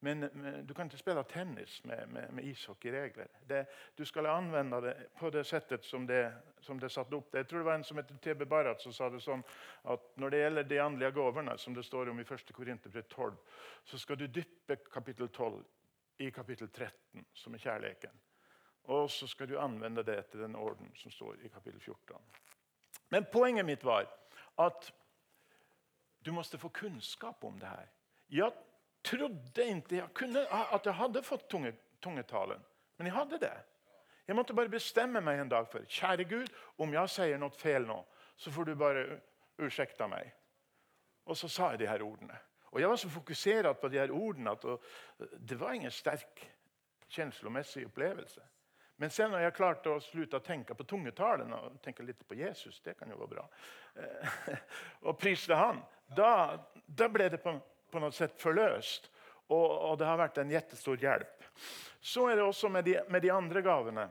Men, 0.04 0.18
men, 0.32 0.66
du 0.66 0.74
kan 0.74 0.88
ikke 0.90 0.98
spille 0.98 1.22
tennis 1.30 1.76
med, 1.84 2.08
med, 2.10 2.30
med 2.34 2.44
ishockeyregler. 2.50 3.28
Du 3.94 4.04
skal 4.04 4.26
anvende 4.26 4.80
det 4.82 4.94
på 5.18 5.30
det 5.30 5.44
settet 5.46 5.84
som 5.86 6.06
det, 6.06 6.24
som 6.60 6.80
det 6.80 6.88
er 6.88 6.94
satt 6.96 7.12
opp. 7.14 7.34
Jeg 7.38 7.46
tror 7.46 7.62
det 7.62 7.68
var 7.68 7.78
en 7.78 7.86
som 7.86 8.00
heter 8.00 8.18
TB 8.24 8.42
Barat 8.50 8.82
som 8.82 8.94
sa 8.96 9.06
det 9.12 9.20
sånn 9.22 9.44
at 9.94 10.08
når 10.18 10.34
det 10.34 10.40
gjelder 10.40 10.66
de 10.66 10.80
åndelige 10.82 11.14
gavene, 11.20 11.54
som 11.58 11.76
det 11.76 11.84
står 11.86 12.10
om 12.10 12.18
i 12.18 12.26
1. 12.26 12.50
Korinterbrev 12.56 13.06
12, 13.14 13.36
så 13.92 14.00
skal 14.02 14.18
du 14.18 14.26
dyppe 14.26 14.80
kapittel 14.90 15.30
12 15.30 15.62
i 16.26 16.32
kapittel 16.34 16.68
13, 16.68 17.22
som 17.44 17.54
er 17.54 17.62
kjærligheten. 17.62 18.18
Og 18.90 19.06
så 19.10 19.30
skal 19.30 19.52
du 19.52 19.54
anvende 19.62 20.02
det 20.02 20.18
til 20.32 20.42
den 20.42 20.58
orden 20.58 20.90
som 20.98 21.14
står 21.14 21.44
i 21.46 21.52
kapittel 21.54 21.78
14. 21.78 22.18
Men 23.14 23.30
poenget 23.30 23.70
mitt 23.70 23.86
var 23.86 24.10
at 24.58 24.90
du 26.26 26.34
måtte 26.34 26.58
få 26.58 26.74
kunnskap 26.74 27.44
om 27.44 27.62
det 27.62 27.70
her. 27.70 27.86
Ja, 28.34 28.50
trodde 29.04 29.66
ikke 29.66 29.96
jeg 29.96 30.14
kunne, 30.14 30.46
at 30.48 30.86
jeg 30.86 30.94
hadde 30.94 31.22
fått 31.22 31.48
tunge, 31.50 31.74
tungetalen. 32.02 32.62
Men 32.98 33.06
jeg 33.06 33.16
hadde 33.16 33.40
det. 33.42 33.56
Jeg 34.26 34.36
måtte 34.36 34.54
bare 34.54 34.70
bestemme 34.70 35.20
meg 35.20 35.40
en 35.40 35.50
dag 35.50 35.66
for 35.70 35.84
kjære 35.88 36.24
Gud, 36.30 36.52
om 36.78 36.94
jeg 36.94 37.10
sier 37.10 37.40
noe 37.40 37.54
feil 37.58 37.86
nå, 37.88 37.98
så 38.36 38.52
får 38.54 38.70
du 38.70 38.74
bare 38.78 39.04
unnskylde 39.58 40.08
meg. 40.08 40.30
Og 41.26 41.36
så 41.38 41.50
sa 41.50 41.72
jeg 41.72 41.82
de 41.82 41.90
her 41.90 42.02
ordene. 42.02 42.38
Og 42.72 42.80
Jeg 42.80 42.88
var 42.88 42.96
så 42.96 43.08
fokusert 43.08 43.80
på 43.80 43.88
de 43.88 43.98
her 43.98 44.10
ordene 44.10 44.50
at 44.50 44.64
det 45.48 45.60
var 45.60 45.72
ingen 45.72 45.90
sterk 45.90 46.40
kjenslemessig 47.08 47.84
opplevelse. 47.86 48.40
Men 48.96 49.10
sen 49.10 49.32
når 49.32 49.42
jeg 49.44 49.54
klarte 49.56 49.90
å 49.90 50.00
slutte 50.00 50.38
å 50.38 50.44
tenke 50.44 50.74
på 50.78 50.86
tungetalen 50.88 51.52
og 51.56 51.80
tenke 51.82 52.04
litt 52.06 52.22
på 52.28 52.36
Jesus, 52.38 52.80
det 52.84 52.94
kan 52.98 53.10
jo 53.10 53.18
være 53.18 53.32
bra, 53.34 53.46
eh, 53.98 54.58
og 55.08 55.18
priste 55.18 55.58
han, 55.58 55.80
da, 56.16 56.58
da 56.86 57.08
ble 57.10 57.28
det 57.32 57.40
på 57.42 57.56
på 57.92 58.00
noe 58.02 58.14
sett 58.16 58.38
forløst. 58.40 59.10
Og, 59.52 59.68
og, 59.68 59.94
det 60.00 60.08
har 60.08 60.20
vært 60.20 60.40
en 60.40 60.52
jettestor 60.52 61.00
hjelp. 61.00 61.46
Så 62.00 62.24
er 62.30 62.38
det 62.38 62.44
også 62.46 62.70
med 62.72 62.86
de, 62.88 62.96
med 63.12 63.22
de 63.22 63.30
andre 63.34 63.62
gavene. 63.62 64.06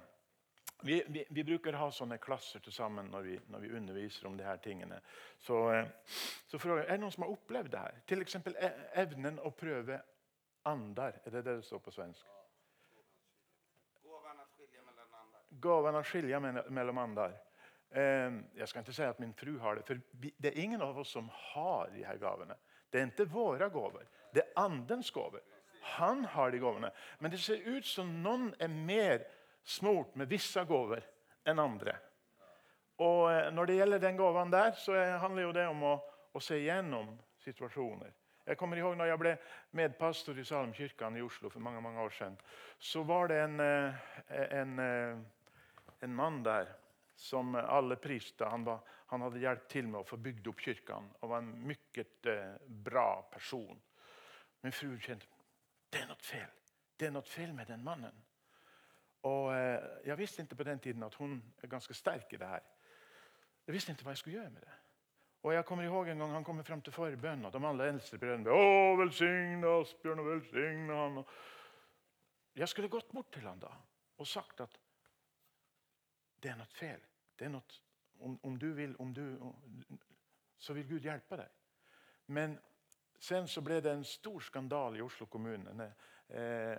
Vi, 0.84 0.98
vi, 1.08 1.24
vi, 1.30 1.44
bruker 1.46 1.78
ha 1.78 1.92
sånne 1.94 2.18
klasser 2.22 2.62
til 2.64 2.74
sammen 2.74 3.12
når 3.14 3.26
vi, 3.26 3.36
når 3.54 3.62
vi 3.62 3.72
underviser 3.78 4.28
om 4.30 4.38
de 4.38 4.46
her 4.46 4.58
tingene. 4.64 4.98
Så, 5.38 5.60
eh, 5.74 5.90
så 6.50 6.60
for, 6.62 6.80
Er 6.80 6.90
det 6.90 7.02
noen 7.04 7.14
som 7.14 7.26
har 7.26 7.34
opplevd 7.36 7.74
det 7.74 7.84
her? 7.84 8.00
F.eks. 8.06 8.38
evnen 9.04 9.38
å 9.46 9.54
prøve 9.54 10.00
andar. 10.70 11.22
Er 11.26 11.38
det 11.38 11.46
det 11.46 11.58
det 11.60 11.68
står 11.68 11.84
på 11.86 11.94
svensk? 11.94 12.26
Gaven 15.62 16.00
å 16.00 16.04
skille 16.08 16.40
mellom 16.70 17.02
andar. 17.02 17.34
Ehm, 17.92 18.46
jeg 18.56 18.68
skal 18.68 18.86
ikke 18.86 18.96
si 18.96 19.04
at 19.04 19.20
min 19.20 19.34
fru 19.36 19.58
har 19.60 19.76
det, 19.76 19.86
for 19.86 20.00
det 20.14 20.52
er 20.52 20.62
ingen 20.64 20.82
av 20.82 20.98
oss 20.98 21.12
som 21.12 21.28
har 21.52 21.92
de 21.92 22.06
her 22.08 22.18
gavene. 22.22 22.56
Det 22.92 23.00
er 23.00 23.10
ikke 23.10 23.30
våre 23.32 23.70
gaver, 23.72 24.06
det 24.36 24.44
er 24.44 24.60
andens 24.60 25.12
gaver. 25.12 25.44
Han 25.98 26.26
har 26.26 26.52
de 26.52 26.60
gavene. 26.62 26.92
Men 27.20 27.32
det 27.32 27.40
ser 27.42 27.64
ut 27.66 27.86
som 27.88 28.10
noen 28.24 28.52
er 28.62 28.70
mer 28.70 29.24
smurt 29.64 30.16
med 30.16 30.30
visse 30.30 30.62
gaver 30.70 31.04
enn 31.48 31.60
andre. 31.60 31.96
Og 33.02 33.32
eh, 33.32 33.50
Når 33.54 33.66
det 33.66 33.78
gjelder 33.80 34.04
den 34.04 34.18
gaven 34.20 34.54
der, 34.54 34.76
så 34.78 34.98
handler 35.24 35.48
jo 35.48 35.54
det 35.58 35.68
om 35.72 35.86
å, 35.90 35.96
å 36.34 36.42
se 36.44 36.60
gjennom 36.62 37.16
situasjoner. 37.42 38.14
Jeg 38.46 38.58
kommer 38.58 38.78
ihåg 38.78 38.98
når 38.98 39.12
jeg 39.12 39.22
ble 39.22 39.32
medpastor 39.78 40.38
i 40.42 40.46
Salmkirken 40.46 41.18
i 41.18 41.24
Oslo 41.26 41.50
for 41.50 41.64
mange 41.64 41.82
mange 41.82 42.02
år 42.02 42.14
siden. 42.14 42.38
Så 42.80 43.04
var 43.08 43.30
det 43.30 43.40
en, 43.42 43.60
eh, 43.60 44.06
en, 44.58 44.80
eh, 44.80 45.18
en 46.02 46.16
mann 46.16 46.42
der 46.44 46.74
som 47.16 47.56
alle 47.56 47.96
priste. 48.02 48.46
Han, 48.46 48.66
var, 48.66 48.82
han 49.12 49.26
hadde 49.26 49.42
hjulpet 49.44 49.70
til 49.74 49.88
med 49.92 50.02
å 50.02 50.08
få 50.08 50.18
bygd 50.24 50.48
opp 50.48 50.62
kirken 50.64 51.10
og 51.20 51.32
var 51.34 51.44
en 51.44 51.54
mye 51.68 52.06
eh, 52.32 52.58
bra 52.86 53.08
person. 53.32 53.80
Min 54.64 54.76
fru 54.76 54.94
kjente 55.02 55.28
det 55.92 56.00
er 56.00 56.08
noe 56.08 56.24
feil. 56.24 56.52
Det 56.96 57.10
er 57.10 57.12
noe 57.12 57.28
feil 57.28 57.52
med 57.52 57.68
den 57.68 57.82
mannen. 57.84 58.22
Og 59.28 59.50
eh, 59.52 60.08
Jeg 60.08 60.18
visste 60.18 60.46
ikke 60.46 60.62
på 60.62 60.68
den 60.70 60.80
tiden 60.80 61.04
at 61.04 61.18
hun 61.20 61.36
er 61.62 61.68
ganske 61.68 61.94
sterk 61.94 62.32
i 62.32 62.40
det 62.40 62.48
her. 62.48 62.64
Jeg 63.68 63.76
visste 63.76 63.92
ikke 63.92 64.08
hva 64.08 64.16
jeg 64.16 64.22
skulle 64.22 64.38
gjøre 64.40 64.54
med 64.56 64.64
det. 64.64 64.78
Og 65.42 65.54
jeg 65.56 65.66
kommer 65.66 65.84
ihåg 65.84 66.08
en 66.08 66.20
gang 66.22 66.32
Han 66.38 66.44
kommer 66.46 66.64
frem 66.64 66.82
til 66.86 66.94
forbønn, 66.94 67.46
og 67.46 67.54
de 67.54 67.68
alle 67.68 67.88
eldste 67.90 68.18
brødrene 68.22 68.54
Å, 68.54 68.96
velsigne 69.02 69.76
Asbjørn, 69.82 70.22
og 70.22 70.30
velsigne 70.30 70.98
han. 71.02 71.24
Jeg 72.56 72.70
skulle 72.70 72.92
gått 72.94 73.12
bort 73.12 73.32
til 73.34 73.48
han 73.50 73.60
da 73.60 73.72
og 74.22 74.28
sagt 74.28 74.60
at 74.62 74.76
det 76.42 76.52
er 76.52 76.58
noe 76.60 76.70
feil. 76.78 77.02
Det 77.38 77.48
er 77.48 77.54
noe, 77.54 77.80
om, 78.22 78.40
om, 78.44 78.58
du 78.60 78.72
vil, 78.74 78.96
om 79.00 79.14
du, 79.14 79.26
så 80.58 80.74
vil 80.74 80.88
Gud 80.88 81.08
hjelpe 81.08 81.38
deg. 81.42 81.50
Men 82.32 82.58
sen 83.20 83.48
så 83.48 83.62
ble 83.62 83.82
det 83.82 83.92
en 83.94 84.08
stor 84.08 84.40
skandale 84.42 84.98
i 84.98 85.06
Oslo 85.06 85.26
kommune. 85.26 85.92
Eh, 86.30 86.78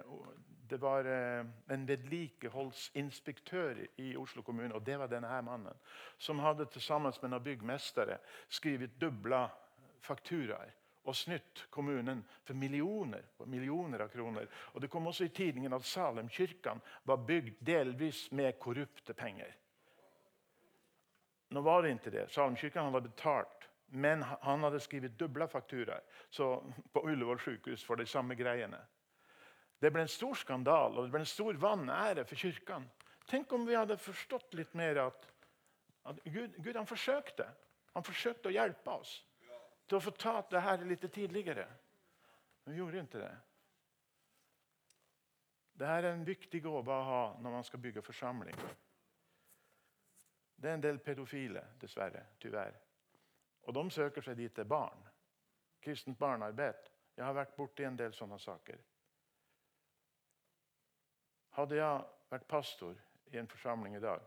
det 0.70 0.78
var 0.80 1.04
eh, 1.04 1.46
en 1.74 1.88
vedlikeholdsinspektør 1.88 3.82
i 4.00 4.14
Oslo 4.16 4.42
kommune, 4.42 4.74
og 4.74 4.86
det 4.86 4.98
var 4.98 5.10
denne 5.12 5.28
her 5.28 5.42
mannen, 5.44 5.74
som 6.18 6.40
hadde 6.40 6.70
sammen 6.80 7.12
med 7.22 7.34
noen 7.34 7.44
byggmestere 7.44 8.18
skrevet 8.48 8.96
dobla 9.00 9.44
fakturaer 10.02 10.72
og 11.02 11.16
snytt 11.18 11.66
kommunen 11.74 12.22
for 12.46 12.54
millioner 12.54 13.24
millioner 13.50 14.04
av 14.04 14.12
kroner. 14.12 14.46
Og 14.74 14.80
Det 14.80 14.90
kom 14.90 15.06
også 15.06 15.24
i 15.24 15.34
tidningen 15.34 15.72
at 15.74 15.84
Salem-kirken 15.84 16.80
var 17.04 17.26
bygd 17.26 17.58
delvis 17.66 18.30
med 18.32 18.58
korrupte 18.58 19.14
penger. 19.14 19.50
Nå 21.52 21.60
var 21.60 21.82
det 21.82 21.92
ikke 21.96 22.12
det. 22.14 22.28
Salmkyrkan 22.32 22.88
hadde 22.88 23.08
betalt. 23.08 23.68
Men 23.92 24.22
han 24.24 24.62
hadde 24.64 24.80
skrevet 24.80 25.18
doble 25.20 25.44
fakturaer 25.52 26.00
på 26.92 27.00
Ullevål 27.04 27.40
sykehus 27.44 27.82
for 27.84 28.00
de 28.00 28.06
samme 28.08 28.32
greiene. 28.38 28.78
Det 29.82 29.90
ble 29.92 30.06
en 30.06 30.08
stor 30.08 30.38
skandal 30.38 30.96
og 30.96 31.04
det 31.04 31.12
ble 31.12 31.20
en 31.20 31.28
stor 31.28 31.58
vanære 31.60 32.24
for 32.24 32.40
kirken. 32.40 32.86
Tenk 33.28 33.52
om 33.52 33.66
vi 33.68 33.76
hadde 33.76 33.98
forstått 34.00 34.56
litt 34.56 34.72
mer 34.78 35.02
at, 35.04 35.26
at 36.08 36.22
Gud, 36.24 36.56
Gud, 36.56 36.76
han 36.76 36.88
forsøkte. 36.88 37.44
Han 37.92 38.06
forsøkte 38.06 38.48
å 38.48 38.54
hjelpe 38.54 38.96
oss 38.96 39.18
til 39.84 39.98
å 39.98 40.04
få 40.06 40.14
tatt 40.16 40.54
det 40.54 40.62
her 40.64 40.86
litt 40.88 41.04
tidligere. 41.12 41.66
Men 42.64 42.72
vi 42.72 42.80
gjorde 42.80 43.02
ikke 43.02 43.24
det. 43.26 43.34
Dette 45.82 45.98
er 45.98 46.08
en 46.12 46.24
viktig 46.24 46.62
gåve 46.64 46.94
å 46.94 47.06
ha 47.10 47.22
når 47.42 47.58
man 47.58 47.68
skal 47.68 47.82
bygge 47.82 48.04
forsamling. 48.06 48.56
Det 50.62 50.70
er 50.70 50.74
en 50.74 50.82
del 50.82 50.98
pedofile, 50.98 51.64
dessverre. 51.80 52.22
Tyvärr. 52.40 52.74
Og 53.62 53.74
de 53.74 53.90
søker 53.90 54.22
seg 54.22 54.36
dit 54.36 54.54
til 54.54 54.64
barn. 54.64 55.08
Kristent 55.82 56.18
barnearbeid. 56.18 56.90
Jeg 57.16 57.24
har 57.24 57.34
vært 57.34 57.56
borti 57.56 57.84
en 57.84 57.98
del 57.98 58.14
sånne 58.14 58.38
saker. 58.38 58.78
Hadde 61.58 61.76
jeg 61.76 62.04
vært 62.30 62.46
pastor 62.48 62.94
i 63.32 63.38
en 63.38 63.48
forsamling 63.48 63.96
i 63.96 64.00
dag, 64.00 64.22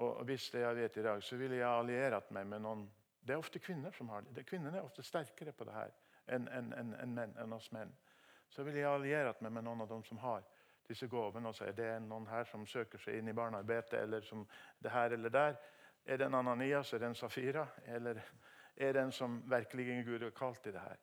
og 0.00 0.26
visste 0.26 0.58
det 0.58 0.64
jeg 0.64 0.76
vet 0.76 0.96
i 0.96 1.02
dag, 1.02 1.22
så 1.22 1.36
ville 1.36 1.60
jeg 1.60 1.68
alliert 1.68 2.30
meg 2.30 2.46
med 2.46 2.64
noen 2.64 2.88
Det 3.20 3.34
er 3.34 3.38
ofte 3.38 3.60
kvinner 3.60 3.92
som 3.92 4.08
har 4.08 4.22
det. 4.22 4.46
Kvinnene 4.48 4.78
er 4.78 4.86
ofte 4.86 5.02
sterkere 5.02 5.52
på 5.52 5.64
det 5.68 5.74
her 5.74 5.90
enn 6.26 6.48
en, 6.48 6.72
en, 6.72 6.94
en 6.94 7.18
en 7.18 7.52
oss 7.52 7.68
menn. 7.72 7.92
Så 8.48 8.62
ville 8.64 8.80
jeg 8.80 8.88
alliert 8.88 9.40
meg 9.40 9.52
med 9.52 9.64
noen 9.64 9.80
av 9.84 9.88
dem 9.88 10.04
som 10.04 10.18
har 10.18 10.46
disse 10.90 11.08
gåvene, 11.08 11.48
og 11.48 11.56
sier 11.56 11.74
det 11.76 11.86
er 11.94 12.04
noen 12.04 12.26
her 12.30 12.46
som 12.50 12.66
søker 12.66 13.00
seg 13.00 13.20
inn 13.20 13.30
i 13.30 13.36
barnearbeidet, 13.36 13.94
eller 14.02 14.26
som 14.26 14.44
det 14.82 14.92
her 14.92 15.14
eller 15.16 15.32
der. 15.34 15.58
Er 16.04 16.18
det 16.18 16.26
en 16.26 16.38
Ananias, 16.38 16.92
er 16.92 17.02
det 17.02 17.10
en 17.10 17.18
Safira, 17.18 17.66
eller 17.86 18.20
er 18.76 18.92
det 18.96 19.02
en 19.02 19.12
som 19.14 19.40
virkelig 19.50 20.04
Gud 20.06 20.24
har 20.26 20.36
kalt 20.36 20.66
i 20.66 20.74
det 20.74 20.82
her? 20.82 20.98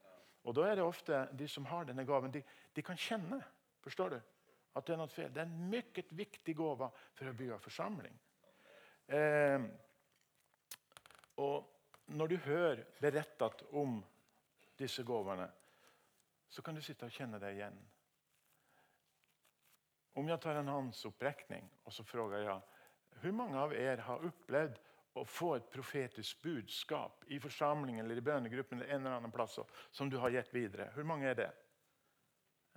Og 0.48 0.56
Da 0.56 0.64
er 0.68 0.76
det 0.76 0.84
ofte 0.84 1.28
de 1.38 1.48
som 1.48 1.66
har 1.66 1.86
denne 1.86 2.06
gaven, 2.06 2.32
de, 2.32 2.44
de 2.76 2.84
kan 2.84 2.98
kjenne 2.98 3.42
forstår 3.88 4.10
du, 4.10 4.20
at 4.76 4.86
det 4.86 4.94
er 4.94 5.00
noe 5.00 5.12
feil. 5.12 5.32
Det 5.32 5.42
er 5.42 5.48
en 5.48 5.70
meget 5.72 6.12
viktig 6.12 6.56
gave 6.58 6.90
for 7.16 7.30
å 7.30 7.36
bygge 7.40 7.60
forsamling. 7.64 8.20
Eh, 9.08 9.68
og 11.44 11.74
Når 12.08 12.28
du 12.28 12.38
hører 12.40 12.86
berettet 13.02 13.66
om 13.76 13.98
disse 14.80 15.04
gavene, 15.04 15.50
så 16.48 16.62
kan 16.64 16.76
du 16.76 16.82
sitte 16.82 17.04
og 17.04 17.12
kjenne 17.12 17.40
deg 17.44 17.58
igjen. 17.58 17.76
Om 20.18 20.30
jeg 20.32 20.42
tar 20.42 20.58
en 20.58 20.74
håndsopprekning 20.74 21.68
og 21.86 21.94
så 21.94 22.06
spør 22.06 22.40
jeg 22.40 22.60
hvor 23.18 23.34
mange 23.34 23.58
av 23.58 23.74
dere 23.74 24.04
har 24.06 24.26
opplevd 24.26 24.78
å 25.18 25.24
få 25.26 25.56
et 25.56 25.70
profetisk 25.74 26.42
budskap 26.46 27.24
i 27.34 27.40
forsamlingen 27.42 28.04
eller 28.06 28.20
i 28.20 28.26
bønnegruppen 28.26 28.82
eller 28.82 28.94
en 28.94 29.06
eller 29.06 29.18
annen 29.18 29.34
plass 29.34 29.58
som 29.92 30.10
du 30.10 30.20
har 30.22 30.34
gitt 30.36 30.54
videre. 30.54 30.92
Hvor 30.94 31.08
mange 31.10 31.30
er 31.32 31.38
det? 31.40 31.50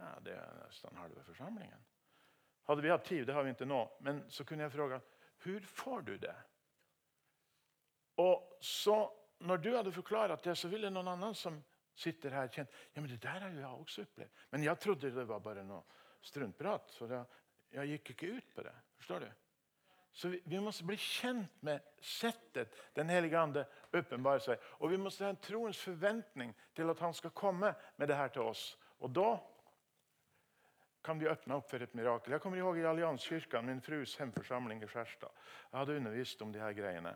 Ja, 0.00 0.14
Det 0.24 0.32
er 0.32 0.60
nesten 0.62 0.96
halve 0.96 1.24
forsamlingen. 1.26 1.82
Hadde 2.68 2.84
vi 2.84 2.92
hatt 2.92 3.04
tid, 3.04 3.26
det 3.26 3.34
har 3.34 3.44
vi 3.44 3.52
ikke 3.52 3.68
nå, 3.68 3.80
men 4.00 4.22
så 4.32 4.44
kunne 4.48 4.64
jeg 4.64 4.72
spørre 4.72 5.00
hvor 5.40 5.66
får 5.74 6.02
du 6.06 6.14
det? 6.20 6.36
Og 8.20 8.56
så, 8.60 8.96
når 9.40 9.62
du 9.64 9.70
hadde 9.76 9.92
forklart 9.92 10.44
det, 10.44 10.56
så 10.56 10.68
ville 10.68 10.90
noen 10.92 11.08
annen 11.14 11.36
som 11.36 11.56
sitter 11.96 12.36
her, 12.36 12.48
kjent 12.52 12.72
ja, 12.94 13.00
men 13.00 13.08
det 13.10 13.20
der 13.22 13.40
har 13.44 13.52
jeg 13.52 13.68
også 13.68 14.04
opplevd. 14.04 14.44
Men 14.52 14.64
jeg 14.64 14.80
trodde 14.80 15.12
det 15.12 15.26
var 15.28 15.40
bare 15.44 15.64
noe 15.64 15.84
struntprat. 16.22 16.90
Så 16.94 17.08
jeg, 17.10 17.24
jeg 17.76 17.94
gikk 17.94 18.12
ikke 18.14 18.34
ut 18.38 18.50
på 18.56 18.66
det. 18.66 18.74
Forstår 19.00 19.24
du? 19.24 19.30
Så 20.12 20.28
vi, 20.28 20.40
vi 20.44 20.58
må 20.60 20.72
bli 20.84 20.96
kjent 20.98 21.62
med 21.62 21.84
settet 22.02 22.74
Den 22.94 23.08
helige 23.12 23.38
Ande 23.38 23.62
åpenbarer 23.94 24.42
seg. 24.42 24.64
Og 24.80 24.90
vi 24.90 24.98
må 24.98 25.12
ha 25.20 25.30
en 25.30 25.42
troens 25.42 25.78
forventning 25.78 26.52
til 26.76 26.90
at 26.90 27.02
han 27.04 27.14
skal 27.14 27.34
komme 27.36 27.72
med 27.96 28.10
det 28.10 28.18
her 28.18 28.32
til 28.34 28.50
oss. 28.50 28.64
Og 29.00 29.12
da 29.14 29.30
kan 31.02 31.18
vi 31.18 31.28
åpne 31.30 31.56
opp 31.56 31.70
for 31.70 31.80
et 31.80 31.94
mirakel. 31.96 32.34
Jeg 32.34 32.42
kommer 32.42 32.60
ihåg 32.60 32.78
i 32.78 32.84
Allianskirken, 32.84 33.66
min 33.66 33.80
frus 33.80 34.18
hjemforsamling 34.18 34.82
i 34.84 34.88
Skjerstad. 34.90 35.32
Jeg 35.70 35.78
hadde 35.78 35.96
undervist 35.96 36.42
om 36.44 36.52
de 36.52 36.60
her 36.60 36.76
greiene. 36.76 37.14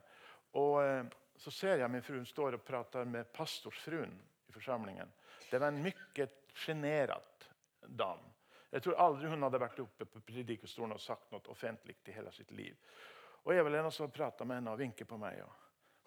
Og 0.60 0.80
eh, 0.84 1.04
Så 1.36 1.50
ser 1.50 1.80
jeg 1.82 1.90
min 1.90 2.02
fru 2.02 2.20
står 2.24 2.54
og 2.54 2.62
prater 2.62 3.04
med 3.04 3.26
pastorsfruen 3.34 4.12
i 4.48 4.52
forsamlingen. 4.54 5.10
Det 5.50 5.58
var 5.58 5.72
en 5.72 5.82
mye 5.82 6.28
sjenert 6.54 7.48
dame. 7.82 8.33
Jeg 8.74 8.82
tror 8.82 8.98
aldri 8.98 9.28
hun 9.30 9.46
hadde 9.46 9.60
vært 9.62 9.82
oppe 9.84 10.06
på 10.10 10.22
predikestolen 10.26 10.96
og 10.96 11.02
sagt 11.02 11.30
noe 11.30 11.52
offentlig 11.52 11.94
i 12.10 12.14
hele 12.16 12.32
sitt 12.34 12.50
liv. 12.50 12.74
Og 13.44 13.52
Eva-Lena 13.54 13.90
så 13.94 14.08
prater 14.10 14.48
med 14.48 14.58
henne 14.58 14.72
og 14.74 14.80
vinker 14.80 15.06
på 15.06 15.18
meg. 15.20 15.44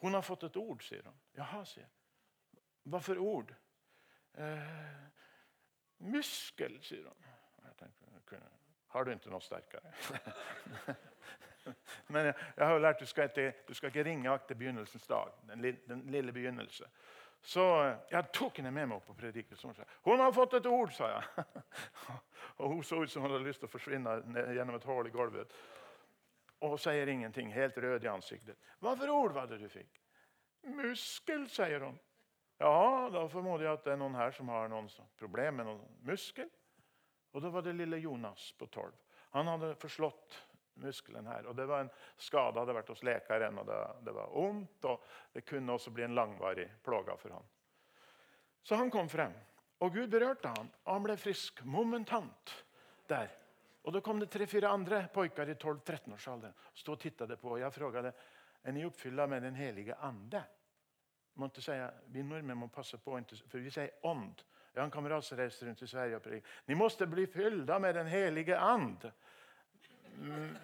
Hun 0.04 0.18
har 0.18 0.26
fått 0.26 0.44
et 0.50 0.60
ord, 0.60 0.84
sier 0.84 1.06
hun. 1.08 1.16
Jaha, 1.38 1.62
sier 1.70 1.86
jeg. 1.86 2.62
Hva 2.92 3.00
for 3.04 3.22
ord? 3.24 3.54
Eh, 4.36 5.00
muskel, 6.12 6.76
sier 6.84 7.08
hun. 7.08 7.32
Jeg 7.64 7.80
tenkte, 7.80 8.42
har 8.92 9.06
du 9.06 9.12
ikke 9.14 9.32
noe 9.32 9.44
sterkere? 9.44 9.94
Men 12.14 12.30
jeg, 12.30 12.36
jeg 12.56 12.66
har 12.66 12.80
lært 12.80 13.02
du 13.04 13.08
skal 13.08 13.32
ikke, 13.32 13.48
du 13.68 13.74
skal 13.76 13.92
ikke 13.92 14.06
ringe 14.08 14.38
til 14.48 14.60
begynnelsens 14.60 15.08
dag. 15.08 15.32
Den, 15.50 15.66
den 15.88 16.04
lille 16.12 16.36
begynnelse. 16.36 16.88
Så 17.42 17.64
jeg 18.12 18.24
tok 18.34 18.58
henne 18.60 18.72
med 18.74 18.90
meg 18.90 18.98
opp 18.98 19.08
på 19.12 19.18
predikelsen. 19.20 19.76
Hun 20.08 20.20
har 20.20 20.34
fått 20.36 20.58
et 20.60 20.66
ord, 20.72 20.92
sa 20.96 21.12
jeg. 21.14 21.46
og 22.58 22.74
Hun 22.74 22.84
så 22.84 23.04
ut 23.04 23.12
som 23.12 23.22
hun 23.22 23.32
hadde 23.32 23.46
lyst 23.46 23.62
til 23.62 23.70
å 23.70 23.72
forsvinne 23.72 24.16
gjennom 24.56 24.76
et 24.76 24.88
hull 24.90 25.08
i 25.08 25.14
gulvet. 25.14 25.54
Og 26.66 26.74
hun 26.74 26.82
sier 26.82 27.10
ingenting, 27.12 27.52
helt 27.54 27.78
rød 27.78 28.04
i 28.04 28.10
ansiktet. 28.10 28.58
Hva 28.82 28.96
for 28.98 29.14
ord 29.14 29.36
var 29.36 29.50
det 29.50 29.60
du 29.62 29.68
fikk? 29.70 30.00
Muskel, 30.74 31.46
sier 31.54 31.86
hun. 31.86 32.00
Ja, 32.58 33.10
da 33.14 33.28
formoder 33.30 33.68
jeg 33.68 33.78
at 33.78 33.86
det 33.86 33.94
er 33.94 34.00
noen 34.02 34.18
her 34.18 34.34
som 34.34 34.50
har 34.50 34.72
noen 34.72 34.90
problem 35.20 35.60
med 35.60 35.70
noen 35.70 36.00
muskel. 36.08 36.50
Og 37.38 37.44
da 37.44 37.52
var 37.54 37.62
det 37.62 37.76
lille 37.78 38.00
Jonas 38.02 38.50
på 38.58 38.66
tolv. 38.74 38.96
Han 39.36 39.52
hadde 39.52 39.76
forslått 39.78 40.40
muskelen 40.82 41.28
her. 41.30 41.46
Og 41.46 41.56
Det 41.56 41.68
var 41.70 41.84
en 41.84 41.92
skade, 42.18 42.58
hadde 42.60 42.74
vært 42.74 42.90
hos 42.90 43.04
lekeren, 43.06 43.60
og 43.62 43.68
det, 43.70 43.78
det 44.08 44.16
var 44.16 44.34
vondt. 44.34 44.90
Og 44.90 45.06
det 45.34 45.46
kunne 45.46 45.78
også 45.78 45.94
bli 45.94 46.08
en 46.08 46.18
langvarig 46.18 46.66
plage 46.84 47.18
for 47.22 47.38
han. 47.38 47.46
Så 48.64 48.76
han 48.76 48.92
kom 48.92 49.10
frem, 49.10 49.36
og 49.80 49.94
Gud 49.94 50.08
berørte 50.08 50.48
ham, 50.48 50.70
og 50.86 50.94
han 50.94 51.04
ble 51.04 51.18
frisk 51.18 51.62
momentant 51.66 52.54
der. 53.10 53.30
Og 53.88 53.94
Da 53.94 54.02
kom 54.04 54.20
det 54.20 54.30
tre-fire 54.30 54.68
andre 54.68 55.06
pojker 55.14 55.48
i 55.48 55.54
12-13-årsalderen 55.54 56.54
stod 56.74 56.98
og 56.98 57.00
tittet 57.00 57.40
på. 57.40 57.50
og 57.50 57.60
Jeg 57.60 57.72
spurte 57.72 58.14
er 58.64 58.72
ni 58.72 58.86
oppfylla 58.86 59.28
med 59.28 59.42
Den 59.42 59.56
helige 59.56 59.96
ande. 59.96 60.44
Måtte 61.34 61.62
säga, 61.62 61.92
vi 62.08 62.24
nordmenn 62.24 62.58
må 62.58 62.68
passe 62.68 62.98
på, 62.98 63.22
for 63.48 63.60
vi 63.60 63.70
sier 63.70 63.90
ånd. 64.02 64.42
Jeg 64.74 64.82
har 64.82 64.86
en 64.86 64.92
kamerat 64.92 65.26
som 65.26 65.38
reiser 65.38 65.68
rundt 65.68 65.82
i 65.82 65.88
Sverige 65.88 66.16
og 66.16 66.22
predikade. 66.22 66.52
Ni 66.66 66.76
måste 66.76 67.08
bli 67.08 67.28
fyllda 67.28 67.80
med 67.80 67.96
den 67.96 68.08
helige 68.08 68.58
and. 68.58 69.12
Mm. 70.18 70.58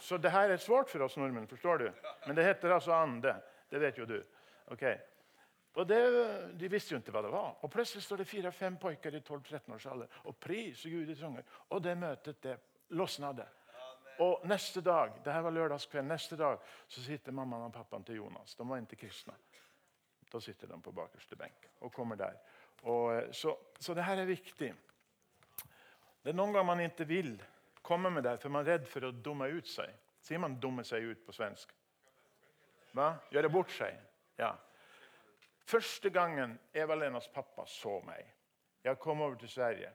Så 0.00 0.18
det 0.18 0.30
her 0.30 0.50
er 0.50 0.56
svårt 0.56 0.90
for 0.90 1.02
oss 1.02 1.16
nordmenn, 1.16 1.46
forstår 1.46 1.78
du? 1.78 1.92
Men 2.26 2.36
det 2.36 2.44
heter 2.44 2.74
altså 2.74 2.92
ande. 2.92 3.36
Det 3.70 3.80
vet 3.80 3.98
jo 3.98 4.04
du. 4.04 4.22
Okay. 4.66 4.96
Og 5.76 5.88
det, 5.88 6.00
De 6.56 6.68
visste 6.72 6.94
jo 6.94 7.00
ikke 7.02 7.12
hva 7.12 7.22
det 7.26 7.32
var. 7.34 7.58
Og 7.60 7.70
Plutselig 7.72 8.04
står 8.04 8.22
det 8.22 8.28
fire-fem 8.30 8.78
pojker 8.80 9.14
i 9.14 9.20
12-13 9.20 9.74
års 9.76 9.86
alder 9.92 10.20
og 10.24 10.38
priser 10.40 10.90
Gud 10.90 11.12
i 11.12 11.18
tunger. 11.18 11.44
Og 11.70 11.82
det 11.84 11.96
møtet 12.00 12.42
det 12.42 12.56
løsnet. 12.96 13.44
Og 14.24 14.46
neste 14.48 14.80
dag 14.80 15.18
det 15.24 15.32
her 15.32 15.44
var 15.44 15.52
lørdagskveld, 15.52 16.08
neste 16.08 16.38
dag 16.40 16.56
så 16.88 17.02
sitter 17.04 17.36
mammaen 17.36 17.68
og 17.68 17.74
pappaen 17.74 18.04
til 18.04 18.22
Jonas. 18.22 18.54
De 18.56 18.68
var 18.68 18.80
ikke 18.80 19.02
kristne. 19.04 19.36
Da 20.32 20.40
sitter 20.40 20.72
de 20.72 20.80
på 20.82 20.94
bakerste 20.96 21.36
benk 21.36 21.68
og 21.84 21.92
kommer 21.92 22.16
der. 22.16 22.38
Og, 22.82 23.12
eh, 23.14 23.32
så, 23.32 23.54
så 23.80 23.94
det 23.94 24.04
her 24.04 24.18
er 24.22 24.28
viktig. 24.28 24.72
Det 26.22 26.32
er 26.32 26.36
noen 26.36 26.54
ganger 26.54 26.66
man 26.66 26.82
ikke 26.82 27.06
vil 27.06 27.36
komme 27.86 28.10
med 28.10 28.24
det, 28.26 28.38
for 28.40 28.50
man 28.50 28.64
er 28.64 28.76
redd 28.76 28.88
for 28.90 29.06
å 29.06 29.12
dumme 29.12 29.46
ut 29.52 29.68
seg. 29.70 29.92
Sier 30.26 30.40
man 30.42 30.56
'dumme 30.58 30.82
seg 30.84 31.04
ut' 31.06 31.22
på 31.22 31.32
svensk? 31.32 31.70
Hva? 32.96 33.12
Gjøre 33.30 33.50
bort 33.52 33.70
seg? 33.70 33.94
Ja. 34.38 34.56
Første 35.66 36.10
gangen 36.14 36.58
Eva-Lenas 36.74 37.26
pappa 37.34 37.64
så 37.66 37.98
meg 38.06 38.22
Jeg 38.86 38.98
kom 39.02 39.20
over 39.20 39.34
til 39.34 39.50
Sverige. 39.50 39.88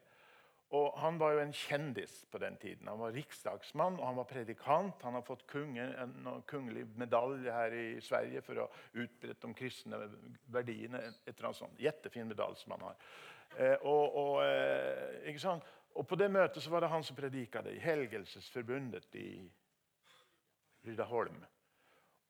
Og 0.75 0.99
Han 0.99 1.19
var 1.19 1.31
jo 1.31 1.39
en 1.43 1.53
kjendis 1.55 2.25
på 2.31 2.39
den 2.39 2.57
tiden. 2.57 2.87
Han 2.87 2.99
var 2.99 3.11
riksdagsmann 3.15 3.99
og 3.99 4.05
han 4.07 4.17
var 4.19 4.27
predikant. 4.27 5.03
Han 5.03 5.13
har 5.13 5.23
fått 5.27 5.45
kunge, 5.47 5.83
en 5.83 6.43
kongelig 6.47 6.85
medalje 6.95 7.51
her 7.51 7.75
i 7.75 8.01
Sverige 8.03 8.41
for 8.41 8.63
å 8.63 8.69
utbrette 8.93 9.47
de 9.47 9.55
kristne 9.55 9.99
verdiene. 10.51 10.99
et 11.25 11.35
eller 11.35 11.49
annet 11.49 11.59
sånt. 11.59 11.79
Jettefin 11.79 12.27
medalje 12.27 12.63
som 12.63 12.71
han 12.71 12.87
har. 12.87 12.95
Eh, 13.57 13.77
og, 13.83 14.15
og, 14.15 14.43
eh, 14.45 15.63
og, 15.93 16.07
På 16.07 16.15
det 16.15 16.31
møtet 16.31 16.63
så 16.63 16.69
var 16.69 16.81
det 16.81 16.89
han 16.89 17.03
som 17.03 17.15
predika 17.15 17.61
det 17.61 17.75
i 17.75 17.83
Helgelsesforbundet 17.83 19.15
i 19.15 19.51
Rydaholm. 20.87 21.43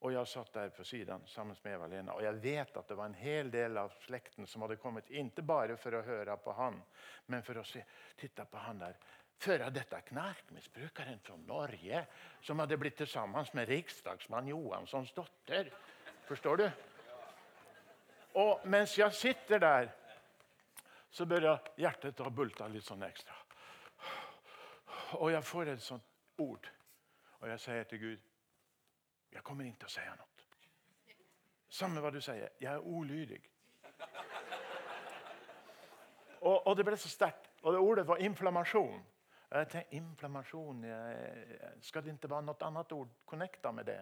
Og 0.02 0.14
jeg 0.16 0.30
satt 0.32 0.54
der 0.56 0.72
på 0.74 0.84
siden 0.84 1.28
sammen 1.30 1.58
med 1.62 1.76
Eva-Lena. 1.76 2.16
Og 2.18 2.24
jeg 2.26 2.40
vet 2.42 2.78
at 2.78 2.88
det 2.90 2.96
var 2.98 3.12
en 3.12 3.20
hel 3.20 3.52
del 3.54 3.78
av 3.78 3.92
slekten 4.02 4.48
som 4.50 4.64
hadde 4.66 4.80
kommet, 4.82 5.12
ikke 5.14 5.44
bare 5.46 5.76
for 5.78 5.94
å 5.94 6.06
høre 6.06 6.38
på 6.42 6.56
han, 6.58 6.80
men 7.30 7.44
for 7.46 7.62
å 7.62 7.66
se, 7.68 7.84
titte 8.18 8.48
på 8.50 8.64
han 8.66 8.82
der. 8.82 8.98
Før 9.42 9.68
dette 9.74 10.00
knarkmisbrukeren 10.10 11.22
fra 11.26 11.38
Norge 11.46 12.02
som 12.46 12.62
hadde 12.62 12.80
blitt 12.82 13.04
sammen 13.10 13.46
med 13.58 13.70
riksdagsmann 13.70 14.50
Johanssons 14.50 15.14
datter. 15.18 15.70
Forstår 16.26 16.62
du? 16.62 16.68
Og 18.42 18.66
mens 18.74 18.98
jeg 18.98 19.14
sitter 19.14 19.62
der, 19.62 19.94
så 21.12 21.28
begynner 21.28 21.62
hjertet 21.78 22.22
å 22.26 22.34
bulte 22.34 22.70
litt 22.74 22.88
sånn 22.88 23.06
ekstra. 23.06 23.38
Og 25.20 25.30
jeg 25.34 25.46
får 25.46 25.74
et 25.74 25.84
sånt 25.84 26.42
ord, 26.42 26.70
og 27.42 27.50
jeg 27.52 27.66
sier 27.66 27.90
til 27.90 28.06
Gud 28.06 28.31
jeg 29.34 29.44
kommer 29.44 29.66
ikke 29.66 29.84
til 29.86 29.90
å 29.90 29.94
si 29.96 30.06
noe. 30.10 30.28
Samme 31.72 32.04
hva 32.04 32.12
du 32.12 32.20
sier. 32.22 32.52
Jeg 32.60 32.74
er 32.74 32.84
ulydig. 32.84 33.40
Og, 36.42 36.68
og, 36.68 36.76
det 36.78 36.86
ble 36.86 36.98
så 36.98 37.10
sterkt. 37.10 37.52
Og 37.62 37.74
det 37.74 37.80
ordet 37.80 38.08
var 38.08 38.22
inflammasjon. 38.26 39.02
Jeg 39.52 39.68
tenkte, 39.70 39.96
inflammasjon 39.96 40.84
jeg, 40.88 41.58
Skal 41.84 42.04
det 42.04 42.16
ikke 42.16 42.30
være 42.32 42.48
noe 42.48 42.68
annet 42.68 42.94
ord 42.96 43.10
connecta 43.28 43.72
med 43.76 43.88
det? 43.88 44.00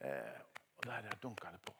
Eh, 0.00 0.40
og 0.78 0.86
der 0.86 1.08
jeg 1.08 1.22
dunka 1.22 1.50
det 1.52 1.60
på. 1.66 1.74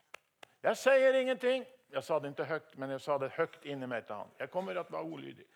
Jeg 0.62 0.76
sier 0.76 1.18
ingenting. 1.20 1.64
Jeg 1.93 2.05
sa 2.05 2.18
det 2.18 2.32
ikke 2.32 2.49
høyt, 2.49 2.76
men 2.80 2.95
jeg 2.95 3.01
sa 3.05 3.18
det 3.20 3.32
høyt 3.36 3.64
inni 3.68 3.86
meg 3.86 4.07
til 4.09 4.22
han. 4.22 4.30
Jeg 4.40 4.51
kommer 4.51 4.72
til 4.72 4.84
å 4.84 4.97
være 4.97 5.16
ulydig. 5.16 5.47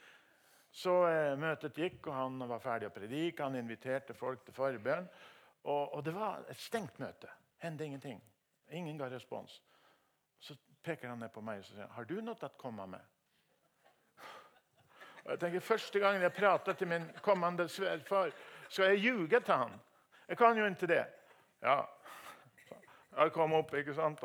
Så 0.77 0.95
eh, 1.09 1.37
møtet 1.41 1.79
gikk, 1.81 2.07
og 2.07 2.15
han 2.15 2.49
var 2.49 2.61
ferdig 2.61 2.91
å 2.91 2.95
predike. 2.95 3.43
Han 3.43 3.57
inviterte 3.57 4.15
folk 4.15 4.45
til 4.45 4.57
forbønn. 4.57 5.09
Og, 5.67 5.95
og, 5.95 6.05
det 6.05 6.15
var 6.15 6.45
et 6.51 6.61
stengt 6.63 6.99
møte. 7.03 7.29
Hendte 7.59 7.85
ingenting. 7.85 8.23
Ingen 8.71 8.99
ga 8.99 9.09
respons. 9.11 9.63
Så 10.39 10.55
peker 10.83 11.09
han 11.09 11.19
ned 11.19 11.33
på 11.35 11.43
meg 11.43 11.59
og 11.59 11.67
sier 11.67 11.91
har 11.91 12.07
du 12.07 12.21
noe 12.23 12.39
å 12.39 12.51
komme 12.61 12.87
med. 12.87 13.13
Og 15.25 15.33
jeg 15.33 15.41
tenker, 15.43 15.65
Første 15.67 15.99
gangen 15.99 16.23
jeg 16.23 16.33
prater 16.37 16.79
til 16.79 16.89
min 16.89 17.09
kommende 17.23 17.67
sverfar, 17.69 18.31
skal 18.69 18.93
jeg 18.93 19.03
ljuge 19.09 19.41
til 19.41 19.55
han. 19.55 19.75
Jeg 20.29 20.39
kan 20.39 20.59
jo 20.59 20.67
ikke 20.71 20.87
det. 20.87 21.03
Ja, 21.63 21.81
jeg 23.17 23.33
kom 23.33 23.57
opp, 23.59 23.75
ikke 23.75 23.95
sant? 23.95 24.23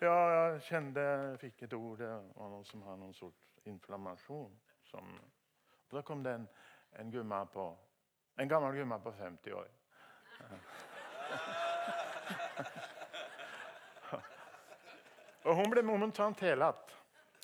Ja, 0.00 0.14
jeg 0.32 0.64
kjente 0.70 1.04
jeg 1.04 1.38
fikk 1.44 1.62
et 1.66 1.76
ord. 1.76 1.98
Det 2.00 2.08
var 2.08 2.48
noen 2.48 2.64
som 2.64 2.82
har 2.88 2.96
noen 2.96 3.12
sort 3.14 3.68
inflammasjon. 3.68 4.56
Som, 4.88 5.12
og 5.90 5.98
da 5.98 6.02
kom 6.06 6.24
det 6.24 6.32
en, 6.38 6.48
en, 7.02 7.12
på, 7.52 7.68
en 8.40 8.48
gammel 8.48 8.80
gumma 8.80 8.98
på 9.04 9.12
50 9.20 9.60
år. 9.60 9.68
Og 15.42 15.56
hun 15.58 15.70
ble 15.70 15.82
momentant 15.86 16.40
helet. 16.44 16.98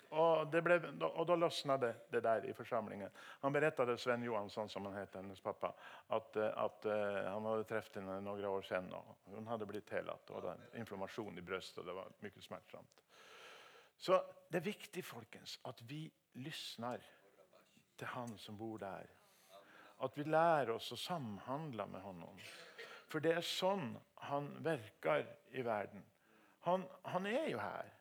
Og, 0.09 0.49
ble, 0.65 0.79
og 1.05 1.27
da 1.29 1.35
løsna 1.37 1.77
det, 1.81 1.91
det, 2.09 2.23
der 2.25 2.47
i 2.49 2.55
forsamlingen. 2.57 3.11
Han 3.43 3.53
berettet 3.53 4.01
Sven 4.01 4.23
Johansson, 4.25 4.69
som 4.73 4.87
han 4.89 4.97
het, 4.97 5.19
hennes 5.19 5.41
pappa, 5.45 5.75
at, 6.17 6.37
at 6.49 6.87
uh, 6.89 6.95
han 7.29 7.45
hadde 7.51 7.67
truffet 7.69 7.99
henne 8.01 8.17
noen 8.25 8.47
år 8.49 8.65
siden. 8.65 8.89
og 8.97 9.35
Hun 9.35 9.51
hadde 9.51 9.69
blitt 9.69 9.93
helet. 9.93 10.31
Og 10.33 10.41
hadde 10.41 10.71
inflammasjon 10.81 11.37
i 11.39 11.45
brystet. 11.45 11.85
Det 11.85 11.97
var 11.97 12.09
mye 12.25 12.47
smertsomt. 12.47 13.05
Så 13.99 14.17
det 14.49 14.63
er 14.63 14.71
viktig 14.71 15.05
folkens, 15.05 15.59
at 15.69 15.83
vi 15.91 16.07
lysner 16.41 17.03
til 17.99 18.07
Han 18.15 18.39
som 18.39 18.57
bor 18.57 18.79
der. 18.81 19.11
At 20.01 20.17
vi 20.17 20.25
lærer 20.25 20.77
oss 20.77 20.93
å 20.95 21.01
samhandle 21.03 21.85
med 21.91 22.01
Honom. 22.01 22.41
For 23.09 23.25
det 23.25 23.35
er 23.39 23.45
sånn 23.45 23.93
han 24.29 24.49
virker 24.65 25.25
i 25.57 25.65
verden. 25.65 26.05
Han, 26.67 26.85
han, 27.05 27.27
er 27.27 27.49
jo 27.49 27.59
her. 27.59 27.93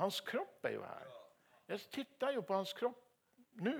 Hans 0.00 0.20
kropp 0.26 0.64
er 0.66 0.74
jo 0.74 0.82
her. 0.82 1.10
Jeg 1.68 1.80
titter 1.92 2.34
jo 2.34 2.42
på 2.42 2.56
hans 2.56 2.72
kropp 2.74 2.98
nå. 3.62 3.76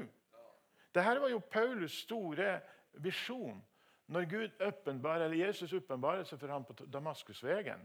Dette 0.95 1.21
var 1.21 1.33
jo 1.33 1.41
Paulus 1.51 1.97
store 2.05 2.61
visjon 3.03 3.59
når 4.07 4.29
Gud 4.31 4.61
eller 4.61 5.33
Jesus 5.33 5.73
åpenbarer 5.73 6.25
seg 6.29 6.39
for 6.39 6.53
ham 6.53 6.65
på 6.65 6.77
Damaskusvegen. 6.93 7.81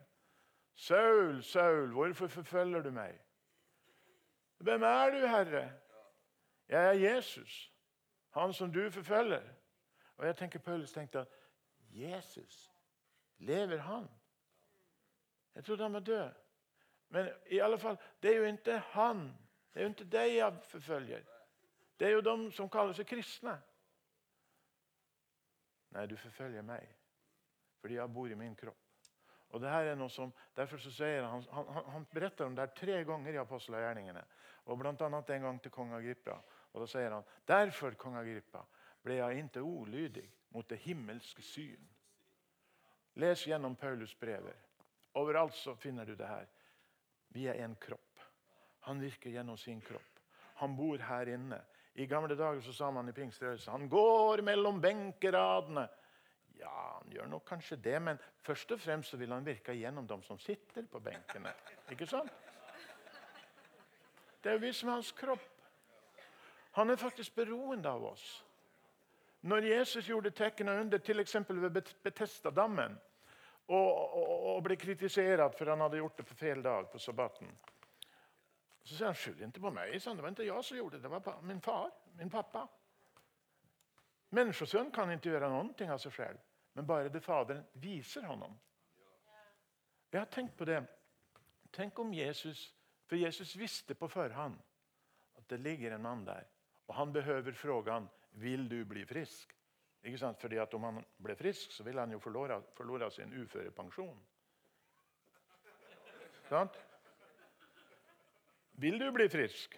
Saul, 0.75 1.43
Saul, 1.43 1.89
hvorfor 1.91 2.27
forfølger 2.27 2.81
du 2.81 2.91
meg? 2.91 3.17
Hvem 4.57 4.83
er 4.83 5.09
du, 5.09 5.27
Herre? 5.27 5.71
Jeg 6.69 6.85
er 6.85 7.13
Jesus, 7.13 7.73
han 8.29 8.53
som 8.53 8.71
du 8.71 8.89
forfølger. 8.91 9.43
Og 10.17 10.25
jeg 10.25 10.35
tenker 10.35 10.59
Paulus 10.59 10.91
tenkte 10.91 11.19
at 11.19 11.38
Jesus, 11.95 12.71
lever 13.37 13.77
han? 13.77 14.07
Jeg 15.55 15.65
trodde 15.65 15.83
han 15.83 15.93
var 15.93 15.99
død. 15.99 16.29
Men 17.09 17.29
i 17.49 17.59
alle 17.59 17.77
fall, 17.77 17.97
det 18.21 18.31
er 18.31 18.37
jo 18.37 18.43
ikke 18.43 18.77
han. 18.93 19.23
Det 19.73 19.81
er 19.81 19.83
jo 19.83 19.89
ikke 19.89 20.11
deg 20.11 20.35
jeg 20.35 20.59
forfølger. 20.69 21.25
Det 21.99 22.07
er 22.07 22.11
jo 22.11 22.21
de 22.21 22.51
som 22.55 22.69
kaller 22.69 22.93
seg 22.93 23.07
kristne. 23.09 23.57
Nei, 25.95 26.05
du 26.05 26.15
forfølger 26.17 26.65
meg 26.65 26.95
fordi 27.79 27.95
jeg 27.95 28.11
bor 28.11 28.27
i 28.27 28.35
min 28.35 28.55
kropp. 28.59 28.89
Og 29.49 29.61
det 29.63 29.69
her 29.71 29.87
er 29.93 29.95
noe 29.97 30.11
som, 30.11 30.33
Derfor 30.55 30.81
så 30.83 30.91
sier 30.91 31.23
han, 31.23 31.45
han, 31.55 31.69
han 31.93 32.07
beretter 32.11 32.45
om 32.45 32.55
det 32.55 32.65
her 32.65 32.73
tre 32.75 32.97
ganger 33.07 33.33
i 33.33 33.39
apostelgjerningene. 33.39 34.23
Og 34.67 34.77
bl.a. 34.77 34.91
en 34.91 35.45
gang 35.45 35.61
til 35.63 35.71
kong 35.71 35.93
Agrippa. 35.95 36.35
Og 36.73 36.83
da 36.83 36.87
sier 36.91 37.15
han 37.15 37.25
derfor 37.47 37.95
kong 37.97 38.19
Agrippa, 38.19 38.61
ble 39.03 39.19
jeg 39.19 39.43
ikke 39.43 39.63
ulydig 39.63 40.25
mot 40.55 40.69
det 40.69 40.79
himmelske 40.83 41.41
syn. 41.45 41.89
Les 43.19 43.45
gjennom 43.47 43.75
Paulus 43.75 44.15
brever. 44.15 44.55
Overalt 45.19 45.55
så 45.55 45.75
finner 45.75 46.05
du 46.05 46.15
det 46.15 46.27
her. 46.27 46.47
Vi 47.33 47.47
er 47.47 47.63
en 47.63 47.75
kropp. 47.75 48.21
Han 48.87 49.01
virker 49.01 49.29
gjennom 49.29 49.57
sin 49.57 49.81
kropp. 49.81 50.19
Han 50.61 50.75
bor 50.75 50.97
her 50.97 51.29
inne. 51.29 51.59
I 51.93 52.05
gamle 52.05 52.35
dager 52.35 52.61
så 52.61 52.73
sa 52.73 52.91
man 52.91 53.09
i 53.09 53.15
pingstrørelsen 53.15 53.71
han 53.71 53.89
går 53.89 54.41
mellom 54.45 54.81
benkeradene. 54.81 55.87
Ja, 56.59 56.99
han 56.99 57.11
gjør 57.11 57.27
nok 57.31 57.45
kanskje 57.47 57.77
det, 57.83 57.97
men 58.01 58.19
først 58.43 58.71
og 58.71 58.79
fremst 58.79 59.11
så 59.11 59.17
vil 59.17 59.31
han 59.31 59.45
virke 59.45 59.75
gjennom 59.75 60.07
dem 60.07 60.23
som 60.23 60.39
sitter 60.39 60.87
på 60.91 60.99
benkene. 61.03 61.53
Ikke 61.91 62.07
sant? 62.07 62.31
Det 64.39 64.51
er 64.51 64.55
jo 64.55 64.63
vi 64.63 64.73
som 64.73 64.89
er 64.89 64.99
hans 64.99 65.11
kropp. 65.11 65.47
Han 66.77 66.89
er 66.89 66.99
faktisk 66.99 67.35
beroende 67.35 67.89
av 67.89 68.03
oss. 68.11 68.25
Når 69.41 69.63
Jesus 69.63 70.07
gjorde 70.07 70.31
tecken 70.35 70.69
og 70.69 70.81
under, 70.81 70.99
f.eks. 70.99 71.35
ved 71.49 71.81
Betestadammen, 72.03 72.97
og, 73.69 74.15
og, 74.17 74.55
og 74.55 74.63
ble 74.65 74.75
kritisert 74.75 75.55
for 75.57 75.69
han 75.69 75.81
hadde 75.85 76.01
gjort 76.01 76.17
det 76.17 76.25
på 76.25 76.35
feil 76.35 76.63
dag, 76.65 76.87
på 76.89 76.99
sabbaten 76.99 77.51
Så 78.83 78.95
sier 78.95 79.05
han 79.05 79.15
skyld 79.15 79.43
ikke 79.45 79.61
på 79.61 79.71
meg. 79.71 79.93
Det 79.93 80.23
var 80.23 80.31
ikke 80.33 80.47
jeg 80.47 80.63
som 80.65 80.77
gjorde 80.77 80.97
det, 80.97 81.03
det 81.03 81.11
var 81.11 81.41
min 81.45 81.61
far, 81.61 81.91
min 82.17 82.29
pappa. 82.29 82.65
Menneskesønnen 84.29 84.91
kan 84.93 85.11
ikke 85.13 85.31
gjøre 85.31 85.49
noe 85.49 85.91
av 85.93 86.01
seg 86.01 86.13
selv, 86.13 86.41
men 86.73 86.87
bare 86.89 87.13
det 87.13 87.21
Faderen 87.21 87.65
viser 87.81 88.25
honom. 88.29 88.57
Jeg 90.11 90.19
har 90.19 90.29
tenkt 90.33 90.57
på 90.57 90.65
det. 90.65 90.81
Tenk 91.71 91.99
om 91.99 92.13
Jesus 92.13 92.73
For 93.09 93.17
Jesus 93.17 93.55
visste 93.57 93.95
på 93.97 94.07
forhånd 94.07 94.57
at 95.37 95.45
det 95.49 95.57
ligger 95.65 95.95
en 95.95 96.01
mann 96.01 96.25
der. 96.27 96.43
Og 96.87 96.95
han 96.95 97.13
behøver 97.13 97.55
spørsmålet 97.57 98.18
vil 98.31 98.69
du 98.69 98.83
bli 98.85 99.05
frisk. 99.05 99.55
Ikke 100.03 100.19
sant? 100.19 100.39
Fordi 100.41 100.59
at 100.61 100.73
Om 100.73 100.83
han 100.83 101.01
ble 101.17 101.35
frisk, 101.35 101.71
så 101.71 101.83
ville 101.83 102.01
han 102.01 102.11
jo 102.11 102.19
forlore 102.19 103.11
sin 103.11 103.33
uførepensjon. 103.33 104.19
Sant? 106.49 106.79
Vil 108.79 108.99
du 108.99 109.11
bli 109.11 109.27
frisk? 109.29 109.75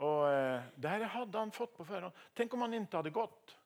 Og 0.00 0.26
eh, 0.32 0.66
Der 0.76 1.04
hadde 1.12 1.38
han 1.38 1.52
fått 1.52 1.76
på 1.76 1.84
forhånd. 1.84 2.16
Tenk 2.34 2.54
om 2.54 2.64
han 2.64 2.74
ikke 2.74 3.02
hadde 3.02 3.14
gått. 3.14 3.56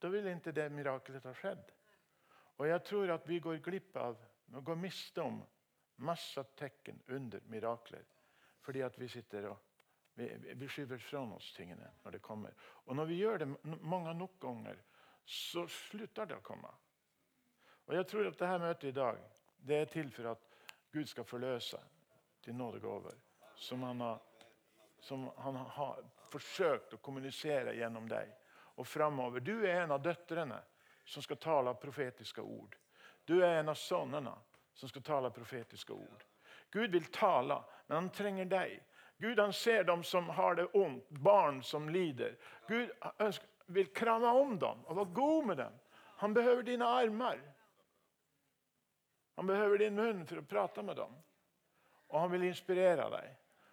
Da 0.00 0.10
ville 0.12 0.34
ikke 0.34 0.52
det 0.52 0.66
mirakelet 0.72 1.24
ha 1.24 1.34
skjedd. 1.36 1.70
Og 2.58 2.68
jeg 2.68 2.82
tror 2.86 3.12
at 3.14 3.28
vi 3.28 3.40
går 3.42 3.62
glipp 3.64 3.96
av 3.98 4.18
og 4.54 4.64
går 4.66 4.76
miste 4.78 5.22
om 5.22 5.40
masse 6.04 6.42
tegn 6.58 7.00
under 7.16 7.42
mirakler. 7.50 8.04
Fordi 8.64 8.82
at 8.84 8.98
vi 9.00 9.08
sitter 9.08 9.48
og 9.50 9.73
vi, 10.14 10.54
vi 10.54 10.68
skyver 10.68 10.98
fra 10.98 11.22
oss 11.34 11.52
tingene 11.56 11.90
når 12.02 12.16
det 12.16 12.22
kommer. 12.22 12.54
Og 12.84 12.96
når 12.96 13.10
vi 13.10 13.20
gjør 13.20 13.38
det 13.42 13.48
mange 13.82 14.14
nok 14.14 14.38
ganger, 14.40 14.78
så 15.24 15.66
slutter 15.68 16.26
det 16.26 16.38
å 16.38 16.44
komme. 16.44 16.70
Og 17.86 17.94
Jeg 17.94 18.06
tror 18.08 18.28
at 18.28 18.38
dette 18.38 18.58
møtet 18.62 18.90
i 18.90 18.96
dag 18.96 19.24
det 19.64 19.80
er 19.80 19.90
til 19.92 20.10
for 20.12 20.30
at 20.34 20.44
Gud 20.92 21.08
skal 21.08 21.26
forløse 21.26 21.80
de 22.44 22.52
nådegaver 22.52 23.16
som 23.56 23.82
han 23.82 24.00
har, 24.00 24.20
som 25.00 25.26
han 25.36 25.56
har 25.56 26.04
forsøkt 26.30 26.94
å 26.94 27.02
kommunisere 27.02 27.74
gjennom 27.76 28.08
deg. 28.08 28.30
Og 28.76 28.86
framover. 28.86 29.40
Du 29.40 29.62
er 29.62 29.84
en 29.84 29.94
av 29.94 30.02
døtrene 30.02 30.58
som 31.04 31.22
skal 31.22 31.38
tale 31.38 31.74
profetiske 31.78 32.42
ord. 32.42 32.76
Du 33.24 33.38
er 33.40 33.60
en 33.60 33.70
av 33.70 33.78
sønnene 33.78 34.34
som 34.74 34.88
skal 34.88 35.02
tale 35.02 35.30
profetiske 35.30 35.92
ord. 35.92 36.24
Gud 36.70 36.90
vil 36.90 37.06
tale, 37.14 37.60
men 37.86 37.96
han 37.96 38.10
trenger 38.10 38.50
deg. 38.50 38.80
Gud 39.18 39.40
han 39.40 39.52
ser 39.52 39.84
dem 39.84 40.02
som 40.04 40.28
har 40.28 40.54
det 40.54 40.66
ondt, 40.74 41.08
barn 41.08 41.62
som 41.62 41.88
lider. 41.88 42.36
Gud 42.68 42.90
vil 43.66 43.92
krama 43.94 44.32
om 44.32 44.58
dem 44.58 44.82
og 44.84 44.96
være 44.96 45.14
god 45.14 45.46
med 45.46 45.56
dem. 45.56 45.78
Han 46.16 46.34
behøver 46.34 46.62
dine 46.62 46.86
armer. 46.86 47.40
Han 49.34 49.46
behøver 49.46 49.78
din 49.78 49.96
munn 49.96 50.26
for 50.26 50.40
å 50.40 50.46
prate 50.46 50.82
med 50.82 50.96
dem. 50.96 51.14
Og 52.10 52.20
han 52.20 52.30
vil 52.34 52.46
inspirere 52.50 53.08
deg. 53.10 53.30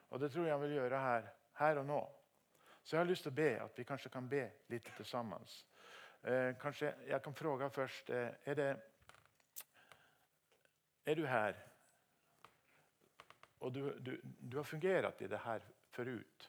Og 0.10 0.20
det 0.20 0.32
tror 0.32 0.48
jeg 0.48 0.56
han 0.56 0.64
vil 0.64 0.78
gjøre 0.78 1.02
her, 1.02 1.28
her 1.60 1.82
og 1.82 1.86
nå. 1.89 2.00
Så 2.84 2.96
jeg 2.96 3.04
har 3.04 3.10
lyst 3.10 3.28
til 3.28 3.34
å 3.34 3.38
be 3.38 3.52
at 3.62 3.78
vi 3.78 3.86
kanskje 3.86 4.12
kan 4.14 4.30
be 4.30 4.46
litt 4.72 4.88
sammen. 5.06 5.46
Eh, 6.24 6.54
kanskje 6.62 6.94
jeg 7.08 7.22
kan 7.24 7.36
spørre 7.38 7.70
først 7.74 8.10
eh, 8.10 8.34
er, 8.46 8.58
det, 8.58 8.72
er 11.06 11.18
du 11.18 11.26
her 11.26 11.58
og 13.62 13.74
du, 13.74 13.82
du, 13.99 14.16
du, 14.24 14.57
har 14.57 14.64
fungert 14.64 15.22
i 15.22 15.28
det 15.30 15.39
her 15.43 15.66
forut, 15.93 16.47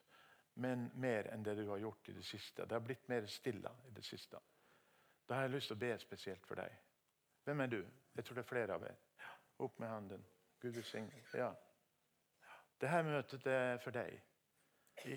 men 0.55 0.91
mer 0.95 1.29
enn 1.33 1.45
det 1.45 1.57
du 1.59 1.67
har 1.69 1.81
gjort 1.81 2.09
i 2.09 2.17
det 2.17 2.25
siste. 2.25 2.65
Det 2.65 2.77
har 2.77 2.85
blitt 2.85 3.09
mer 3.09 3.27
stille 3.29 3.73
i 3.89 3.93
det 3.93 4.05
siste. 4.05 4.41
Da 5.29 5.35
har 5.35 5.47
jeg 5.47 5.55
lyst 5.57 5.71
til 5.71 5.77
å 5.77 5.83
be 5.83 5.93
spesielt 6.01 6.47
for 6.49 6.61
deg. 6.61 6.73
Hvem 7.45 7.61
er 7.61 7.73
du? 7.73 7.83
Jeg 8.17 8.25
tror 8.25 8.39
det 8.39 8.45
er 8.45 8.49
flere 8.49 8.75
av 8.75 8.87
dere. 8.87 9.29
Opp 9.63 9.79
med 9.79 9.89
hånden. 9.89 10.25
Gud 10.61 10.75
velsigne. 10.75 11.23
Ja. 11.35 11.53
Dette 12.81 13.03
møtet 13.07 13.47
er 13.47 13.79
for 13.83 13.95
deg. 13.95 14.19
I, 15.07 15.17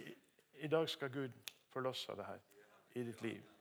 I, 0.64 0.68
dag 0.68 0.89
skal 0.89 1.10
Gud 1.10 1.34
forlosse 1.74 2.16
det 2.16 2.26
her 2.26 2.43
i 2.96 3.04
ditt 3.04 3.22
liv. 3.22 3.52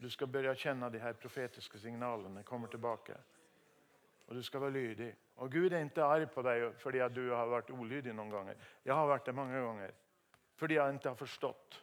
Du 0.00 0.10
skal 0.10 0.28
begynne 0.30 0.54
å 0.54 0.58
kjenne 0.58 0.90
de 0.90 1.00
her 1.02 1.16
profetiske 1.18 1.78
signalene 1.78 2.44
kommer 2.44 2.70
tilbake. 2.70 3.16
Og 4.26 4.36
du 4.36 4.42
skal 4.42 4.64
være 4.64 4.76
lydig. 4.78 5.10
Og 5.42 5.50
Gud 5.50 5.72
er 5.72 5.82
ikke 5.82 6.06
arg 6.06 6.28
på 6.30 6.42
deg 6.46 6.68
fordi 6.78 7.00
at 7.02 7.14
du 7.14 7.24
har 7.34 7.48
vært 7.50 7.72
ulydig 7.74 8.14
noen 8.14 8.30
ganger. 8.30 8.58
Jeg 8.86 8.94
har 8.94 9.08
vært 9.10 9.26
det 9.26 9.34
mange 9.34 9.58
ganger 9.58 9.94
fordi 10.60 10.76
jeg 10.76 10.94
ikke 10.94 11.10
har 11.10 11.18
forstått. 11.18 11.78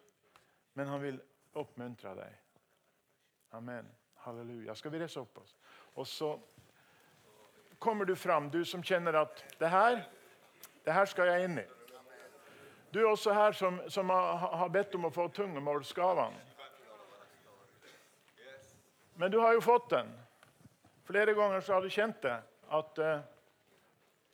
Men 0.79 0.87
han 0.87 1.01
vil 1.03 1.17
oppmuntre 1.59 2.13
deg. 2.15 2.37
Amen. 3.57 3.89
Halleluja. 4.23 4.75
Skal 4.79 4.93
vi 4.93 5.01
reise 5.01 5.19
opp 5.19 5.41
oss? 5.41 5.57
Og 5.99 6.07
så 6.07 6.29
kommer 7.79 8.07
du 8.07 8.15
fram, 8.15 8.47
du 8.49 8.61
som 8.65 8.83
kjenner 8.83 9.17
at 9.25 9.43
det 9.59 9.71
her, 9.73 9.99
det 10.85 10.95
her 10.95 11.09
skal 11.11 11.27
jeg 11.33 11.49
inn 11.49 11.59
i. 11.59 11.65
Du 12.93 13.01
er 13.01 13.09
også 13.09 13.33
her 13.35 13.51
som, 13.57 13.81
som 13.91 14.09
har, 14.09 14.69
bedt 14.71 14.95
om 14.95 15.09
å 15.09 15.11
få 15.13 15.27
tungemålsgaven. 15.35 16.37
Men 19.19 19.31
du 19.31 19.39
har 19.43 19.57
jo 19.57 19.65
fått 19.67 19.91
den. 19.91 20.15
Flere 21.09 21.35
ganger 21.35 21.61
så 21.61 21.75
har 21.75 21.83
du 21.83 21.91
kjent 21.91 22.23
det. 22.23 22.37
At 22.71 23.03
uh, 23.03 23.19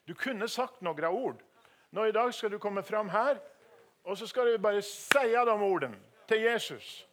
du 0.06 0.14
kunne 0.14 0.48
sagt 0.50 0.82
noen 0.82 1.06
ord. 1.06 1.42
Nå 1.90 2.06
I 2.06 2.12
dag 2.12 2.34
skal 2.34 2.52
du 2.52 2.60
komme 2.60 2.84
fram 2.84 3.10
her, 3.10 3.40
og 4.04 4.18
så 4.18 4.28
skal 4.28 4.52
du 4.52 4.58
bare 4.62 4.82
si 4.82 5.32
de 5.32 5.52
ordene 5.52 5.98
til 6.28 6.42
Jesus. 6.42 7.08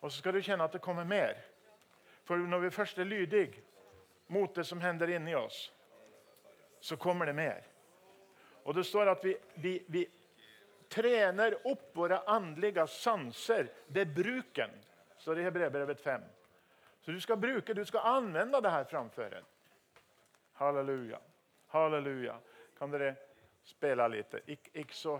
Og 0.00 0.10
så 0.12 0.18
skal 0.18 0.34
du 0.34 0.42
kjenne 0.42 0.64
at 0.64 0.72
det 0.72 0.82
kommer 0.82 1.04
mer. 1.04 1.38
For 2.24 2.36
når 2.36 2.58
vi 2.66 2.70
først 2.70 2.98
er 2.98 3.08
lydige 3.08 3.62
mot 4.28 4.54
det 4.54 4.66
som 4.66 4.80
hender 4.80 5.14
inni 5.14 5.34
oss, 5.34 5.72
så 6.80 6.96
kommer 6.96 7.26
det 7.26 7.34
mer. 7.34 7.62
Og 8.64 8.74
det 8.74 8.84
står 8.86 9.10
at 9.12 9.24
vi, 9.24 9.36
vi, 9.54 9.78
vi 9.86 10.04
trener 10.90 11.56
opp 11.68 11.96
våre 11.96 12.20
åndelige 12.26 12.86
sanser 12.86 13.70
ved 13.86 14.14
bruken. 14.14 14.70
står 15.18 15.34
det 15.34 15.40
i 15.40 15.44
Hebreerbrevet 15.44 16.00
5. 16.00 16.22
Så 17.00 17.12
du 17.12 17.20
skal 17.20 17.36
bruke, 17.36 17.74
du 17.74 17.84
skal 17.84 18.00
anvende 18.04 18.60
det 18.62 18.70
her 18.70 18.84
framfor 18.84 19.34
en. 19.34 19.46
Halleluja. 20.52 21.18
Halleluja. 21.72 22.38
Kan 22.78 22.92
dere 22.92 23.14
spille 23.64 24.08
litt? 24.12 24.34
Ikke, 24.46 24.72
ikke 24.82 24.96
så 24.96 25.18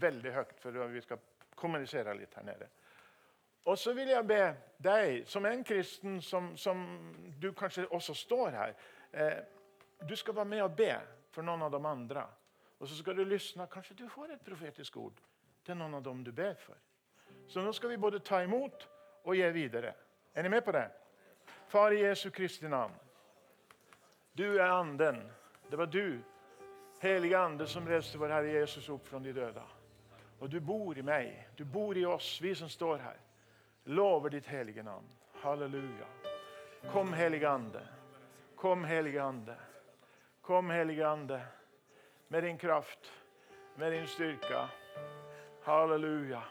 veldig 0.00 0.32
høyt, 0.34 0.58
for 0.60 0.88
vi 0.92 1.00
skal 1.00 1.20
kommunisere 1.58 2.14
litt 2.16 2.34
her 2.36 2.46
nede. 2.46 2.68
Og 3.68 3.78
så 3.78 3.92
vil 3.92 4.08
jeg 4.08 4.26
be 4.26 4.42
deg, 4.80 5.22
som 5.28 5.46
en 5.46 5.64
kristen, 5.64 6.20
som, 6.22 6.54
som 6.56 6.84
du 7.40 7.50
kanskje 7.52 7.86
også 7.92 8.14
står 8.16 8.50
her 8.56 8.74
eh, 9.12 9.40
Du 10.08 10.16
skal 10.16 10.36
være 10.36 10.48
med 10.48 10.62
og 10.62 10.76
be 10.76 10.92
for 11.34 11.44
noen 11.44 11.66
av 11.66 11.72
de 11.74 11.80
andre. 11.88 12.22
Og 12.78 12.88
så 12.88 12.96
skal 12.96 13.16
du 13.16 13.24
lytte. 13.24 13.66
Kanskje 13.72 13.96
du 13.98 14.06
får 14.08 14.32
et 14.32 14.44
profetisk 14.44 14.96
ord 14.96 15.18
til 15.66 15.76
noen 15.76 15.98
av 15.98 16.04
dem 16.06 16.22
du 16.24 16.32
ber 16.32 16.54
for. 16.54 16.78
Så 17.48 17.60
nå 17.64 17.72
skal 17.72 17.90
vi 17.90 18.00
både 18.00 18.22
ta 18.24 18.42
imot 18.44 18.86
og 19.24 19.36
gi 19.36 19.50
videre. 19.52 19.92
Er 20.32 20.46
dere 20.46 20.52
med 20.52 20.64
på 20.64 20.72
det? 20.72 20.86
Far 21.68 21.92
i 21.92 22.04
Jesu 22.04 22.30
Kristi 22.30 22.68
navn. 22.68 22.94
Du 24.32 24.46
er 24.54 24.70
anden 24.70 25.20
det 25.70 25.76
var 25.76 25.86
du, 25.86 26.20
helige 27.00 27.38
Ande, 27.38 27.66
som 27.66 27.88
reiste 27.88 28.18
vår 28.18 28.28
Herre 28.28 28.52
Jesus 28.60 28.88
opp 28.88 29.06
fra 29.06 29.18
de 29.18 29.32
døde. 29.32 29.62
Og 30.38 30.50
du 30.50 30.60
bor 30.60 30.98
i 30.98 31.02
meg. 31.02 31.48
Du 31.56 31.64
bor 31.64 31.96
i 31.98 32.04
oss, 32.06 32.38
vi 32.42 32.54
som 32.54 32.68
står 32.68 32.98
her. 32.98 33.20
Lover 33.84 34.30
ditt 34.30 34.46
helige 34.46 34.82
navn. 34.82 35.06
Halleluja. 35.42 36.06
Kom, 36.92 37.12
helige 37.12 37.48
Ande. 37.48 37.82
Kom, 38.56 38.84
helige 38.84 39.22
Ande. 39.22 39.56
Kom, 40.42 40.70
helige 40.70 41.06
Ande, 41.06 41.40
med 42.28 42.42
din 42.42 42.58
kraft, 42.58 43.12
med 43.76 43.92
din 43.92 44.06
styrke. 44.06 44.66
Halleluja. 45.62 46.42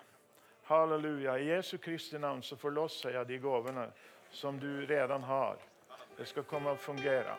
Halleluja. 0.64 1.38
I 1.40 1.50
Jesu 1.50 1.78
Kristi 1.78 2.18
navn 2.18 2.44
så 2.44 2.56
forlosser 2.56 3.10
jeg 3.10 3.28
de 3.28 3.40
gavene 3.40 3.92
som 4.32 4.60
du 4.60 4.86
redan 4.86 5.24
har. 5.24 5.58
Det 6.18 6.28
skal 6.28 6.44
komme 6.44 6.74
å 6.74 6.82
fungere. 6.82 7.38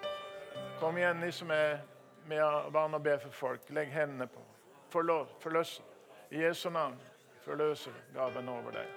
Kom 0.81 0.99
igjen, 0.99 1.21
ni 1.21 1.33
som 1.33 1.51
er 1.51 1.81
med 2.29 2.71
vana 2.73 2.97
å 2.99 3.03
be 3.03 3.19
for 3.19 3.35
folk. 3.35 3.71
Legg 3.71 3.91
hendene 3.93 4.29
på. 4.31 4.45
Forløs. 4.93 5.81
I 6.31 6.43
Jesu 6.43 6.69
navn 6.71 6.97
forløser 7.45 7.95
gaven 8.15 8.49
over 8.53 8.77
deg. 8.77 8.89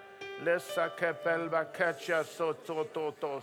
Lesa 0.44 0.90
kepelva 0.98 1.66
so 2.26 2.54
to 2.54 2.84
to 2.94 3.12
to 3.20 3.42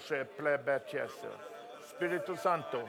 Spirito 1.89 2.37
Santo. 2.37 2.89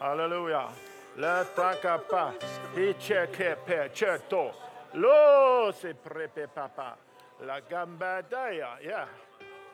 Halleluja. 0.00 0.68
Leta 1.16 1.74
kapa. 1.82 2.32
Hiche 2.74 3.26
kepe 3.32 3.90
certo. 3.94 4.52
Lo 4.94 5.72
prepe 5.72 6.46
papa. 6.54 6.96
La 7.42 7.60
gamba 7.60 8.22
daya. 8.22 8.78
Yeah. 8.82 9.08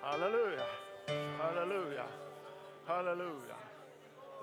Halleluja. 0.03 0.67
Halleluja. 1.39 2.07
Halleluja. 2.89 3.66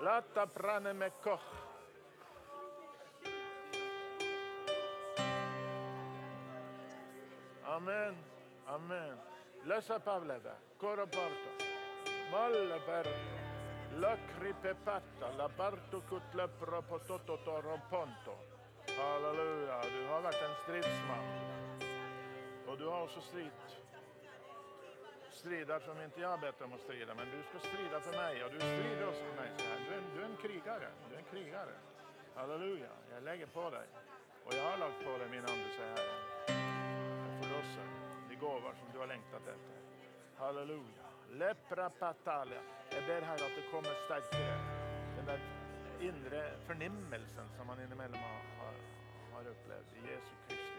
Lata 0.04 0.46
prane 0.46 0.92
me 0.92 1.10
koch. 1.22 1.40
Amen. 7.66 8.14
Amen. 8.66 9.16
Lesa 9.64 9.98
Pavleve. 9.98 10.52
Kora 10.76 11.06
parto. 11.06 11.50
Malle 12.30 12.80
perto. 12.84 13.34
Lakri 13.98 14.52
pepatta. 14.60 15.30
La 15.38 15.48
barto 15.48 16.02
kutlepra 16.08 16.82
pototo 16.82 17.60
romponto. 17.62 18.36
Halleluja. 18.98 19.80
Du 19.88 20.02
har 20.10 20.20
vært 20.28 20.42
en 20.42 20.54
stridsmann. 20.64 21.32
Og 22.68 22.76
du 22.78 22.90
har 22.90 23.08
også 23.08 23.24
stridt. 23.30 23.83
Strider 25.44 25.80
som 25.80 26.00
inte 26.00 26.20
jag 26.20 26.40
bett 26.40 26.60
om 26.60 26.72
att 26.72 26.80
strida, 26.80 27.14
men 27.14 27.26
du 27.34 27.40
ska 27.48 27.68
strida 27.68 28.00
för 28.00 28.12
mig 28.22 28.44
och 28.44 28.50
du 28.50 28.58
strider 28.58 29.08
också 29.08 29.24
för 29.30 29.36
mig. 29.42 29.50
Så 29.56 29.64
här. 29.70 29.78
Du, 29.88 29.94
är, 29.94 30.02
du 30.14 30.20
är 30.24 30.28
en 30.32 30.36
krigare. 30.36 30.88
Du 31.08 31.14
är 31.14 31.18
en 31.18 31.24
krigare. 31.24 31.74
Halleluja. 32.34 32.92
Jag 33.14 33.22
lägger 33.22 33.46
på 33.46 33.70
dig. 33.70 33.86
Och 34.44 34.54
jag 34.54 34.64
har 34.70 34.78
lagt 34.78 35.04
på 35.04 35.18
dig 35.18 35.28
min 35.30 35.44
ande, 35.52 35.68
säger 35.76 35.94
Herren. 35.96 36.20
Jag 37.24 37.32
förlossar 37.42 37.86
de 38.28 38.36
gåvor 38.36 38.74
som 38.80 38.88
du 38.92 38.98
har 38.98 39.06
längtat 39.06 39.46
efter. 39.54 39.76
Halleluja. 40.34 41.04
Lepra 41.30 41.90
patalia. 41.90 42.62
Jag 42.94 43.04
ber 43.06 43.22
Herre 43.22 43.44
att 43.48 43.56
det 43.58 43.66
kommer 43.72 43.94
starkare. 44.06 44.58
Den 45.16 45.26
där 45.26 45.40
inre 46.00 46.42
förnimmelsen 46.66 47.46
som 47.56 47.66
man 47.66 47.82
inemellan 47.82 48.20
har, 48.20 48.42
har, 48.60 48.74
har 49.34 49.50
upplevt 49.52 49.90
i 49.96 50.00
Jesu 50.10 50.34
Kristi 50.48 50.73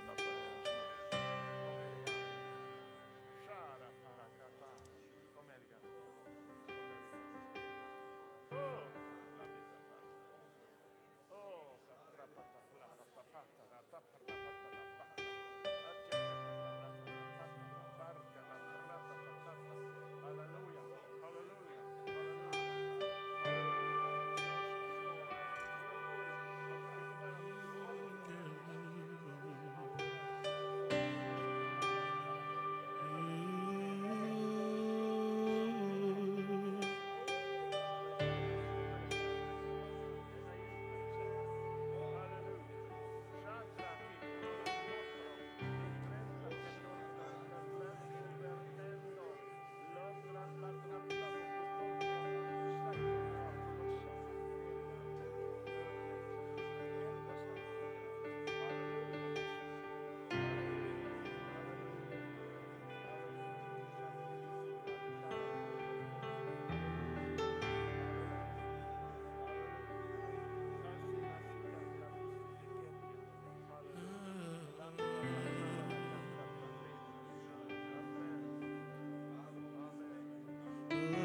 Mm-hmm. 80.96 81.25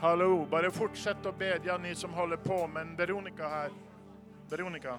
Hallo. 0.00 0.46
Bare 0.46 0.70
fortsett 0.70 1.24
å 1.26 1.32
bedje, 1.34 1.74
ni 1.82 1.90
som 1.94 2.12
holder 2.14 2.38
på. 2.38 2.66
Men 2.70 2.92
Veronica 2.96 3.48
her 3.50 3.72
Veronica. 4.48 4.98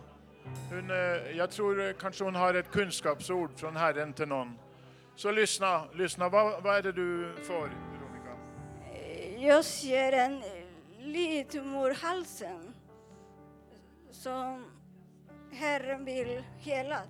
Hun, 0.70 0.92
jeg 1.36 1.50
tror 1.54 1.80
kanskje 2.00 2.26
hun 2.28 2.36
har 2.36 2.58
et 2.60 2.68
kunnskapsord 2.72 3.54
fra 3.56 3.72
Herren 3.78 4.12
til 4.14 4.28
noen. 4.28 4.52
Så 5.16 5.32
lyssna, 5.32 5.88
lyssna. 5.96 6.28
Hva, 6.28 6.60
hva, 6.60 6.76
er 6.78 6.90
det 6.90 6.94
du 6.98 7.32
får, 7.48 7.72
Veronica? 7.94 8.36
Jeg 9.40 9.64
ser 9.70 10.18
en 10.20 10.36
livmorhalsen 11.16 12.68
som 14.12 14.68
Herren 15.56 16.04
vil 16.06 16.36
hela. 16.68 17.06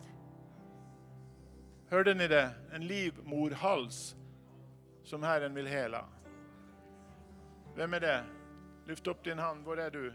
Hørte 1.90 2.14
ni 2.14 2.30
det? 2.30 2.46
En 2.70 2.86
livmorhals 2.86 4.14
som 5.10 5.26
Herren 5.26 5.58
vil 5.58 5.74
hela. 5.74 6.06
Vem 7.80 7.94
är 7.94 8.00
det? 8.00 8.24
Lyft 8.86 9.08
upp 9.08 9.24
din 9.24 9.40
hand. 9.40 9.66
Var 9.66 9.78
är 9.78 9.92
du? 9.92 10.14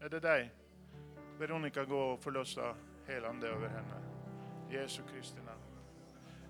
Är 0.00 0.08
det 0.08 0.20
dig? 0.20 0.52
Veronica, 1.38 1.84
gå 1.84 1.98
och 1.98 2.22
förlossa 2.22 2.74
helande 3.06 3.48
över 3.48 3.68
henne. 3.68 3.94
Jesu 4.70 5.02
Kristi 5.14 5.36
namn. 5.36 5.60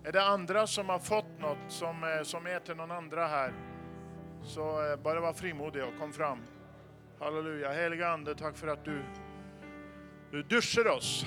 Är 0.03 0.11
det 0.11 0.23
andra 0.23 0.67
som 0.67 0.89
har 0.89 0.99
fått 0.99 1.39
något 1.39 1.57
som, 1.67 2.03
eh, 2.03 2.23
som 2.23 2.45
är 2.45 2.59
till 2.59 2.75
någon 2.75 2.91
andra 2.91 3.27
här? 3.27 3.53
Så 4.43 4.61
bare 4.63 4.97
bara 4.97 5.19
var 5.19 5.33
frimodig 5.33 5.83
och 5.83 5.99
kom 5.99 6.13
fram. 6.13 6.39
Halleluja. 7.19 7.71
Heliga 7.71 8.09
Ande, 8.09 8.35
tack 8.35 8.57
för 8.57 8.67
att 8.67 8.85
du, 8.85 9.03
du 10.31 10.43
duschar 10.43 10.87
oss 10.87 11.25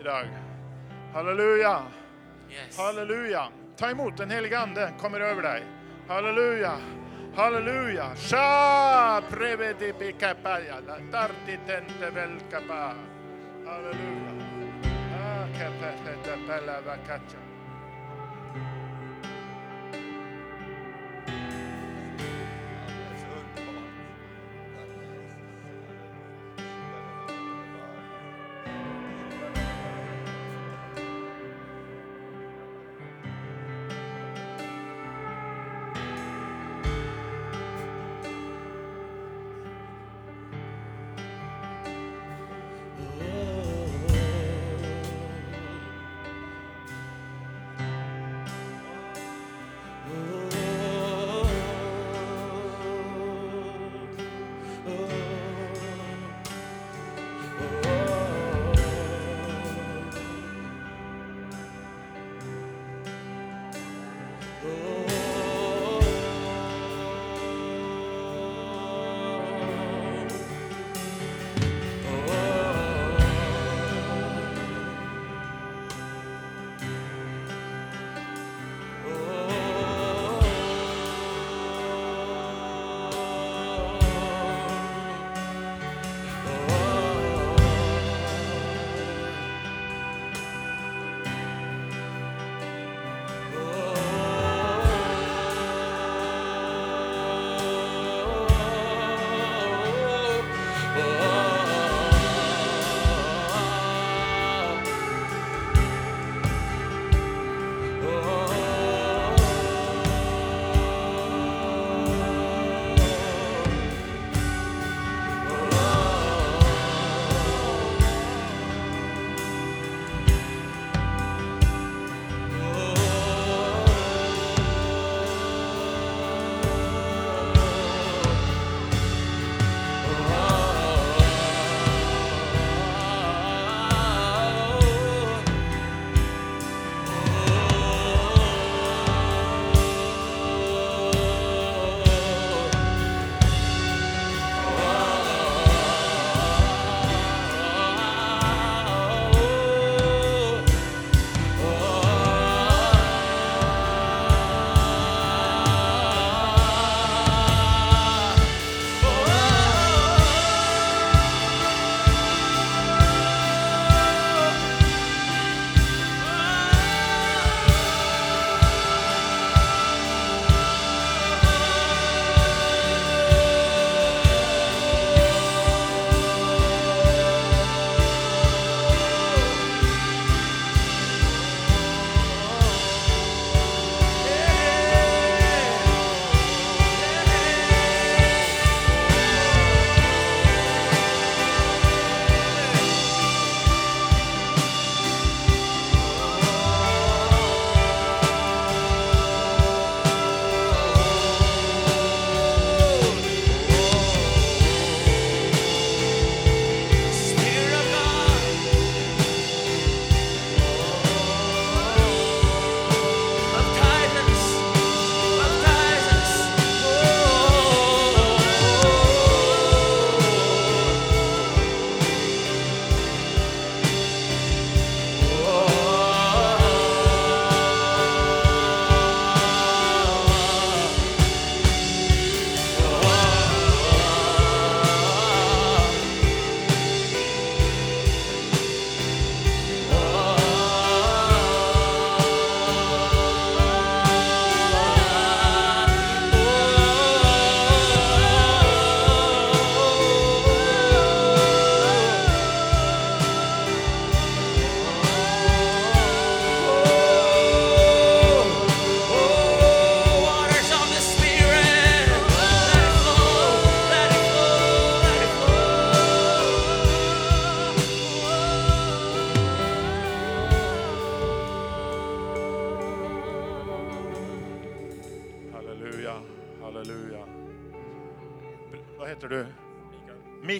idag. 0.00 0.26
Halleluja. 1.12 1.82
Yes. 2.50 2.78
Halleluja. 2.78 3.48
Ta 3.76 3.90
imot 3.90 4.16
Den 4.16 4.30
helige 4.30 4.58
ande 4.58 4.92
kommer 5.00 5.32
over 5.32 5.42
deg. 5.42 5.62
Halleluja. 6.08 6.78
Halleluja. 7.36 8.16
Sha 8.16 9.20
prevedi 9.28 9.92
pikapaya 9.92 10.80
la 10.86 10.96
tarti 11.12 11.58
tente 11.66 12.08
vel 12.14 12.40
kapa. 12.50 12.96
Halleluja. 13.66 14.32
Ah, 15.12 15.44
kapete 15.52 16.36
bella 16.48 16.80
vakacha. 16.86 17.45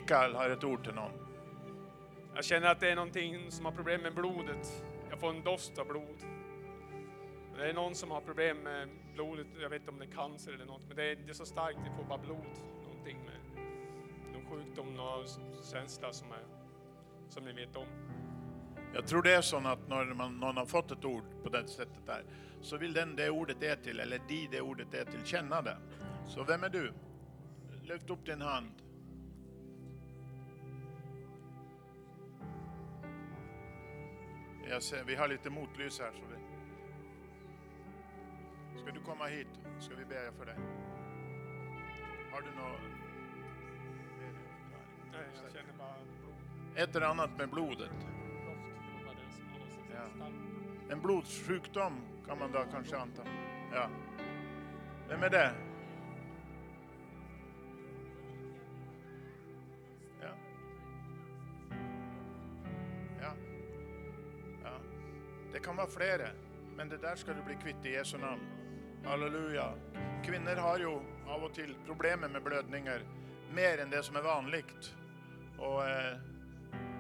Mikael 0.07 0.35
har 0.39 0.53
et 0.55 0.65
ord 0.65 0.85
til 0.87 0.95
noen. 0.95 1.15
Jag 2.35 2.45
känner 2.45 2.69
att 2.69 2.81
det 2.81 2.91
är 2.91 2.97
någonting 2.97 3.51
som 3.51 3.65
har 3.65 3.73
problem 3.73 4.03
med 4.03 4.15
blodet. 4.15 4.85
Jag 5.11 5.21
får 5.21 5.31
en 5.31 5.43
doft 5.43 5.79
av 5.79 5.87
blod. 5.87 6.19
Det 7.57 7.71
är 7.71 7.75
någon 7.75 7.95
som 7.95 8.11
har 8.11 8.21
problem 8.21 8.57
med 8.57 8.89
blodet. 9.15 9.47
Jag 9.61 9.71
vet 9.71 9.81
inte 9.81 9.91
om 9.91 9.99
det 9.99 10.05
är 10.05 10.11
cancer 10.11 10.53
eller 10.53 10.65
något, 10.65 10.83
men 10.89 10.97
det 10.97 11.11
är, 11.11 11.17
det 11.17 11.31
är 11.31 11.35
så 11.35 11.47
starkt. 11.47 11.79
Det 11.85 11.91
får 11.97 12.05
bara 12.05 12.19
blod. 12.19 12.55
Någonting 12.83 13.19
med 13.25 13.65
någon 14.33 14.47
sjukdom, 14.51 14.95
någon 14.95 15.27
känsla 15.73 16.13
som, 16.13 16.29
är, 16.33 16.45
som 17.29 17.45
ni 17.45 17.53
vet 17.53 17.77
om. 17.77 17.87
Jeg 18.95 19.07
tror 19.07 19.23
det 19.23 19.35
er 19.35 19.43
sånn 19.43 19.67
at 19.67 19.89
når 19.91 20.15
man, 20.15 20.39
noen 20.39 20.63
har 20.63 20.71
fått 20.71 20.95
et 20.95 21.05
ord 21.05 21.35
på 21.43 21.51
det 21.51 21.67
settet 21.69 22.07
der, 22.07 22.23
så 22.63 22.79
vil 22.79 22.95
den 22.95 23.17
det 23.17 23.31
ordet 23.31 23.59
er 23.63 23.83
til, 23.83 24.01
eller 24.01 24.23
de 24.29 24.47
det 24.55 24.63
ordet 24.63 24.95
er 24.95 25.11
til, 25.11 25.27
kjenne 25.27 25.63
det. 25.67 25.77
Så 26.31 26.47
hvem 26.47 26.65
er 26.65 26.79
du? 26.79 26.85
Løft 27.91 28.11
opp 28.11 28.23
din 28.27 28.41
hand. 28.41 28.86
Jeg 34.69 34.83
ser, 34.83 35.05
vi 35.05 35.15
har 35.15 35.29
litt 35.31 35.47
motlys 35.53 35.99
her. 36.03 36.13
Så 36.13 36.27
vi... 36.31 36.39
Skal 38.81 38.95
du 38.95 39.01
komme 39.07 39.29
hit, 39.31 39.59
skal 39.81 40.01
vi 40.01 40.05
be 40.11 40.23
for 40.39 40.51
deg. 40.51 40.59
Har 42.33 42.43
du 42.45 42.51
noe 42.59 42.95
Nej, 45.13 45.25
jag 45.43 45.53
känner 45.53 45.79
bara 45.79 45.95
blod. 46.21 46.35
Et 46.77 46.97
eller 46.97 47.07
annet 47.07 47.39
med 47.39 47.49
blodet. 47.49 47.91
Ja. 49.95 50.27
En 50.91 51.01
blodsjukdom 51.01 52.01
kan 52.27 52.39
man 52.39 52.53
da 52.53 52.65
kanskje 52.73 52.99
anta. 52.99 53.23
Ja. 53.73 53.89
Hvem 55.09 55.23
er 55.23 55.29
det? 55.29 55.66
Det 65.57 65.63
kan 65.63 65.77
være 65.77 65.89
flere, 65.89 66.27
men 66.77 66.89
det 66.89 66.99
der 67.03 67.15
skal 67.17 67.35
du 67.35 67.41
bli 67.47 67.55
kvitt 67.57 67.87
i 67.89 67.95
Jesu 67.95 68.19
navn. 68.19 68.43
Halleluja. 69.05 69.71
Kvinner 70.25 70.57
har 70.61 70.79
jo 70.79 70.91
av 71.33 71.45
og 71.47 71.55
til 71.57 71.71
problemer 71.87 72.29
med 72.29 72.43
blødninger, 72.45 73.05
mer 73.57 73.81
enn 73.81 73.89
det 73.89 74.03
som 74.05 74.19
er 74.21 74.27
vanlig. 74.27 74.61
Og 75.57 75.79
eh, 75.81 76.19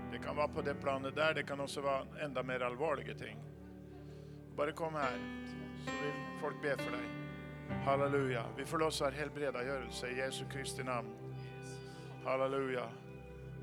det 0.09 0.23
kan 0.24 0.39
være 0.39 0.55
på 0.55 0.65
det 0.65 0.74
planet 0.81 1.12
der, 1.19 1.35
det 1.37 1.45
kan 1.45 1.61
også 1.61 1.83
være 1.85 2.24
enda 2.24 2.43
mer 2.43 2.65
alvorlige 2.65 3.15
ting. 3.20 3.43
Bare 4.57 4.73
kom 4.73 4.97
her, 4.97 5.19
så 5.85 5.97
vil 5.99 6.16
folk 6.41 6.57
be 6.62 6.73
for 6.81 6.97
deg. 6.97 7.77
Halleluja. 7.85 8.47
Vi 8.57 8.65
forlåser 8.65 9.19
helbredagjørelse 9.19 10.15
i 10.15 10.16
Jesu 10.23 10.47
Kristi 10.49 10.87
navn. 10.87 11.12
Halleluja. 12.24 12.89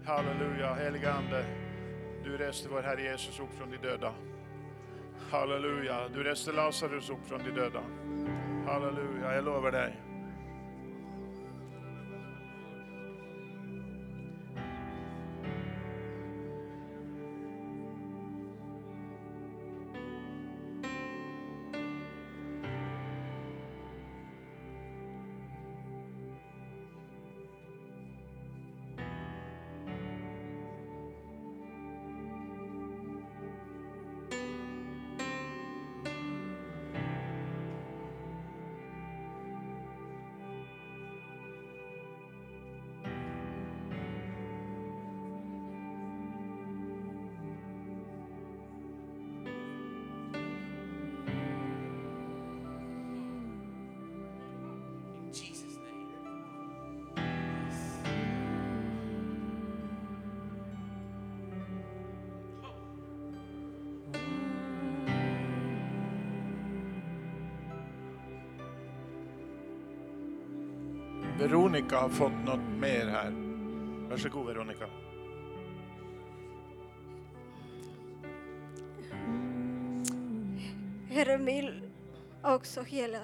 Halleluja. 0.06 0.76
Helige 0.84 1.18
Ande, 1.18 1.42
du 2.26 2.38
reste 2.38 2.70
vår 2.70 2.92
Herre 2.92 3.10
Jesus 3.10 3.42
opp 3.42 3.58
fra 3.58 3.66
de 3.74 3.82
døde. 3.82 4.14
Halleluja. 5.32 6.08
Du 6.14 6.24
reste 6.24 6.52
Lasarus 6.52 7.10
opp 7.10 7.28
fra 7.28 7.38
de 7.38 7.52
døde. 7.56 7.82
Halleluja. 8.68 9.34
Jeg 9.34 9.44
lover 9.44 9.72
deg. 9.72 10.13
Veronica 71.44 71.98
har 71.98 72.10
fått 72.10 72.36
noe 72.46 72.56
mer 72.80 73.10
her. 73.12 73.34
Vær 74.08 74.18
så 74.18 74.30
god, 74.32 74.46
Veronica. 74.48 74.88
Herre 81.12 81.36
vil 81.44 81.68
også 82.48 82.86
hela 82.88 83.20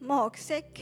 magsekk. 0.00 0.80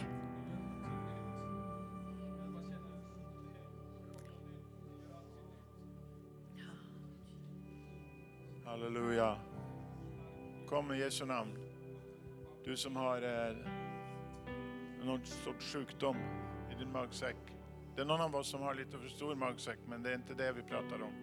Halleluja. 8.71 9.33
Kom 10.71 10.95
i 10.95 11.03
Jesu 11.03 11.25
navn. 11.27 11.51
Du 12.65 12.77
som 12.77 12.97
har 13.03 13.23
eh, 13.23 13.86
någon 15.07 15.27
sorts 15.27 15.73
sjukdom 15.73 16.17
i 16.71 16.75
din 16.75 16.93
magsäck. 16.93 17.37
Det 17.95 18.03
er 18.03 18.09
noen 18.09 18.21
av 18.21 18.35
oss 18.37 18.51
som 18.51 18.63
har 18.67 18.75
litt 18.75 18.93
for 18.93 19.09
stor 19.09 19.35
magsäck, 19.39 19.79
men 19.89 20.03
det 20.03 20.13
er 20.13 20.19
ikke 20.21 20.35
det 20.37 20.49
vi 20.59 20.63
prater 20.69 21.03
om. 21.07 21.15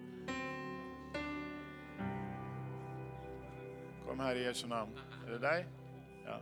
Kom 4.06 4.20
her 4.20 4.40
i 4.40 4.44
Jesu 4.44 4.66
navn. 4.68 4.96
Er 5.26 5.36
det 5.36 5.40
deg? 5.42 5.68
Ja, 6.24 6.38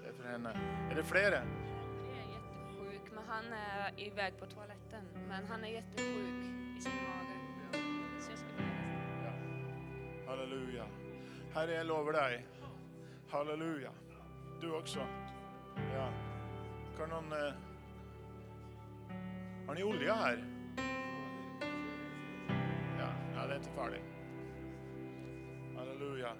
det 0.00 0.10
er 0.10 0.14
for 0.16 0.28
henne. 0.30 0.52
Er 0.90 0.94
det 0.98 1.04
flere? 1.06 1.40
Jeg 1.42 2.22
er 2.22 2.30
jättesjuk, 2.32 3.10
men 3.18 3.28
han 3.32 3.50
er 3.58 4.00
i 4.00 4.08
vei 4.16 4.28
på 4.38 4.48
toaletten. 4.54 5.10
Men 5.28 5.50
han 5.50 5.66
er 5.66 5.74
jättesjuk 5.78 6.38
i 6.76 6.84
sin 6.86 7.02
mage. 7.08 7.82
Så. 8.22 8.38
Ja. 9.24 9.34
Halleluja. 10.30 10.86
Herre, 11.56 11.76
jeg 11.80 11.90
lover 11.90 12.16
deg. 12.20 12.46
Halleluja. 13.34 13.92
Du 14.62 14.70
også. 14.74 15.04
Ja. 15.92 16.08
Kan 16.96 17.10
noen 17.12 17.32
eh... 17.36 17.54
Har 19.66 19.74
ni 19.74 19.82
olje 19.84 20.14
her? 20.16 20.38
Ja, 22.96 23.08
ja, 23.34 23.46
det 23.46 23.52
er 23.52 23.58
ikke 23.60 23.74
farlig. 23.76 24.02
Halleluja. 25.76 26.32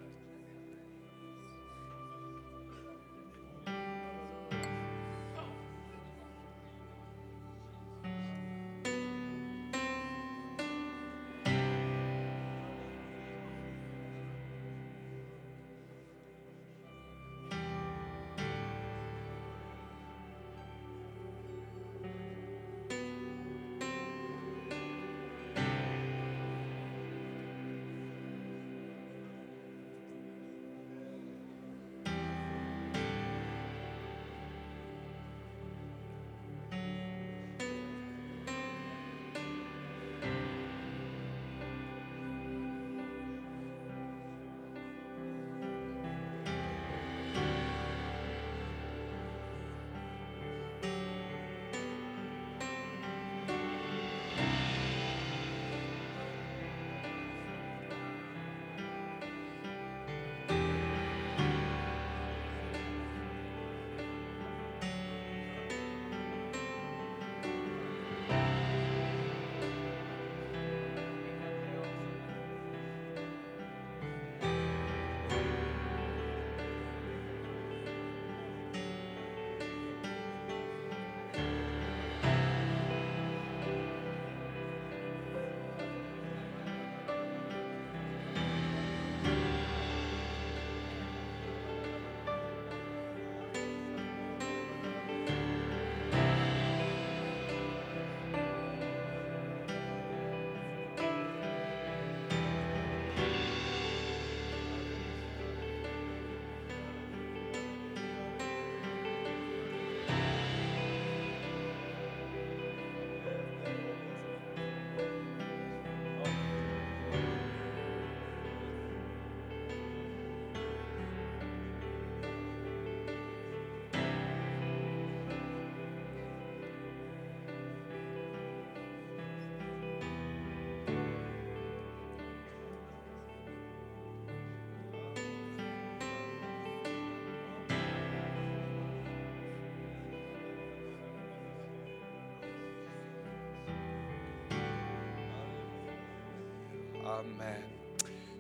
Amen. 147.19 147.63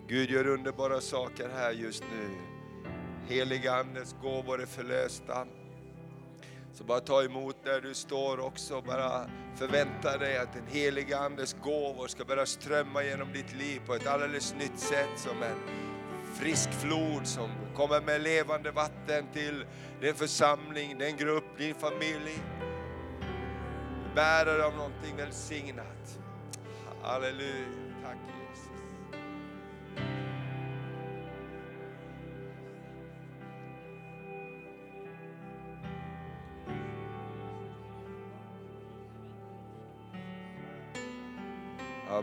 Gud 0.08 0.30
gör 0.30 0.46
underbara 0.46 1.00
saker 1.00 1.48
här 1.48 1.72
just 1.72 2.04
nu. 2.12 2.28
Heliga 3.28 3.74
Andes 3.74 4.16
gåvor 4.22 4.62
är 4.62 4.66
förlösta. 4.66 5.46
Så 6.72 6.84
bara 6.84 7.00
ta 7.00 7.22
emot 7.22 7.56
där 7.64 7.80
du 7.80 7.94
står 7.94 8.40
också. 8.40 8.82
Bara 8.82 9.30
förvänta 9.56 10.18
dig 10.18 10.38
att 10.38 10.52
den 10.52 10.66
heliga 10.66 11.18
Andes 11.18 11.56
gåvor 11.62 12.06
ska 12.06 12.24
börja 12.24 12.46
strömma 12.46 13.04
genom 13.04 13.32
ditt 13.32 13.54
liv 13.54 13.80
på 13.86 13.94
ett 13.94 14.06
alldeles 14.06 14.54
nytt 14.54 14.78
sätt. 14.78 15.10
Som 15.16 15.42
en 15.42 15.58
frisk 16.34 16.70
flod 16.72 17.26
som 17.26 17.50
kommer 17.76 18.00
med 18.00 18.20
levande 18.20 18.70
vatten 18.70 19.26
till 19.32 19.64
din 20.00 20.14
församling, 20.14 20.98
din 20.98 21.16
grupp, 21.16 21.58
din 21.58 21.74
familj. 21.74 22.38
Bärare 24.14 24.64
av 24.64 24.76
någonting 24.76 25.16
välsignat. 25.16 26.18
Halleluja. 27.02 27.85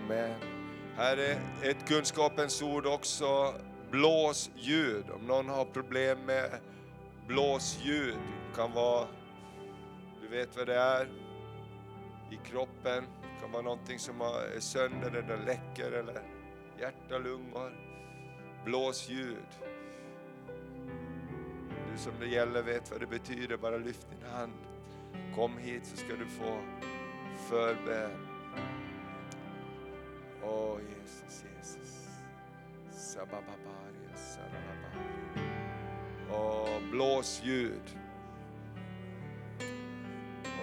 Amen. 0.05 0.39
Herre, 0.95 1.41
ett 1.61 1.87
kunskapens 1.87 2.61
ord 2.61 2.85
också, 2.85 3.53
blåsljud. 3.91 5.09
Om 5.09 5.27
någon 5.27 5.49
har 5.49 5.65
problem 5.65 6.25
med 6.25 6.49
blåsljud, 7.27 8.15
det 8.15 8.55
kan 8.55 8.71
vara, 8.71 9.07
du 10.21 10.27
vet 10.27 10.57
vad 10.57 10.67
det 10.67 10.75
är, 10.75 11.09
i 12.31 12.35
kroppen. 12.49 13.03
Det 13.21 13.41
kan 13.41 13.51
vara 13.51 13.61
någonting 13.61 13.99
som 13.99 14.21
er 14.21 14.55
är 14.55 14.59
sönder 14.59 15.11
eller 15.11 15.45
läcker 15.45 15.91
eller 15.91 16.21
hjärta, 16.79 17.17
lungor. 17.17 17.71
Blåsljud. 18.65 19.45
Du 21.91 21.97
som 21.97 22.13
det 22.19 22.27
gäller 22.27 22.63
vet 22.63 22.91
vad 22.91 22.99
det 22.99 23.07
betyder, 23.07 23.57
bara 23.57 23.77
lyft 23.77 24.07
din 24.09 24.31
hand. 24.31 24.53
Kom 25.35 25.57
hit 25.57 25.85
så 25.85 25.97
ska 25.97 26.15
du 26.15 26.25
få 26.25 26.57
förbön. 27.49 28.33
Oh, 30.45 30.79
Jesus, 30.79 31.43
Jesus. 31.43 32.07
Sabababaria, 32.91 34.15
saralabaria. 34.15 35.43
Oh, 36.31 36.79
blås 36.91 37.41
ljud. 37.45 37.81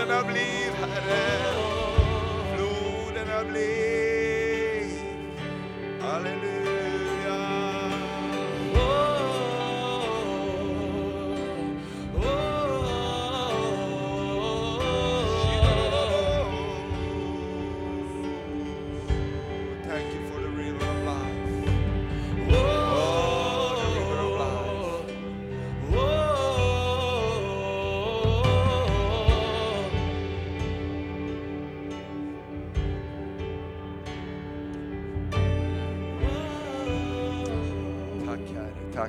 Floden 0.10 0.30
av 0.30 0.59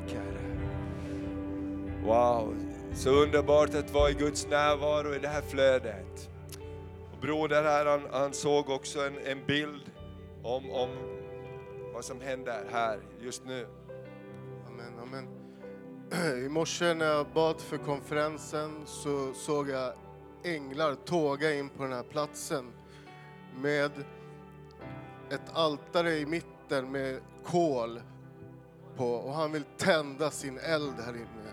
tack 0.00 0.16
Herre. 0.16 0.40
Wow, 2.04 2.56
så 2.94 3.10
underbart 3.10 3.74
att 3.74 3.90
vara 3.90 4.10
i 4.10 4.14
Guds 4.14 4.46
närvaro 4.46 5.14
i 5.14 5.18
det 5.18 5.28
här 5.28 5.42
flödet. 5.42 6.30
Och 7.12 7.20
broder 7.20 7.62
här, 7.62 7.86
han, 7.86 8.00
han 8.12 8.32
såg 8.32 8.68
också 8.68 9.00
en, 9.06 9.18
en 9.26 9.46
bild 9.46 9.90
om, 10.42 10.70
om 10.70 10.88
vad 11.94 12.04
som 12.04 12.20
händer 12.20 12.64
här 12.72 12.98
just 13.20 13.44
nu. 13.44 13.66
Amen, 14.66 14.98
amen. 15.02 15.28
I 16.46 16.48
morse 16.48 16.94
när 16.94 17.06
jag 17.06 17.26
bad 17.34 17.60
för 17.60 17.78
konferensen 17.78 18.70
så 18.86 19.32
såg 19.34 19.70
jag 19.70 19.92
änglar 20.44 20.94
tåga 20.94 21.54
in 21.54 21.68
på 21.68 21.82
den 21.82 21.92
här 21.92 22.02
platsen 22.02 22.72
med 23.62 23.90
ett 25.30 25.50
altare 25.52 26.12
i 26.12 26.26
mitten 26.26 26.92
med 26.92 27.20
kol 27.44 28.00
på 29.00 29.12
och 29.12 29.34
han 29.34 29.52
vill 29.52 29.64
tända 29.78 30.30
sin 30.30 30.58
eld 30.58 30.94
här 31.06 31.12
inne. 31.12 31.52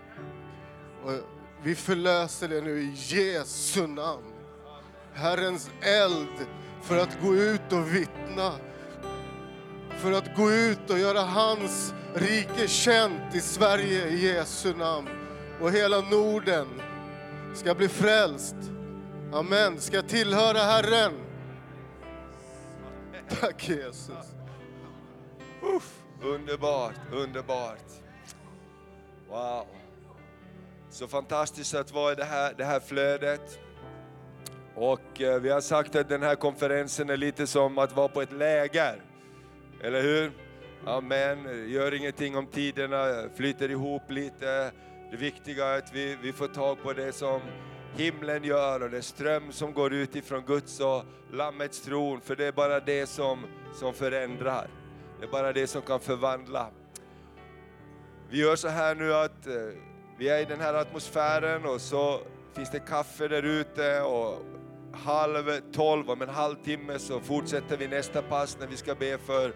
Och 1.04 1.12
vi 1.62 1.74
förlöser 1.74 2.48
det 2.48 2.60
nu 2.60 2.80
i 2.80 2.92
Jesu 2.94 3.86
namn. 3.86 4.32
Herrens 5.12 5.70
eld 5.80 6.46
för 6.82 6.98
att 6.98 7.22
gå 7.22 7.34
ut 7.34 7.72
och 7.72 7.94
vittna 7.94 8.52
för 9.90 10.12
att 10.12 10.36
gå 10.36 10.52
ut 10.52 10.90
och 10.90 10.98
göra 10.98 11.20
hans 11.20 11.94
rike 12.14 12.68
känt 12.68 13.34
i 13.34 13.40
Sverige 13.40 14.08
i 14.08 14.26
Jesu 14.26 14.74
namn. 14.74 15.08
och 15.60 15.72
hela 15.72 16.00
Norden 16.00 16.66
ska 17.54 17.74
bli 17.74 17.88
frälst. 17.88 18.56
Amen. 19.32 19.80
Ska 19.80 20.02
tillhöra 20.02 20.58
Herren. 20.58 21.12
Tack 23.40 23.68
Jesus. 23.68 24.34
Uff, 25.76 26.07
underbart, 26.22 26.94
underbart. 27.12 27.84
Wow. 29.28 29.66
Så 30.90 31.08
fantastiskt 31.08 31.74
att 31.74 31.92
vara 31.92 32.12
i 32.12 32.14
det 32.14 32.24
här, 32.24 32.54
det 32.56 32.64
här 32.64 32.80
flödet. 32.80 33.58
Och 34.74 35.20
eh, 35.20 35.40
vi 35.40 35.50
har 35.50 35.60
sagt 35.60 35.96
att 35.96 36.08
den 36.08 36.22
här 36.22 36.34
konferensen 36.34 37.10
är 37.10 37.16
lite 37.16 37.46
som 37.46 37.78
att 37.78 37.96
vara 37.96 38.08
på 38.08 38.22
ett 38.22 38.32
läger. 38.32 39.02
Eller 39.82 40.02
hur? 40.02 40.32
Amen. 40.86 41.70
Gör 41.70 41.94
ingenting 41.94 42.36
om 42.36 42.46
tiderna 42.46 43.28
flyter 43.36 43.70
ihop 43.70 44.10
lite. 44.10 44.72
Det 45.10 45.16
viktiga 45.16 45.66
är 45.66 45.78
att 45.78 45.94
vi, 45.94 46.16
vi 46.22 46.32
får 46.32 46.48
tag 46.48 46.82
på 46.82 46.92
det 46.92 47.12
som 47.12 47.40
himlen 47.96 48.44
gör 48.44 48.82
och 48.82 48.90
det 48.90 49.02
ström 49.02 49.52
som 49.52 49.72
går 49.72 49.92
ut 49.92 50.16
ifrån 50.16 50.42
Guds 50.46 50.80
och 50.80 51.04
Lammets 51.32 51.80
tron. 51.80 52.20
För 52.20 52.36
det 52.36 52.44
är 52.44 52.52
bara 52.52 52.80
det 52.80 53.06
som, 53.06 53.46
som 53.74 53.94
förändrar. 53.94 54.68
Det 55.20 55.26
är 55.26 55.30
bara 55.30 55.52
det 55.52 55.66
som 55.66 55.82
kan 55.82 56.00
förvandla. 56.00 56.70
Vi 58.30 58.40
gör 58.40 58.56
så 58.56 58.68
här 58.68 58.94
nu 58.94 59.14
att 59.14 59.46
eh, 59.46 59.52
vi 60.18 60.28
är 60.28 60.40
i 60.40 60.44
den 60.44 60.60
här 60.60 60.74
atmosfären 60.74 61.64
och 61.64 61.80
så 61.80 62.20
finns 62.52 62.70
det 62.70 62.78
kaffe 62.78 63.28
där 63.28 63.42
ute 63.42 64.00
och 64.00 64.38
halv 64.92 65.60
tolv, 65.72 66.10
om 66.10 66.22
en 66.22 66.28
halvtimme 66.28 66.98
så 66.98 67.20
fortsätter 67.20 67.76
vi 67.76 67.88
nästa 67.88 68.22
pass 68.22 68.56
när 68.60 68.66
vi 68.66 68.76
ska 68.76 68.94
be 68.94 69.18
för 69.18 69.52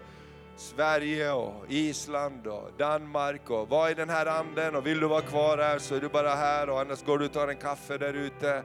Sverige 0.55 1.31
och 1.31 1.65
Island 1.69 2.47
och 2.47 2.71
Danmark 2.77 3.49
och 3.49 3.69
var 3.69 3.89
i 3.89 3.93
den 3.93 4.09
här 4.09 4.25
anden 4.25 4.75
och 4.75 4.87
vill 4.87 4.99
du 4.99 5.07
vara 5.07 5.21
kvar 5.21 5.57
här 5.57 5.79
så 5.79 5.95
är 5.95 6.01
du 6.01 6.09
bara 6.09 6.29
här 6.29 6.69
och 6.69 6.79
annars 6.79 7.03
går 7.03 7.19
du 7.19 7.25
och 7.25 7.33
tar 7.33 7.47
en 7.47 7.57
kaffe 7.57 7.97
där 7.97 8.13
ute. 8.13 8.63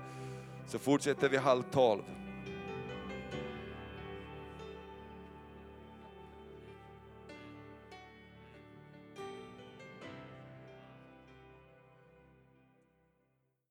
Så 0.66 0.78
fortsätter 0.78 1.28
vi 1.28 1.36
halv 1.36 1.62
tolv. 1.62 2.02